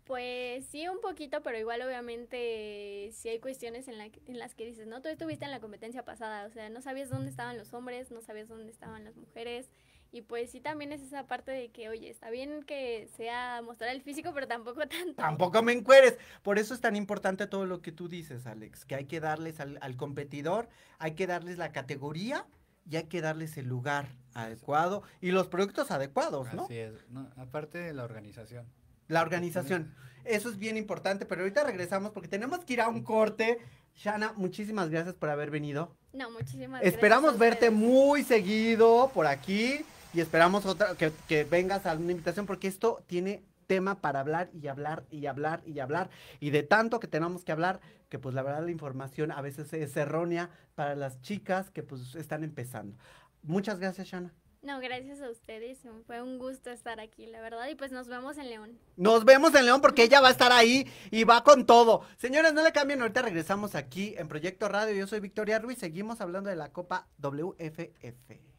Pues 0.05 0.65
sí, 0.67 0.87
un 0.87 1.01
poquito, 1.01 1.43
pero 1.43 1.59
igual 1.59 1.83
obviamente 1.83 3.11
sí 3.13 3.29
hay 3.29 3.41
cuestiones 3.41 3.89
en, 3.89 3.99
la, 3.99 4.05
en 4.05 4.39
las 4.39 4.55
que 4.55 4.65
dices, 4.65 4.87
¿no? 4.87 5.03
Tú 5.03 5.09
estuviste 5.09 5.45
en 5.45 5.51
la 5.51 5.59
competencia 5.59 6.05
pasada, 6.05 6.47
o 6.47 6.51
sea, 6.51 6.71
no 6.71 6.83
sabías 6.83 7.11
dónde 7.11 7.31
estaban 7.31 7.59
los 7.59 7.75
hombres, 7.75 8.13
no 8.13 8.23
sabías 8.23 8.47
dónde 8.47 8.71
estaban 8.71 9.03
las 9.03 9.17
mujeres. 9.17 9.71
Y 10.17 10.23
pues 10.23 10.51
sí 10.51 10.61
también 10.61 10.93
es 10.93 11.03
esa 11.03 11.27
parte 11.27 11.51
de 11.51 11.69
que, 11.69 11.91
oye, 11.91 12.09
está 12.09 12.31
bien 12.31 12.63
que 12.63 13.07
sea 13.19 13.61
mostrar 13.63 13.95
el 13.95 14.01
físico, 14.01 14.31
pero 14.33 14.49
tampoco 14.49 14.81
tanto. 14.89 15.17
Tampoco 15.17 15.63
me 15.63 15.75
encueres. 15.75 16.17
Por 16.43 16.59
eso 16.59 16.73
es 16.73 16.81
tan 16.81 16.97
importante 16.97 17.47
todo 17.47 17.67
lo 17.67 17.83
que 17.83 17.93
tú 17.93 18.09
dices, 18.09 18.47
Alex, 18.47 18.87
que 18.87 18.95
hay 18.95 19.05
que 19.05 19.21
darles 19.21 19.61
al, 19.61 19.77
al 19.83 19.95
competidor, 19.97 20.71
hay 20.99 21.13
que 21.13 21.27
darles 21.27 21.59
la 21.59 21.71
categoría 21.71 22.47
y 22.89 22.97
hay 22.97 23.05
que 23.05 23.21
darles 23.21 23.59
el 23.59 23.67
lugar 23.67 24.09
adecuado 24.33 25.03
y 25.21 25.33
los 25.33 25.49
productos 25.49 25.91
adecuados, 25.91 26.51
¿no? 26.55 26.65
Así 26.65 26.79
es. 26.79 26.95
No, 27.11 27.29
aparte 27.37 27.77
de 27.77 27.93
la 27.93 28.05
organización. 28.05 28.65
La 29.09 29.21
organización. 29.21 29.95
Eso 30.25 30.49
es 30.49 30.57
bien 30.57 30.79
importante, 30.79 31.27
pero 31.27 31.43
ahorita 31.43 31.63
regresamos 31.63 32.13
porque 32.13 32.29
tenemos 32.29 32.65
que 32.65 32.73
ir 32.73 32.81
a 32.81 32.89
un 32.89 33.03
corte. 33.03 33.59
Shana, 33.95 34.33
muchísimas 34.35 34.89
gracias 34.89 35.15
por 35.15 35.29
haber 35.29 35.51
venido. 35.51 35.95
No, 36.15 36.31
muchísimas 36.31 36.83
Esperamos 36.83 37.37
gracias 37.37 37.43
a 37.43 37.51
verte 37.51 37.71
muy 37.71 38.25
seguido 38.25 39.11
por 39.13 39.27
aquí 39.27 39.85
y 40.17 40.21
esperamos 40.23 40.65
otra 40.65 40.95
que, 40.95 41.13
que 41.29 41.45
vengas 41.45 41.85
a 41.85 41.93
una 41.93 42.11
invitación 42.11 42.47
porque 42.47 42.69
esto 42.69 43.03
tiene 43.07 43.43
tema 43.67 44.01
para 44.01 44.21
hablar 44.21 44.49
y 44.55 44.67
hablar 44.69 45.05
y 45.11 45.27
hablar 45.27 45.61
y 45.67 45.79
hablar 45.79 46.09
y 46.41 46.51
de 46.51 46.63
tanto 46.63 47.01
que 47.01 47.07
tenemos 47.07 47.45
que 47.45 47.53
hablar 47.53 47.81
que 48.09 48.19
pues 48.19 48.35
la 48.35 48.43
verdad 48.43 48.65
la 48.65 48.71
información 48.71 49.31
a 49.31 49.43
veces 49.43 49.75
es 49.75 49.95
errónea 49.95 50.49
para 50.75 50.95
las 50.95 51.21
chicas 51.21 51.71
que 51.71 51.83
pues 51.83 52.15
están 52.15 52.45
empezando. 52.45 52.97
Muchas 53.43 53.79
gracias, 53.79 54.09
Shana. 54.09 54.33
No, 54.63 54.81
gracias 54.81 55.21
a 55.21 55.31
ustedes. 55.31 55.79
Fue 56.07 56.23
un 56.23 56.39
gusto 56.39 56.71
estar 56.71 56.99
aquí, 56.99 57.27
la 57.27 57.41
verdad. 57.41 57.69
Y 57.69 57.75
pues 57.75 57.93
nos 57.93 58.09
vemos 58.09 58.39
en 58.39 58.49
León. 58.49 58.79
Nos 58.97 59.25
vemos 59.25 59.55
en 59.55 59.67
León 59.67 59.81
porque 59.81 60.05
ella 60.05 60.21
va 60.21 60.29
a 60.29 60.33
estar 60.33 60.51
ahí 60.51 60.91
y 61.11 61.25
va 61.25 61.45
con 61.45 61.67
todo. 61.67 62.03
Señores, 62.17 62.55
no 62.55 62.65
le 62.65 62.73
cambien, 62.73 63.01
ahorita 63.01 63.23
regresamos 63.23 63.75
aquí 63.75 64.15
en 64.17 64.29
Proyecto 64.29 64.69
Radio. 64.69 64.95
Yo 64.95 65.07
soy 65.07 65.21
Victoria 65.21 65.59
Ruiz, 65.59 65.79
seguimos 65.79 66.21
hablando 66.21 66.49
de 66.49 66.57
la 66.57 66.73
Copa 66.73 67.07
WFF. 67.19 68.56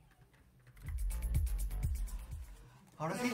Ahora 2.99 3.15
sí. 3.21 3.31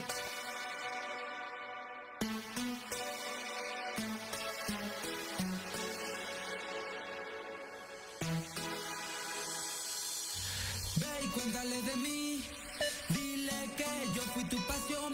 Ve 10.98 11.08
y 11.24 11.28
cuéntale 11.28 11.82
de 11.82 11.96
mí. 11.96 12.44
Dile 13.10 13.70
que 13.78 13.86
yo 14.14 14.22
fui 14.34 14.44
tu 14.46 14.58
pasión 14.68 15.14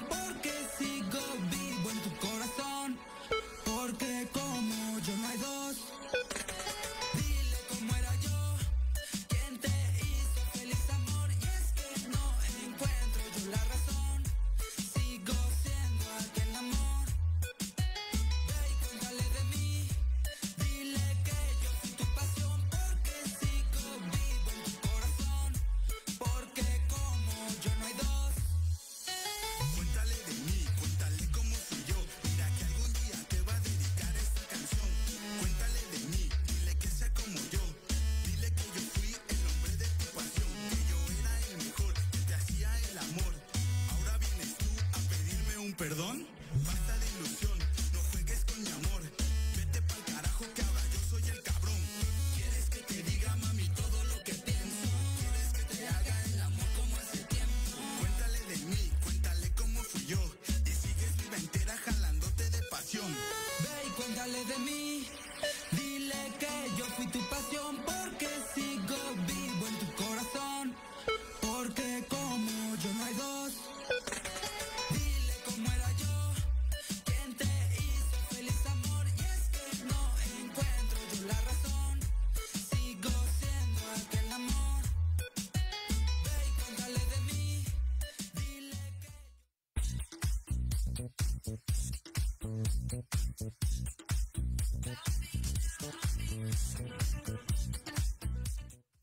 perdón. 45.79 46.27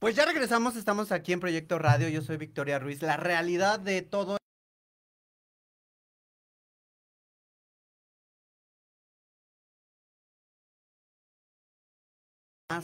Pues 0.07 0.15
ya 0.15 0.25
regresamos, 0.25 0.77
estamos 0.77 1.11
aquí 1.11 1.33
en 1.33 1.41
Proyecto 1.41 1.81
Radio. 1.81 2.09
Yo 2.09 2.23
soy 2.23 2.37
Victoria 2.37 2.79
Ruiz. 2.79 3.03
La 3.03 3.17
realidad 3.17 3.81
de 3.81 4.03
todo 4.03 4.37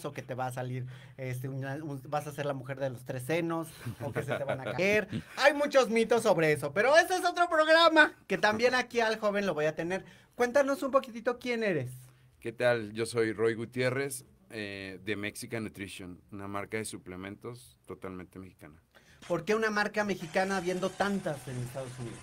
o 0.04 0.12
que 0.12 0.22
te 0.22 0.34
va 0.34 0.46
a 0.46 0.52
salir, 0.52 0.84
este, 1.16 1.48
una- 1.48 1.76
un- 1.76 2.02
vas 2.08 2.26
a 2.26 2.32
ser 2.32 2.44
la 2.44 2.54
mujer 2.54 2.80
de 2.80 2.90
los 2.90 3.04
tres 3.04 3.22
senos, 3.22 3.68
o 4.00 4.10
que 4.12 4.24
se 4.24 4.34
te 4.36 4.42
van 4.42 4.60
a 4.60 4.64
caer. 4.82 5.06
Hay 5.36 5.54
muchos 5.54 5.90
mitos 5.90 6.24
sobre 6.24 6.50
eso, 6.50 6.72
pero 6.72 6.96
ese 6.96 7.14
es 7.14 7.24
otro 7.24 7.48
programa 7.48 8.16
que 8.26 8.36
también 8.36 8.74
aquí 8.74 8.98
al 8.98 9.20
joven 9.20 9.46
lo 9.46 9.54
voy 9.54 9.66
a 9.66 9.76
tener. 9.76 10.04
Cuéntanos 10.34 10.82
un 10.82 10.90
poquitito 10.90 11.38
quién 11.38 11.62
eres. 11.62 11.92
¿Qué 12.40 12.50
tal? 12.50 12.92
Yo 12.94 13.06
soy 13.06 13.32
Roy 13.32 13.54
Gutiérrez 13.54 14.24
eh, 14.52 15.00
de 15.04 15.16
Mexican 15.16 15.64
Nutrition, 15.64 16.20
una 16.30 16.46
marca 16.46 16.76
de 16.76 16.84
suplementos 16.84 17.76
totalmente 17.86 18.38
mexicana. 18.38 18.80
¿Por 19.26 19.44
qué 19.44 19.54
una 19.54 19.70
marca 19.70 20.04
mexicana 20.04 20.56
habiendo 20.58 20.90
tantas 20.90 21.46
en 21.48 21.56
Estados 21.58 21.98
Unidos? 21.98 22.18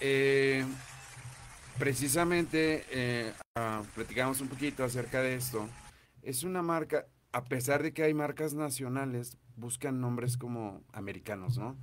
Eh, 0.00 0.64
precisamente 1.78 2.84
eh, 2.90 3.32
ah, 3.56 3.82
platicamos 3.94 4.40
un 4.40 4.48
poquito 4.48 4.84
acerca 4.84 5.20
de 5.22 5.34
esto. 5.36 5.68
Es 6.22 6.42
una 6.42 6.62
marca, 6.62 7.06
a 7.32 7.44
pesar 7.44 7.82
de 7.82 7.92
que 7.92 8.02
hay 8.02 8.14
marcas 8.14 8.54
nacionales, 8.54 9.36
buscan 9.56 10.00
nombres 10.00 10.36
como 10.36 10.82
americanos, 10.92 11.58
¿no? 11.58 11.76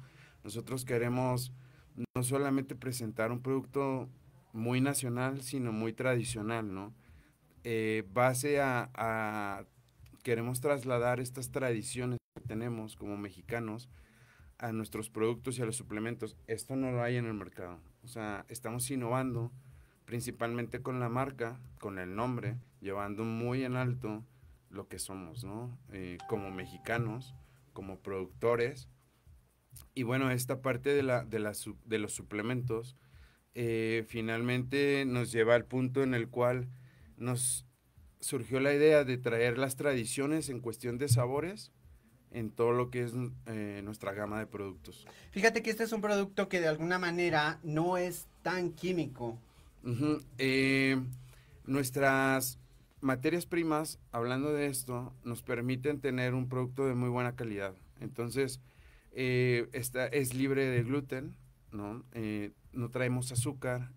Nosotros 0.43 0.85
queremos 0.85 1.51
no 2.15 2.23
solamente 2.23 2.75
presentar 2.75 3.31
un 3.31 3.41
producto 3.41 4.09
muy 4.53 4.79
nacional, 4.81 5.41
sino 5.41 5.71
muy 5.71 5.93
tradicional, 5.93 6.73
¿no? 6.73 6.93
Eh, 7.63 8.03
base 8.13 8.61
a, 8.61 8.89
a- 8.93 9.63
queremos 10.25 10.59
trasladar 10.59 11.19
estas 11.19 11.51
tradiciones 11.51 12.17
que 12.33 12.41
tenemos 12.41 12.95
como 12.95 13.15
mexicanos 13.15 13.89
a 14.57 14.71
nuestros 14.71 15.11
productos 15.11 15.59
y 15.59 15.61
a 15.61 15.65
los 15.65 15.75
suplementos. 15.75 16.35
Esto 16.47 16.75
no 16.75 16.91
lo 16.91 17.03
hay 17.03 17.17
en 17.17 17.27
el 17.27 17.35
mercado. 17.35 17.79
O 18.03 18.07
sea, 18.07 18.43
estamos 18.49 18.89
innovando 18.89 19.51
principalmente 20.05 20.81
con 20.81 20.99
la 20.99 21.09
marca, 21.09 21.59
con 21.79 21.99
el 21.99 22.15
nombre, 22.15 22.57
llevando 22.81 23.23
muy 23.23 23.63
en 23.63 23.75
alto 23.75 24.25
lo 24.71 24.87
que 24.87 24.97
somos, 24.97 25.43
¿no? 25.43 25.77
Eh, 25.91 26.17
como 26.27 26.49
mexicanos, 26.49 27.35
como 27.73 27.99
productores. 27.99 28.89
Y 29.93 30.01
bueno, 30.01 30.31
esta 30.31 30.59
parte 30.59 30.89
de, 30.95 31.03
la, 31.03 31.23
de, 31.23 31.37
la 31.37 31.53
de 31.85 31.99
los 31.99 32.13
suplementos 32.13 32.97
eh, 33.53 34.03
finalmente 34.07 35.05
nos 35.05 35.31
lleva 35.31 35.53
al 35.53 35.65
punto 35.65 36.01
en 36.01 36.15
el 36.15 36.29
cual 36.29 36.67
nos 37.15 37.64
surgió 38.25 38.59
la 38.59 38.73
idea 38.73 39.03
de 39.03 39.19
traer 39.19 39.59
las 39.59 39.75
tradiciones 39.75 40.49
en 40.49 40.59
cuestión 40.59 40.97
de 40.97 41.07
sabores 41.09 41.71
en 42.31 42.49
todo 42.49 42.71
lo 42.71 42.89
que 42.89 43.03
es 43.03 43.13
eh, 43.45 43.81
nuestra 43.83 44.13
gama 44.13 44.39
de 44.39 44.47
productos. 44.47 45.05
Fíjate 45.29 45.61
que 45.61 45.69
este 45.69 45.83
es 45.83 45.91
un 45.91 46.01
producto 46.01 46.49
que 46.49 46.59
de 46.59 46.67
alguna 46.67 46.97
manera 46.97 47.59
no 47.61 47.97
es 47.97 48.27
tan 48.41 48.71
químico. 48.71 49.37
Eh, 50.39 50.99
nuestras 51.65 52.57
materias 52.99 53.45
primas, 53.45 53.99
hablando 54.11 54.51
de 54.51 54.65
esto, 54.65 55.13
nos 55.23 55.43
permiten 55.43 56.01
tener 56.01 56.33
un 56.33 56.49
producto 56.49 56.87
de 56.87 56.95
muy 56.95 57.09
buena 57.09 57.35
calidad. 57.35 57.75
Entonces, 57.99 58.59
eh, 59.11 59.69
esta 59.71 60.07
es 60.07 60.33
libre 60.33 60.65
de 60.65 60.81
gluten, 60.81 61.35
¿no? 61.71 62.03
No 62.73 62.89
traemos 62.89 63.31
azúcar, 63.31 63.91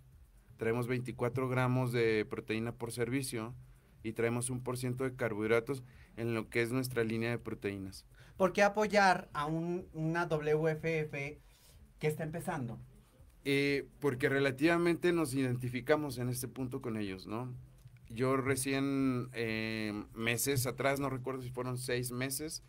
traemos 0.59 0.87
24 0.87 1.49
gramos 1.49 1.93
de 1.93 2.27
proteína 2.29 2.73
por 2.73 2.93
servicio 2.93 3.55
y 4.03 4.13
traemos 4.13 4.51
un 4.51 4.63
por 4.63 4.77
ciento 4.79 5.05
de 5.05 5.15
carbohidratos 5.15 5.83
en 6.17 6.35
lo 6.35 6.49
que 6.49 6.63
es 6.63 6.73
nuestra 6.73 7.05
línea 7.05 7.31
de 7.31 7.39
proteínas. 7.39 8.05
¿Por 8.37 8.53
qué 8.53 8.63
apoyar 8.63 9.29
a 9.33 9.47
un- 9.47 9.87
una 9.93 10.27
WFF 10.27 11.39
que 11.99 12.07
está 12.07 12.23
empezando? 12.25 12.79
Eh, 13.45 13.89
porque 14.01 14.29
relativamente 14.29 15.13
nos 15.13 15.35
identificamos 15.35 16.19
en 16.19 16.29
este 16.29 16.49
punto 16.49 16.81
con 16.83 16.97
ellos, 16.97 17.27
¿no? 17.27 17.53
Yo 18.11 18.37
recién 18.37 19.29
eh, 19.33 19.93
meses 20.15 20.67
atrás, 20.67 20.99
no 21.01 21.11
recuerdo 21.11 21.43
si 21.43 21.51
fueron 21.51 21.79
seis 21.79 22.11
meses, 22.11 22.63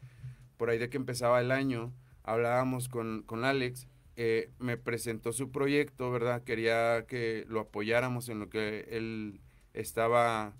por 0.57 0.69
ahí 0.69 0.77
de 0.77 0.89
que 0.89 0.97
empezaba 0.97 1.39
el 1.39 1.51
año, 1.51 1.93
hablábamos 2.23 2.89
con, 2.89 3.23
con 3.23 3.45
Alex, 3.45 3.88
eh, 4.15 4.51
me 4.59 4.75
presentó 4.77 5.32
su 5.32 5.49
proyecto, 5.51 6.11
¿verdad? 6.11 6.43
Quería 6.43 7.05
que 7.07 7.45
lo 7.47 7.61
apoyáramos 7.61 8.27
en 8.30 8.39
lo 8.39 8.49
que 8.49 8.86
él 8.89 9.39
estaba 9.73 10.53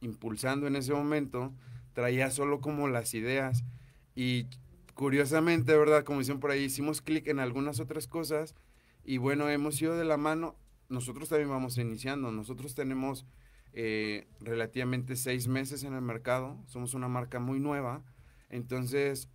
impulsando 0.00 0.66
en 0.66 0.76
ese 0.76 0.92
momento, 0.92 1.52
traía 1.92 2.30
solo 2.30 2.60
como 2.60 2.88
las 2.88 3.14
ideas 3.14 3.64
y 4.14 4.46
curiosamente, 4.94 5.76
¿verdad? 5.76 6.04
Como 6.04 6.20
dicen 6.20 6.40
por 6.40 6.50
ahí, 6.50 6.64
hicimos 6.64 7.02
clic 7.02 7.28
en 7.28 7.38
algunas 7.38 7.80
otras 7.80 8.06
cosas 8.06 8.54
y 9.04 9.18
bueno, 9.18 9.48
hemos 9.48 9.80
ido 9.80 9.96
de 9.96 10.04
la 10.04 10.16
mano. 10.16 10.56
Nosotros 10.88 11.28
también 11.28 11.50
vamos 11.50 11.78
iniciando. 11.78 12.32
Nosotros 12.32 12.74
tenemos 12.74 13.26
eh, 13.72 14.26
relativamente 14.40 15.16
seis 15.16 15.48
meses 15.48 15.84
en 15.84 15.94
el 15.94 16.02
mercado. 16.02 16.62
Somos 16.66 16.94
una 16.94 17.08
marca 17.08 17.38
muy 17.40 17.60
nueva. 17.60 18.02
Entonces, 18.48 19.28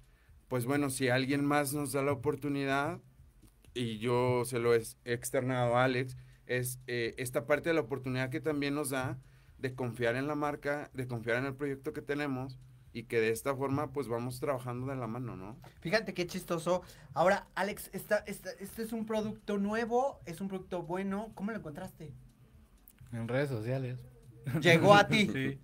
pues 0.47 0.66
bueno, 0.66 0.89
si 0.89 1.09
alguien 1.09 1.45
más 1.45 1.74
nos 1.74 1.91
da 1.91 2.01
la 2.01 2.12
oportunidad, 2.12 2.99
y 3.74 3.99
yo 3.99 4.43
se 4.45 4.59
lo 4.59 4.74
he 4.76 4.82
externado 5.05 5.78
a 5.78 5.86
Alex, 5.86 6.18
es 6.45 6.80
eh, 6.88 7.14
esta 7.18 7.45
parte 7.45 7.70
de 7.70 7.76
la 7.76 7.82
oportunidad 7.82 8.30
que 8.30 8.41
también 8.41 8.76
nos 8.76 8.89
da 8.89 9.20
de 9.62 9.76
confiar 9.76 10.16
en 10.16 10.28
la 10.28 10.36
marca, 10.36 10.89
de 10.93 11.07
confiar 11.07 11.38
en 11.38 11.45
el 11.45 11.55
proyecto 11.55 11.93
que 11.93 12.01
tenemos 12.01 12.57
y 12.93 13.03
que 13.03 13.22
de 13.22 13.30
esta 13.30 13.55
forma 13.55 13.93
pues 13.93 14.07
vamos 14.07 14.39
trabajando 14.39 14.88
de 14.88 14.95
la 14.97 15.07
mano, 15.07 15.36
¿no? 15.38 15.57
Fíjate 15.80 16.14
qué 16.14 16.28
chistoso. 16.28 16.82
Ahora, 17.14 17.47
Alex, 17.55 17.89
esta, 17.93 18.18
esta, 18.28 18.51
este 18.59 18.82
es 18.84 18.91
un 18.91 19.05
producto 19.05 19.57
nuevo, 19.57 20.20
es 20.26 20.41
un 20.41 20.47
producto 20.49 20.84
bueno. 20.84 21.32
¿Cómo 21.36 21.51
lo 21.51 21.57
encontraste? 21.57 22.12
En 23.14 23.28
redes 23.28 23.49
sociales. 23.49 23.99
Llegó 24.62 24.93
a 24.95 25.07
ti. 25.07 25.28
Sí. 25.34 25.59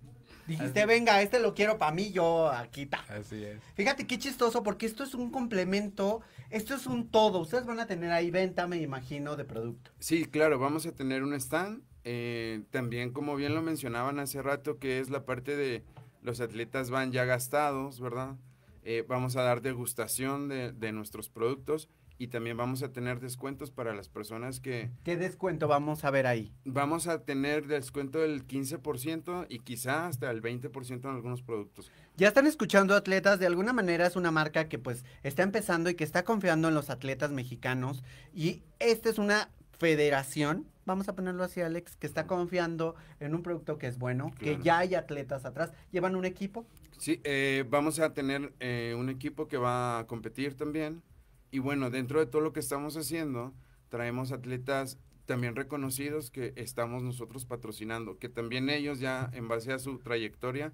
Dijiste, 0.46 0.80
Así- 0.80 0.88
venga, 0.88 1.20
este 1.20 1.40
lo 1.40 1.52
quiero 1.52 1.76
para 1.76 1.92
mí, 1.92 2.10
yo 2.10 2.48
aquí 2.50 2.82
está. 2.84 3.00
Así 3.10 3.44
es. 3.44 3.60
Fíjate 3.74 4.06
qué 4.06 4.18
chistoso, 4.18 4.62
porque 4.62 4.86
esto 4.86 5.04
es 5.04 5.12
un 5.12 5.30
complemento, 5.30 6.22
esto 6.48 6.74
es 6.74 6.86
un 6.86 7.10
todo. 7.10 7.40
Ustedes 7.40 7.66
van 7.66 7.80
a 7.80 7.86
tener 7.86 8.10
ahí 8.12 8.30
venta, 8.30 8.66
me 8.66 8.78
imagino, 8.78 9.36
de 9.36 9.44
producto. 9.44 9.90
Sí, 9.98 10.24
claro, 10.24 10.58
vamos 10.58 10.86
a 10.86 10.92
tener 10.92 11.22
un 11.22 11.34
stand. 11.34 11.82
Eh, 12.10 12.62
también, 12.70 13.12
como 13.12 13.36
bien 13.36 13.54
lo 13.54 13.60
mencionaban 13.60 14.18
hace 14.18 14.40
rato, 14.40 14.78
que 14.78 14.98
es 14.98 15.10
la 15.10 15.26
parte 15.26 15.58
de 15.58 15.84
los 16.22 16.40
atletas 16.40 16.88
van 16.88 17.12
ya 17.12 17.26
gastados, 17.26 18.00
¿verdad? 18.00 18.34
Eh, 18.82 19.04
vamos 19.06 19.36
a 19.36 19.42
dar 19.42 19.60
degustación 19.60 20.48
de, 20.48 20.72
de 20.72 20.92
nuestros 20.92 21.28
productos 21.28 21.90
y 22.16 22.28
también 22.28 22.56
vamos 22.56 22.82
a 22.82 22.92
tener 22.92 23.20
descuentos 23.20 23.70
para 23.70 23.94
las 23.94 24.08
personas 24.08 24.58
que... 24.58 24.90
¿Qué 25.04 25.18
descuento 25.18 25.68
vamos 25.68 26.02
a 26.02 26.10
ver 26.10 26.26
ahí? 26.26 26.50
Vamos 26.64 27.08
a 27.08 27.26
tener 27.26 27.66
descuento 27.66 28.20
del 28.20 28.46
15% 28.46 29.44
y 29.50 29.58
quizá 29.58 30.06
hasta 30.06 30.30
el 30.30 30.40
20% 30.40 31.04
en 31.04 31.10
algunos 31.10 31.42
productos. 31.42 31.92
Ya 32.16 32.28
están 32.28 32.46
escuchando 32.46 32.96
atletas, 32.96 33.38
de 33.38 33.46
alguna 33.46 33.74
manera 33.74 34.06
es 34.06 34.16
una 34.16 34.30
marca 34.30 34.66
que 34.70 34.78
pues 34.78 35.04
está 35.22 35.42
empezando 35.42 35.90
y 35.90 35.94
que 35.94 36.04
está 36.04 36.24
confiando 36.24 36.68
en 36.68 36.74
los 36.74 36.88
atletas 36.88 37.32
mexicanos 37.32 38.02
y 38.32 38.62
esta 38.78 39.10
es 39.10 39.18
una 39.18 39.50
federación, 39.78 40.66
vamos 40.84 41.08
a 41.08 41.14
ponerlo 41.14 41.44
así 41.44 41.60
Alex, 41.60 41.96
que 41.96 42.06
está 42.06 42.26
confiando 42.26 42.96
en 43.20 43.34
un 43.34 43.42
producto 43.42 43.78
que 43.78 43.86
es 43.86 43.98
bueno, 43.98 44.32
que 44.38 44.58
ya 44.62 44.78
hay 44.78 44.94
atletas 44.94 45.44
atrás, 45.44 45.72
llevan 45.92 46.16
un 46.16 46.24
equipo. 46.24 46.66
Sí, 46.98 47.20
eh, 47.24 47.64
vamos 47.68 48.00
a 48.00 48.12
tener 48.12 48.52
eh, 48.58 48.94
un 48.98 49.08
equipo 49.08 49.46
que 49.46 49.56
va 49.56 50.00
a 50.00 50.06
competir 50.06 50.56
también. 50.56 51.02
Y 51.50 51.60
bueno, 51.60 51.90
dentro 51.90 52.18
de 52.18 52.26
todo 52.26 52.42
lo 52.42 52.52
que 52.52 52.60
estamos 52.60 52.96
haciendo, 52.96 53.54
traemos 53.88 54.32
atletas 54.32 54.98
también 55.24 55.54
reconocidos 55.54 56.30
que 56.30 56.52
estamos 56.56 57.02
nosotros 57.02 57.44
patrocinando, 57.44 58.18
que 58.18 58.28
también 58.28 58.68
ellos 58.68 58.98
ya 58.98 59.30
en 59.32 59.46
base 59.46 59.72
a 59.72 59.78
su 59.78 59.98
trayectoria, 59.98 60.72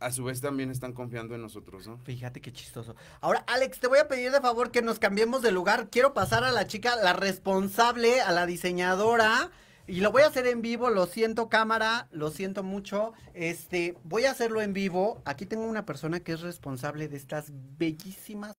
a 0.00 0.10
su 0.10 0.24
vez 0.24 0.40
también 0.40 0.70
están 0.70 0.92
confiando 0.92 1.34
en 1.34 1.42
nosotros, 1.42 1.86
¿no? 1.86 1.98
Fíjate 1.98 2.40
qué 2.40 2.52
chistoso. 2.52 2.96
Ahora, 3.20 3.44
Alex, 3.46 3.78
te 3.80 3.86
voy 3.86 3.98
a 3.98 4.08
pedir 4.08 4.32
de 4.32 4.40
favor 4.40 4.70
que 4.70 4.82
nos 4.82 4.98
cambiemos 4.98 5.42
de 5.42 5.52
lugar. 5.52 5.88
Quiero 5.90 6.14
pasar 6.14 6.42
a 6.42 6.52
la 6.52 6.66
chica, 6.66 6.96
la 6.96 7.12
responsable, 7.12 8.20
a 8.20 8.32
la 8.32 8.46
diseñadora. 8.46 9.50
Y 9.86 10.00
lo 10.00 10.12
voy 10.12 10.22
a 10.22 10.28
hacer 10.28 10.46
en 10.46 10.62
vivo, 10.62 10.88
lo 10.88 11.06
siento 11.06 11.48
cámara, 11.48 12.08
lo 12.12 12.30
siento 12.30 12.62
mucho. 12.62 13.12
Este, 13.34 13.96
voy 14.04 14.24
a 14.24 14.30
hacerlo 14.30 14.62
en 14.62 14.72
vivo. 14.72 15.20
Aquí 15.24 15.46
tengo 15.46 15.64
una 15.64 15.84
persona 15.84 16.20
que 16.20 16.32
es 16.32 16.40
responsable 16.40 17.08
de 17.08 17.16
estas 17.16 17.46
bellísimas 17.50 18.54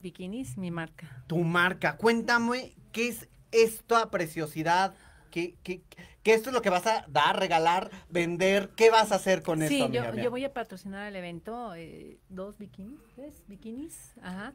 Bikinis, 0.00 0.56
mi 0.56 0.70
marca. 0.70 1.24
tu 1.26 1.38
marca. 1.38 1.98
Cuéntame 1.98 2.74
qué 2.92 3.08
es 3.08 3.28
esta 3.52 4.10
preciosidad, 4.10 4.94
qué, 5.30 5.56
qué, 5.62 5.82
qué 6.22 6.34
esto 6.34 6.50
es 6.50 6.54
lo 6.54 6.62
que 6.62 6.70
vas 6.70 6.86
a 6.86 7.04
dar, 7.08 7.38
regalar, 7.38 7.90
vender, 8.08 8.70
qué 8.76 8.90
vas 8.90 9.12
a 9.12 9.16
hacer 9.16 9.42
con 9.42 9.58
sí, 9.58 9.64
esto, 9.82 9.92
yo, 9.92 10.00
amiga 10.02 10.12
mía? 10.12 10.24
yo 10.24 10.30
voy 10.30 10.44
a 10.44 10.52
patrocinar 10.52 11.06
el 11.08 11.16
evento, 11.16 11.74
eh, 11.74 12.18
dos 12.28 12.58
bikinis, 12.58 13.00
¿ves? 13.16 13.44
Bikinis, 13.48 14.14
ajá. 14.22 14.52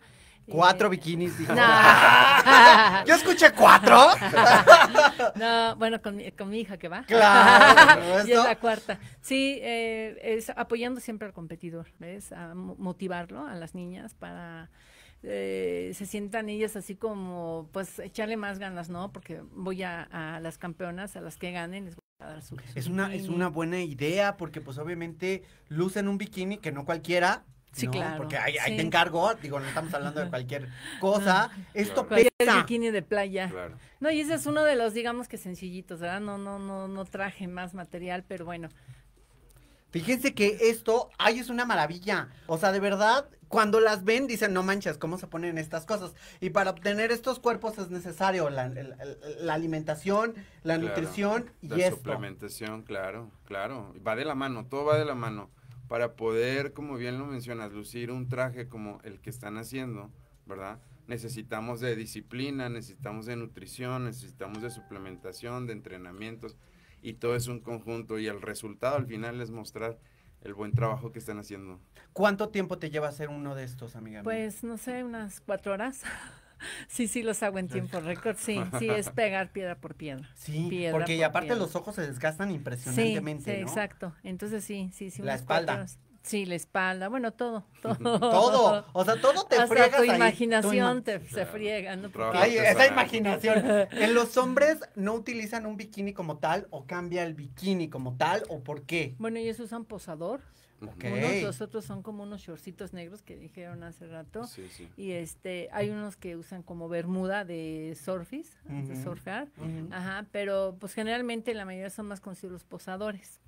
Cuatro 0.47 0.87
Eh, 0.87 0.91
bikinis, 0.91 1.37
dijo. 1.39 1.55
No. 1.55 1.61
Yo 3.07 3.15
escuché 3.15 3.51
cuatro. 3.51 3.97
no, 5.35 5.75
bueno, 5.75 5.99
con 6.03 6.15
mi, 6.17 6.31
con 6.33 6.49
mi 6.49 6.59
hija 6.59 6.77
que 6.77 6.87
va. 6.87 7.03
Claro, 7.03 8.27
y 8.27 8.31
es 8.31 8.37
la 8.43 8.55
cuarta. 8.59 8.99
Sí, 9.21 9.57
eh, 9.63 10.17
es 10.21 10.51
apoyando 10.51 11.01
siempre 11.01 11.27
al 11.27 11.33
competidor, 11.33 11.87
¿ves? 11.97 12.31
A 12.31 12.53
mo- 12.53 12.75
motivarlo 12.77 13.47
a 13.47 13.55
las 13.55 13.73
niñas 13.73 14.13
para 14.13 14.69
eh, 15.27 15.91
se 15.95 16.05
sientan 16.05 16.49
ellas 16.49 16.75
así 16.75 16.95
como, 16.95 17.67
pues, 17.71 17.99
echarle 17.99 18.37
más 18.37 18.59
ganas, 18.59 18.89
¿no? 18.89 19.11
Porque 19.11 19.41
voy 19.53 19.83
a, 19.83 20.03
a 20.03 20.39
las 20.39 20.57
campeonas, 20.57 21.15
a 21.15 21.21
las 21.21 21.37
que 21.37 21.51
ganen, 21.51 21.85
les 21.85 21.95
voy 21.95 22.01
a 22.19 22.25
dar 22.33 22.41
su, 22.41 22.55
su 22.55 22.61
Es 22.79 22.87
una, 22.87 23.13
es 23.13 23.27
una 23.27 23.47
buena 23.49 23.81
idea 23.81 24.37
porque 24.37 24.61
pues 24.61 24.77
obviamente 24.77 25.43
lucen 25.67 26.07
un 26.07 26.17
bikini 26.17 26.57
que 26.59 26.71
no 26.71 26.85
cualquiera. 26.85 27.43
Sí, 27.73 27.87
¿no? 27.87 27.91
claro, 27.91 28.17
Porque 28.17 28.37
ahí, 28.37 28.57
ahí 28.57 28.71
sí. 28.71 28.77
te 28.77 28.83
encargo, 28.83 29.33
digo, 29.35 29.59
no 29.59 29.67
estamos 29.67 29.93
hablando 29.93 30.21
de 30.21 30.29
cualquier 30.29 30.69
cosa. 31.01 31.51
Esto 31.73 32.07
Cualquier 32.07 32.31
pesa. 32.37 32.57
bikini 32.59 32.89
de 32.89 33.01
playa. 33.01 33.49
Claro. 33.49 33.75
No, 33.99 34.11
y 34.11 34.21
ese 34.21 34.35
es 34.35 34.45
uno 34.45 34.63
de 34.63 34.75
los, 34.77 34.93
digamos 34.93 35.27
que 35.27 35.37
sencillitos, 35.37 35.99
¿verdad? 35.99 36.21
No, 36.21 36.37
no, 36.37 36.57
no, 36.57 36.87
no 36.87 37.03
traje 37.03 37.47
más 37.47 37.73
material, 37.73 38.23
pero 38.25 38.45
bueno. 38.45 38.69
Fíjense 39.91 40.33
que 40.33 40.57
esto, 40.69 41.09
ay, 41.17 41.39
es 41.39 41.49
una 41.49 41.65
maravilla. 41.65 42.29
O 42.47 42.57
sea, 42.57 42.71
de 42.73 42.81
verdad, 42.81 43.29
cuando 43.47 43.79
las 43.79 44.03
ven, 44.03 44.27
dicen, 44.27 44.53
no 44.53 44.63
manches, 44.63 44.97
¿cómo 44.97 45.17
se 45.17 45.27
ponen 45.27 45.57
estas 45.57 45.85
cosas? 45.85 46.13
Y 46.41 46.49
para 46.49 46.71
obtener 46.71 47.11
estos 47.11 47.39
cuerpos 47.39 47.77
es 47.77 47.89
necesario 47.89 48.49
la, 48.49 48.65
el- 48.65 48.95
la 49.41 49.53
alimentación, 49.53 50.33
la 50.63 50.77
Claro, 50.77 50.87
nutrición 50.87 51.51
y 51.61 51.67
la 51.69 51.77
esto. 51.77 51.97
suplementación, 51.97 52.83
claro, 52.83 53.31
claro. 53.45 53.93
Va 54.05 54.15
de 54.15 54.25
la 54.25 54.35
mano, 54.35 54.65
todo 54.67 54.85
va 54.85 54.97
de 54.97 55.05
la 55.05 55.15
mano. 55.15 55.49
Para 55.87 56.15
poder, 56.15 56.73
como 56.73 56.95
bien 56.97 57.19
lo 57.19 57.25
mencionas, 57.27 57.71
lucir 57.71 58.09
un 58.11 58.27
traje 58.27 58.67
como 58.67 58.99
el 59.03 59.19
que 59.21 59.29
están 59.29 59.57
haciendo, 59.57 60.11
¿verdad? 60.47 60.79
Necesitamos 61.07 61.79
de 61.79 61.95
disciplina, 61.95 62.67
necesitamos 62.69 63.27
de 63.27 63.35
nutrición, 63.35 64.05
necesitamos 64.05 64.63
de 64.63 64.71
suplementación, 64.71 65.67
de 65.67 65.73
entrenamientos, 65.73 66.57
y 67.03 67.13
todo 67.13 67.35
es 67.35 67.45
un 67.47 67.59
conjunto. 67.59 68.17
Y 68.17 68.25
el 68.25 68.41
resultado 68.41 68.95
al 68.95 69.05
final 69.05 69.39
es 69.41 69.51
mostrar 69.51 69.99
el 70.45 70.53
buen 70.53 70.71
trabajo 70.71 71.11
que 71.11 71.19
están 71.19 71.39
haciendo. 71.39 71.79
¿Cuánto 72.13 72.49
tiempo 72.49 72.77
te 72.77 72.89
lleva 72.89 73.07
hacer 73.07 73.29
uno 73.29 73.55
de 73.55 73.63
estos, 73.63 73.95
amiga? 73.95 74.19
mía? 74.19 74.23
Pues 74.23 74.63
no 74.63 74.77
sé, 74.77 75.03
unas 75.03 75.41
cuatro 75.41 75.73
horas. 75.73 76.03
sí, 76.87 77.07
sí, 77.07 77.23
los 77.23 77.41
hago 77.43 77.57
en 77.59 77.67
tiempo 77.67 77.99
récord. 77.99 78.37
Sí, 78.37 78.61
sí, 78.79 78.89
es 78.89 79.09
pegar 79.09 79.51
piedra 79.51 79.75
por 79.75 79.95
piedra. 79.95 80.29
Sí, 80.35 80.67
Piedra 80.69 80.97
porque 80.97 81.15
y 81.15 81.23
aparte 81.23 81.47
piedra. 81.47 81.61
los 81.61 81.75
ojos 81.75 81.95
se 81.95 82.01
desgastan 82.03 82.51
impresionantemente, 82.51 83.55
sí, 83.55 83.61
¿no? 83.61 83.67
exacto. 83.67 84.13
Entonces 84.23 84.63
sí, 84.63 84.91
sí, 84.93 85.09
sí. 85.09 85.21
La 85.23 85.31
unas 85.31 85.41
espalda. 85.41 85.65
cuatro 85.65 85.81
horas. 85.81 85.99
Sí, 86.25 86.45
la 86.45 86.55
espalda, 86.55 87.07
bueno, 87.07 87.33
todo, 87.33 87.65
todo. 87.83 87.95
Todo, 88.19 88.85
o 88.93 89.05
sea, 89.05 89.21
todo 89.21 89.45
te 89.45 89.57
Hasta 89.57 89.67
friegas 89.67 89.97
tu 89.97 90.01
ahí, 90.01 90.09
tu 90.09 90.15
imaginación 90.15 90.97
ima- 90.97 91.03
te, 91.03 91.19
se 91.29 91.45
friega, 91.45 91.95
Ay, 92.33 92.57
esa 92.57 92.87
imaginación. 92.87 93.63
En 93.91 94.15
los 94.15 94.35
hombres 94.37 94.79
no 94.95 95.13
utilizan 95.13 95.67
un 95.67 95.77
bikini 95.77 96.13
como 96.13 96.39
tal 96.39 96.67
o 96.71 96.85
cambia 96.85 97.23
el 97.23 97.35
bikini 97.35 97.89
como 97.89 98.17
tal 98.17 98.43
o 98.49 98.61
por 98.61 98.83
qué. 98.83 99.13
Bueno, 99.19 99.37
ellos 99.37 99.59
usan 99.59 99.85
posador. 99.85 100.41
Ok. 100.81 101.05
Unos, 101.05 101.41
los 101.43 101.61
otros 101.61 101.85
son 101.85 102.01
como 102.01 102.23
unos 102.23 102.41
shortcitos 102.41 102.91
negros 102.91 103.21
que 103.21 103.37
dijeron 103.37 103.83
hace 103.83 104.07
rato. 104.07 104.45
Sí, 104.45 104.67
sí. 104.69 104.89
Y 104.97 105.11
este, 105.11 105.69
hay 105.71 105.89
unos 105.89 106.17
que 106.17 106.35
usan 106.35 106.63
como 106.63 106.89
bermuda 106.89 107.45
de 107.45 107.95
surfis, 108.03 108.57
de 108.65 109.01
surfear. 109.01 109.47
Ajá, 109.91 110.25
pero 110.31 110.75
pues 110.79 110.93
generalmente 110.93 111.53
la 111.53 111.65
mayoría 111.65 111.89
son 111.91 112.07
más 112.07 112.19
conocidos 112.19 112.51
los 112.51 112.63
posadores. 112.63 113.39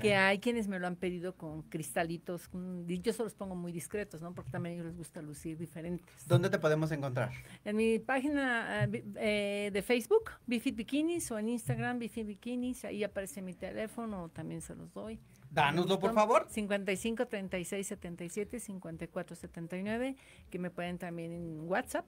Que 0.00 0.14
hay 0.16 0.38
quienes 0.38 0.68
me 0.68 0.78
lo 0.78 0.86
han 0.86 0.96
pedido 0.96 1.34
con 1.36 1.62
cristalitos, 1.62 2.48
con- 2.48 2.86
yo 2.86 3.12
se 3.12 3.22
los 3.22 3.34
pongo 3.34 3.54
muy 3.54 3.72
discretos, 3.72 4.20
¿no? 4.22 4.34
Porque 4.34 4.50
también 4.50 4.72
a 4.72 4.74
ellos 4.76 4.86
les 4.86 4.96
gusta 4.96 5.22
lucir 5.22 5.56
diferentes. 5.58 6.06
¿Dónde 6.26 6.50
te 6.50 6.58
podemos 6.58 6.90
encontrar? 6.92 7.30
En 7.64 7.76
mi 7.76 7.98
página 7.98 8.84
eh, 8.84 8.86
bi- 8.86 9.04
eh, 9.16 9.70
de 9.72 9.82
Facebook, 9.82 10.30
Bifit 10.46 10.76
Bikinis, 10.76 11.30
o 11.30 11.38
en 11.38 11.48
Instagram, 11.48 11.98
Bifit 11.98 12.26
Bikinis, 12.26 12.84
ahí 12.84 13.04
aparece 13.04 13.42
mi 13.42 13.54
teléfono, 13.54 14.28
también 14.30 14.60
se 14.60 14.74
los 14.74 14.92
doy. 14.92 15.20
Dánoslo, 15.50 15.98
por 15.98 16.12
favor. 16.12 16.46
55 16.50 17.26
36 17.28 17.86
77 17.86 18.60
54 18.60 19.36
79, 19.36 20.16
que 20.50 20.58
me 20.58 20.70
pueden 20.70 20.98
también 20.98 21.32
en 21.32 21.60
WhatsApp 21.68 22.04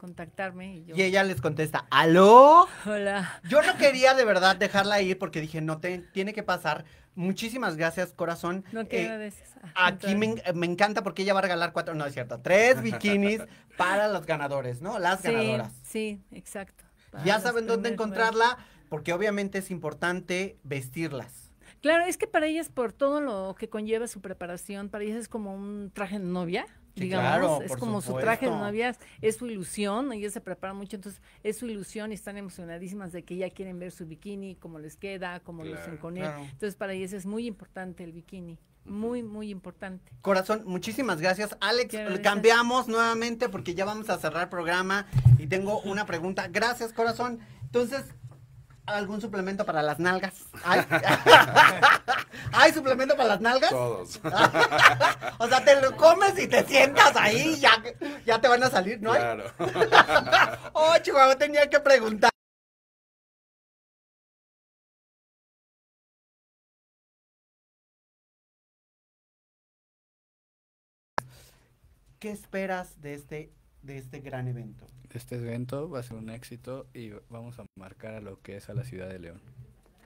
contactarme. 0.00 0.76
Y, 0.78 0.84
yo, 0.86 0.96
Y 0.96 1.02
ella 1.02 1.22
les 1.22 1.40
contesta, 1.40 1.86
¿aló? 1.90 2.66
Hola. 2.86 3.40
Yo 3.48 3.60
no 3.62 3.76
quería 3.76 4.14
de 4.14 4.24
verdad 4.24 4.56
dejarla 4.56 5.00
ir 5.02 5.18
porque 5.18 5.40
dije, 5.40 5.60
no, 5.60 5.78
te, 5.78 5.98
tiene 5.98 6.32
que 6.32 6.42
pasar. 6.42 6.84
Muchísimas 7.14 7.76
gracias, 7.76 8.12
corazón. 8.14 8.64
No, 8.72 8.88
¿qué 8.88 9.02
Eh, 9.02 9.04
agradeces? 9.04 9.50
Ah, 9.74 9.88
Aquí 9.88 10.14
me, 10.14 10.26
en- 10.44 10.58
me 10.58 10.66
encanta 10.66 11.02
porque 11.02 11.22
ella 11.22 11.34
va 11.34 11.40
a 11.40 11.42
regalar 11.42 11.72
cuatro, 11.72 11.94
no 11.94 12.06
es 12.06 12.14
cierto, 12.14 12.40
tres 12.40 12.80
bikinis 12.82 13.42
para 13.76 14.08
los 14.08 14.24
ganadores, 14.26 14.80
¿no? 14.80 14.98
Las 14.98 15.20
sí, 15.20 15.28
ganadoras. 15.30 15.72
Sí, 15.84 16.22
exacto. 16.32 16.84
Ya 17.24 17.38
saben 17.40 17.66
dónde 17.66 17.90
encontrarla 17.90 18.56
porque 18.88 19.12
obviamente 19.12 19.58
es 19.58 19.70
importante 19.70 20.58
vestirlas. 20.62 21.52
Claro, 21.82 22.04
es 22.04 22.16
que 22.16 22.26
para 22.26 22.46
ellas, 22.46 22.68
por 22.68 22.92
todo 22.92 23.20
lo 23.20 23.54
que 23.58 23.68
conlleva 23.68 24.06
su 24.06 24.20
preparación, 24.20 24.88
para 24.90 25.04
ellas 25.04 25.16
es 25.16 25.28
como 25.28 25.54
un 25.54 25.90
traje 25.92 26.18
de 26.18 26.24
novia, 26.24 26.66
Sí, 26.94 27.02
digamos, 27.04 27.28
claro, 27.28 27.62
es 27.62 27.76
como 27.76 28.00
su 28.00 28.14
traje 28.14 28.46
de 28.46 28.52
supuesto. 28.52 28.66
novia, 28.66 28.96
es 29.20 29.36
su 29.36 29.46
ilusión, 29.46 30.12
ellas 30.12 30.32
se 30.32 30.40
preparan 30.40 30.76
mucho, 30.76 30.96
entonces 30.96 31.22
es 31.42 31.56
su 31.58 31.66
ilusión 31.66 32.10
y 32.10 32.14
están 32.14 32.36
emocionadísimas 32.36 33.12
de 33.12 33.22
que 33.24 33.36
ya 33.36 33.48
quieren 33.50 33.78
ver 33.78 33.92
su 33.92 34.06
bikini, 34.06 34.56
cómo 34.56 34.78
les 34.78 34.96
queda, 34.96 35.40
cómo 35.40 35.62
lucen 35.64 35.82
Claro, 35.84 36.00
con 36.00 36.16
él. 36.16 36.24
claro. 36.24 36.42
Entonces 36.42 36.74
para 36.76 36.92
ellas 36.92 37.12
es 37.12 37.26
muy 37.26 37.46
importante 37.46 38.02
el 38.04 38.12
bikini. 38.12 38.58
muy, 38.84 39.22
muy 39.22 39.50
importante. 39.50 40.10
Corazón, 40.22 40.62
muchísimas 40.64 41.20
gracias. 41.20 41.56
Alex, 41.60 41.92
gracias. 41.94 42.20
cambiamos 42.20 42.88
nuevamente 42.88 43.48
porque 43.48 43.74
ya 43.74 43.84
vamos 43.84 44.08
a 44.10 44.18
cerrar 44.18 44.44
el 44.44 44.48
programa 44.48 45.06
y 45.38 45.46
tengo 45.46 45.80
una 45.82 46.06
pregunta. 46.06 46.48
Gracias, 46.48 46.92
corazón. 46.92 47.38
Entonces, 47.62 48.02
¿algún 48.96 49.20
suplemento 49.20 49.64
para 49.64 49.82
las 49.82 49.98
nalgas? 49.98 50.34
¿Hay, 50.64 50.80
¿Hay 52.52 52.72
suplemento 52.72 53.16
para 53.16 53.30
las 53.30 53.40
nalgas? 53.40 53.70
Todos. 53.70 54.20
o 55.38 55.48
sea, 55.48 55.64
te 55.64 55.80
lo 55.80 55.96
comes 55.96 56.38
y 56.38 56.48
te 56.48 56.64
sientas 56.64 57.14
ahí 57.16 57.54
y 57.54 57.60
ya, 57.60 57.82
ya 58.24 58.40
te 58.40 58.48
van 58.48 58.62
a 58.62 58.70
salir, 58.70 59.00
¿no? 59.00 59.12
Claro. 59.12 59.44
oh, 60.72 60.94
Chihuahua, 61.02 61.36
tenía 61.36 61.68
que 61.68 61.80
preguntar. 61.80 62.30
¿Qué 72.18 72.30
esperas 72.30 73.00
de 73.00 73.14
este, 73.14 73.50
de 73.82 73.98
este 73.98 74.20
gran 74.20 74.48
evento? 74.48 74.86
Este 75.12 75.36
evento 75.36 75.90
va 75.90 76.00
a 76.00 76.02
ser 76.02 76.16
un 76.16 76.30
éxito 76.30 76.86
y 76.94 77.10
vamos 77.28 77.58
a 77.58 77.64
marcar 77.76 78.14
a 78.14 78.20
lo 78.20 78.40
que 78.40 78.56
es 78.56 78.68
a 78.68 78.74
la 78.74 78.84
ciudad 78.84 79.08
de 79.08 79.18
León. 79.18 79.40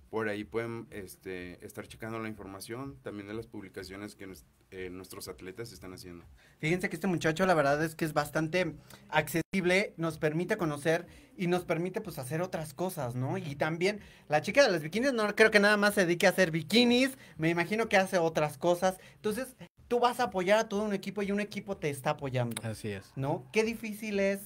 Por 0.08 0.30
ahí 0.30 0.44
pueden 0.44 0.86
este, 0.92 1.62
estar 1.62 1.86
checando 1.86 2.18
la 2.18 2.28
información, 2.28 2.96
también 3.02 3.26
de 3.28 3.34
las 3.34 3.46
publicaciones 3.46 4.14
que 4.14 4.26
nos- 4.26 4.46
eh, 4.70 4.88
nuestros 4.88 5.28
atletas 5.28 5.72
están 5.72 5.92
haciendo. 5.92 6.24
Fíjense 6.58 6.88
que 6.88 6.96
este 6.96 7.06
muchacho 7.06 7.44
la 7.44 7.52
verdad 7.52 7.84
es 7.84 7.94
que 7.94 8.06
es 8.06 8.14
bastante 8.14 8.76
accesible, 9.10 9.92
nos 9.98 10.16
permite 10.16 10.56
conocer 10.56 11.06
y 11.36 11.48
nos 11.48 11.64
permite 11.66 12.00
pues 12.00 12.18
hacer 12.18 12.40
otras 12.40 12.72
cosas, 12.72 13.14
¿no? 13.14 13.36
Y 13.36 13.56
también 13.56 14.00
la 14.30 14.40
chica 14.40 14.64
de 14.64 14.72
los 14.72 14.80
bikinis 14.80 15.12
no 15.12 15.34
creo 15.36 15.50
que 15.50 15.60
nada 15.60 15.76
más 15.76 15.92
se 15.92 16.06
dedique 16.06 16.26
a 16.26 16.30
hacer 16.30 16.50
bikinis, 16.50 17.10
me 17.36 17.50
imagino 17.50 17.90
que 17.90 17.98
hace 17.98 18.16
otras 18.16 18.56
cosas. 18.56 18.98
Entonces, 19.16 19.54
tú 19.88 20.00
vas 20.00 20.20
a 20.20 20.24
apoyar 20.24 20.58
a 20.58 20.68
todo 20.68 20.82
un 20.82 20.92
equipo 20.94 21.22
y 21.22 21.32
un 21.32 21.40
equipo 21.40 21.76
te 21.76 21.90
está 21.90 22.10
apoyando, 22.10 22.60
Así 22.62 22.88
es. 22.90 23.12
¿no? 23.16 23.44
Qué 23.52 23.62
difícil 23.64 24.18
es 24.20 24.40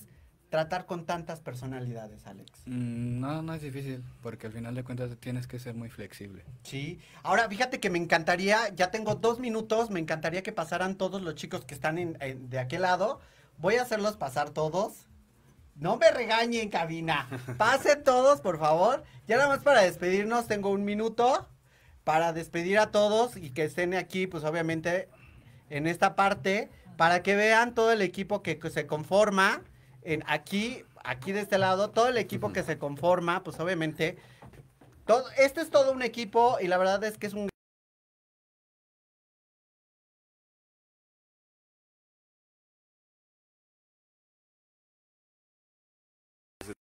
tratar 0.50 0.84
con 0.86 1.06
tantas 1.06 1.40
personalidades, 1.40 2.26
Alex. 2.26 2.50
Mm, 2.66 3.20
no, 3.20 3.40
no 3.42 3.54
es 3.54 3.62
difícil, 3.62 4.02
porque 4.20 4.48
al 4.48 4.52
final 4.52 4.74
de 4.74 4.82
cuentas 4.82 5.10
tienes 5.20 5.46
que 5.46 5.58
ser 5.60 5.74
muy 5.74 5.88
flexible. 5.90 6.44
Sí. 6.64 6.98
Ahora, 7.22 7.48
fíjate 7.48 7.78
que 7.78 7.88
me 7.88 7.98
encantaría, 7.98 8.68
ya 8.74 8.90
tengo 8.90 9.14
dos 9.14 9.38
minutos, 9.38 9.90
me 9.90 10.00
encantaría 10.00 10.42
que 10.42 10.50
pasaran 10.52 10.96
todos 10.96 11.22
los 11.22 11.36
chicos 11.36 11.64
que 11.64 11.74
están 11.74 11.98
en- 11.98 12.16
en- 12.20 12.50
de 12.50 12.58
aquel 12.58 12.82
lado. 12.82 13.20
Voy 13.58 13.76
a 13.76 13.82
hacerlos 13.82 14.16
pasar 14.16 14.50
todos. 14.50 15.06
No 15.76 15.96
me 15.96 16.10
regañen, 16.10 16.68
cabina. 16.68 17.28
Pasen 17.56 18.02
todos, 18.02 18.40
por 18.40 18.58
favor. 18.58 19.04
Ya 19.28 19.36
nada 19.36 19.48
más 19.48 19.60
para 19.62 19.82
despedirnos, 19.82 20.48
tengo 20.48 20.70
un 20.70 20.84
minuto 20.84 21.46
para 22.02 22.32
despedir 22.32 22.78
a 22.80 22.90
todos 22.90 23.36
y 23.36 23.50
que 23.50 23.62
estén 23.64 23.94
aquí, 23.94 24.26
pues 24.26 24.42
obviamente, 24.42 25.08
en 25.70 25.86
esta 25.86 26.14
parte, 26.14 26.68
para 26.96 27.22
que 27.22 27.34
vean 27.34 27.74
todo 27.74 27.92
el 27.92 28.02
equipo 28.02 28.42
que, 28.42 28.58
que 28.58 28.70
se 28.70 28.86
conforma. 28.86 29.62
En 30.02 30.22
aquí, 30.26 30.84
aquí 31.02 31.32
de 31.32 31.40
este 31.40 31.58
lado, 31.58 31.90
todo 31.90 32.08
el 32.08 32.16
equipo 32.16 32.52
que 32.52 32.62
se 32.62 32.78
conforma, 32.78 33.42
pues 33.42 33.58
obviamente 33.60 34.18
todo, 35.06 35.24
este 35.36 35.60
es 35.60 35.70
todo 35.70 35.92
un 35.92 36.02
equipo 36.02 36.58
y 36.60 36.68
la 36.68 36.78
verdad 36.78 37.02
es 37.04 37.18
que 37.18 37.26
es 37.26 37.34
un 37.34 37.49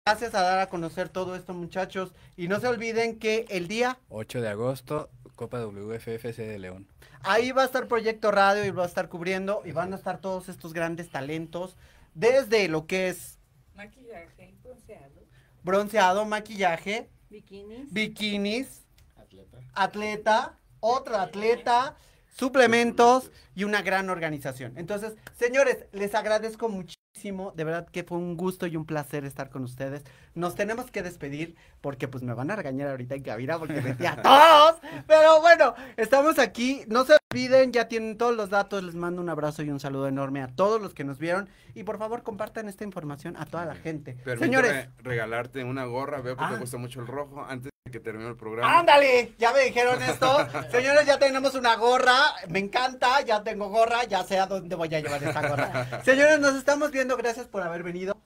Gracias 0.08 0.34
a 0.34 0.40
dar 0.40 0.58
a 0.58 0.70
conocer 0.70 1.10
todo 1.10 1.36
esto, 1.36 1.52
muchachos. 1.52 2.14
Y 2.34 2.48
no 2.48 2.58
se 2.60 2.66
olviden 2.66 3.18
que 3.18 3.44
el 3.50 3.68
día 3.68 3.98
8 4.08 4.40
de 4.40 4.48
agosto, 4.48 5.10
Copa 5.36 5.60
WFF 5.60 6.34
de 6.34 6.58
León. 6.58 6.88
Ahí 7.20 7.52
va 7.52 7.60
a 7.60 7.66
estar 7.66 7.86
Proyecto 7.88 8.30
Radio 8.30 8.64
y 8.64 8.70
va 8.70 8.84
a 8.84 8.86
estar 8.86 9.10
cubriendo 9.10 9.60
y 9.66 9.72
van 9.72 9.92
a 9.92 9.96
estar 9.96 10.18
todos 10.18 10.48
estos 10.48 10.72
grandes 10.72 11.10
talentos 11.10 11.76
desde 12.14 12.68
lo 12.68 12.86
que 12.86 13.08
es 13.10 13.38
Maquillaje, 13.74 14.54
bronceado. 14.62 15.20
bronceado, 15.62 16.24
maquillaje, 16.24 17.10
Bikinis. 17.28 17.92
bikinis, 17.92 18.86
Atleta. 19.18 19.58
atleta, 19.74 20.58
otra 20.80 21.20
atleta, 21.20 21.96
suplementos 22.38 23.30
y 23.54 23.64
una 23.64 23.82
gran 23.82 24.08
organización. 24.08 24.74
Entonces, 24.76 25.14
señores, 25.36 25.84
les 25.92 26.14
agradezco 26.14 26.68
muchísimo. 26.68 27.52
De 27.56 27.64
verdad 27.64 27.88
que 27.90 28.04
fue 28.04 28.16
un 28.16 28.36
gusto 28.36 28.66
y 28.66 28.76
un 28.76 28.86
placer 28.86 29.24
estar 29.24 29.50
con 29.50 29.64
ustedes. 29.64 30.04
Nos 30.34 30.54
tenemos 30.54 30.90
que 30.90 31.02
despedir 31.02 31.56
porque 31.80 32.06
pues 32.06 32.22
me 32.22 32.32
van 32.32 32.50
a 32.50 32.56
regañar 32.56 32.88
ahorita 32.88 33.16
en 33.16 33.22
cabina 33.22 33.58
porque 33.58 33.80
decía 33.80 34.20
todos. 34.22 34.76
Pero 35.06 35.40
bueno, 35.40 35.74
estamos 35.96 36.38
aquí. 36.38 36.84
No 36.86 37.04
se 37.04 37.17
olviden, 37.32 37.72
ya 37.72 37.88
tienen 37.88 38.16
todos 38.16 38.34
los 38.34 38.48
datos. 38.48 38.82
Les 38.82 38.94
mando 38.94 39.20
un 39.20 39.28
abrazo 39.28 39.62
y 39.62 39.70
un 39.70 39.80
saludo 39.80 40.08
enorme 40.08 40.42
a 40.42 40.48
todos 40.48 40.80
los 40.80 40.94
que 40.94 41.04
nos 41.04 41.18
vieron. 41.18 41.48
Y 41.74 41.82
por 41.84 41.98
favor, 41.98 42.22
compartan 42.22 42.68
esta 42.68 42.84
información 42.84 43.36
a 43.36 43.44
toda 43.44 43.66
la 43.66 43.74
gente. 43.74 44.14
Permíteme 44.24 44.46
Señores, 44.46 44.88
regalarte 44.98 45.62
una 45.64 45.84
gorra, 45.84 46.20
veo 46.22 46.36
que 46.36 46.44
Ah. 46.44 46.50
te 46.54 46.60
gusta 46.60 46.78
mucho 46.78 47.00
el 47.00 47.06
rojo, 47.06 47.44
antes 47.46 47.70
de 47.84 47.90
que 47.92 48.00
termine 48.00 48.28
el 48.30 48.36
programa. 48.36 48.78
Ándale, 48.80 49.34
ya 49.38 49.52
me 49.52 49.60
dijeron 49.60 50.02
esto. 50.02 50.38
Señores, 50.70 51.04
ya 51.06 51.18
tenemos 51.18 51.54
una 51.54 51.76
gorra. 51.76 52.16
Me 52.48 52.58
encanta, 52.60 53.20
ya 53.20 53.42
tengo 53.42 53.68
gorra, 53.68 54.04
ya 54.04 54.22
sé 54.24 54.38
a 54.38 54.46
dónde 54.46 54.74
voy 54.74 54.94
a 54.94 55.00
llevar 55.00 55.22
esta 55.22 55.46
gorra. 55.48 56.02
Señores, 56.04 56.40
nos 56.40 56.54
estamos 56.56 56.90
viendo. 56.90 57.16
Gracias 57.18 57.46
por 57.46 57.62
haber 57.62 57.82
venido. 57.82 58.17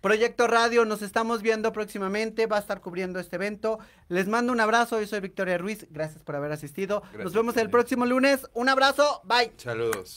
Proyecto 0.00 0.46
Radio, 0.46 0.84
nos 0.84 1.02
estamos 1.02 1.42
viendo 1.42 1.72
próximamente. 1.72 2.46
Va 2.46 2.56
a 2.56 2.60
estar 2.60 2.80
cubriendo 2.80 3.18
este 3.20 3.36
evento. 3.36 3.78
Les 4.08 4.28
mando 4.28 4.52
un 4.52 4.60
abrazo. 4.60 4.98
Yo 5.00 5.06
soy 5.06 5.20
Victoria 5.20 5.58
Ruiz. 5.58 5.86
Gracias 5.90 6.22
por 6.22 6.36
haber 6.36 6.52
asistido. 6.52 7.02
nos 7.18 7.34
vemos 7.34 7.56
el 7.58 7.68
próximo 7.68 8.06
lunes. 8.06 8.46
Un 8.54 8.68
abrazo. 8.68 9.20
Bye. 9.24 9.52
Saludos. 9.56 10.16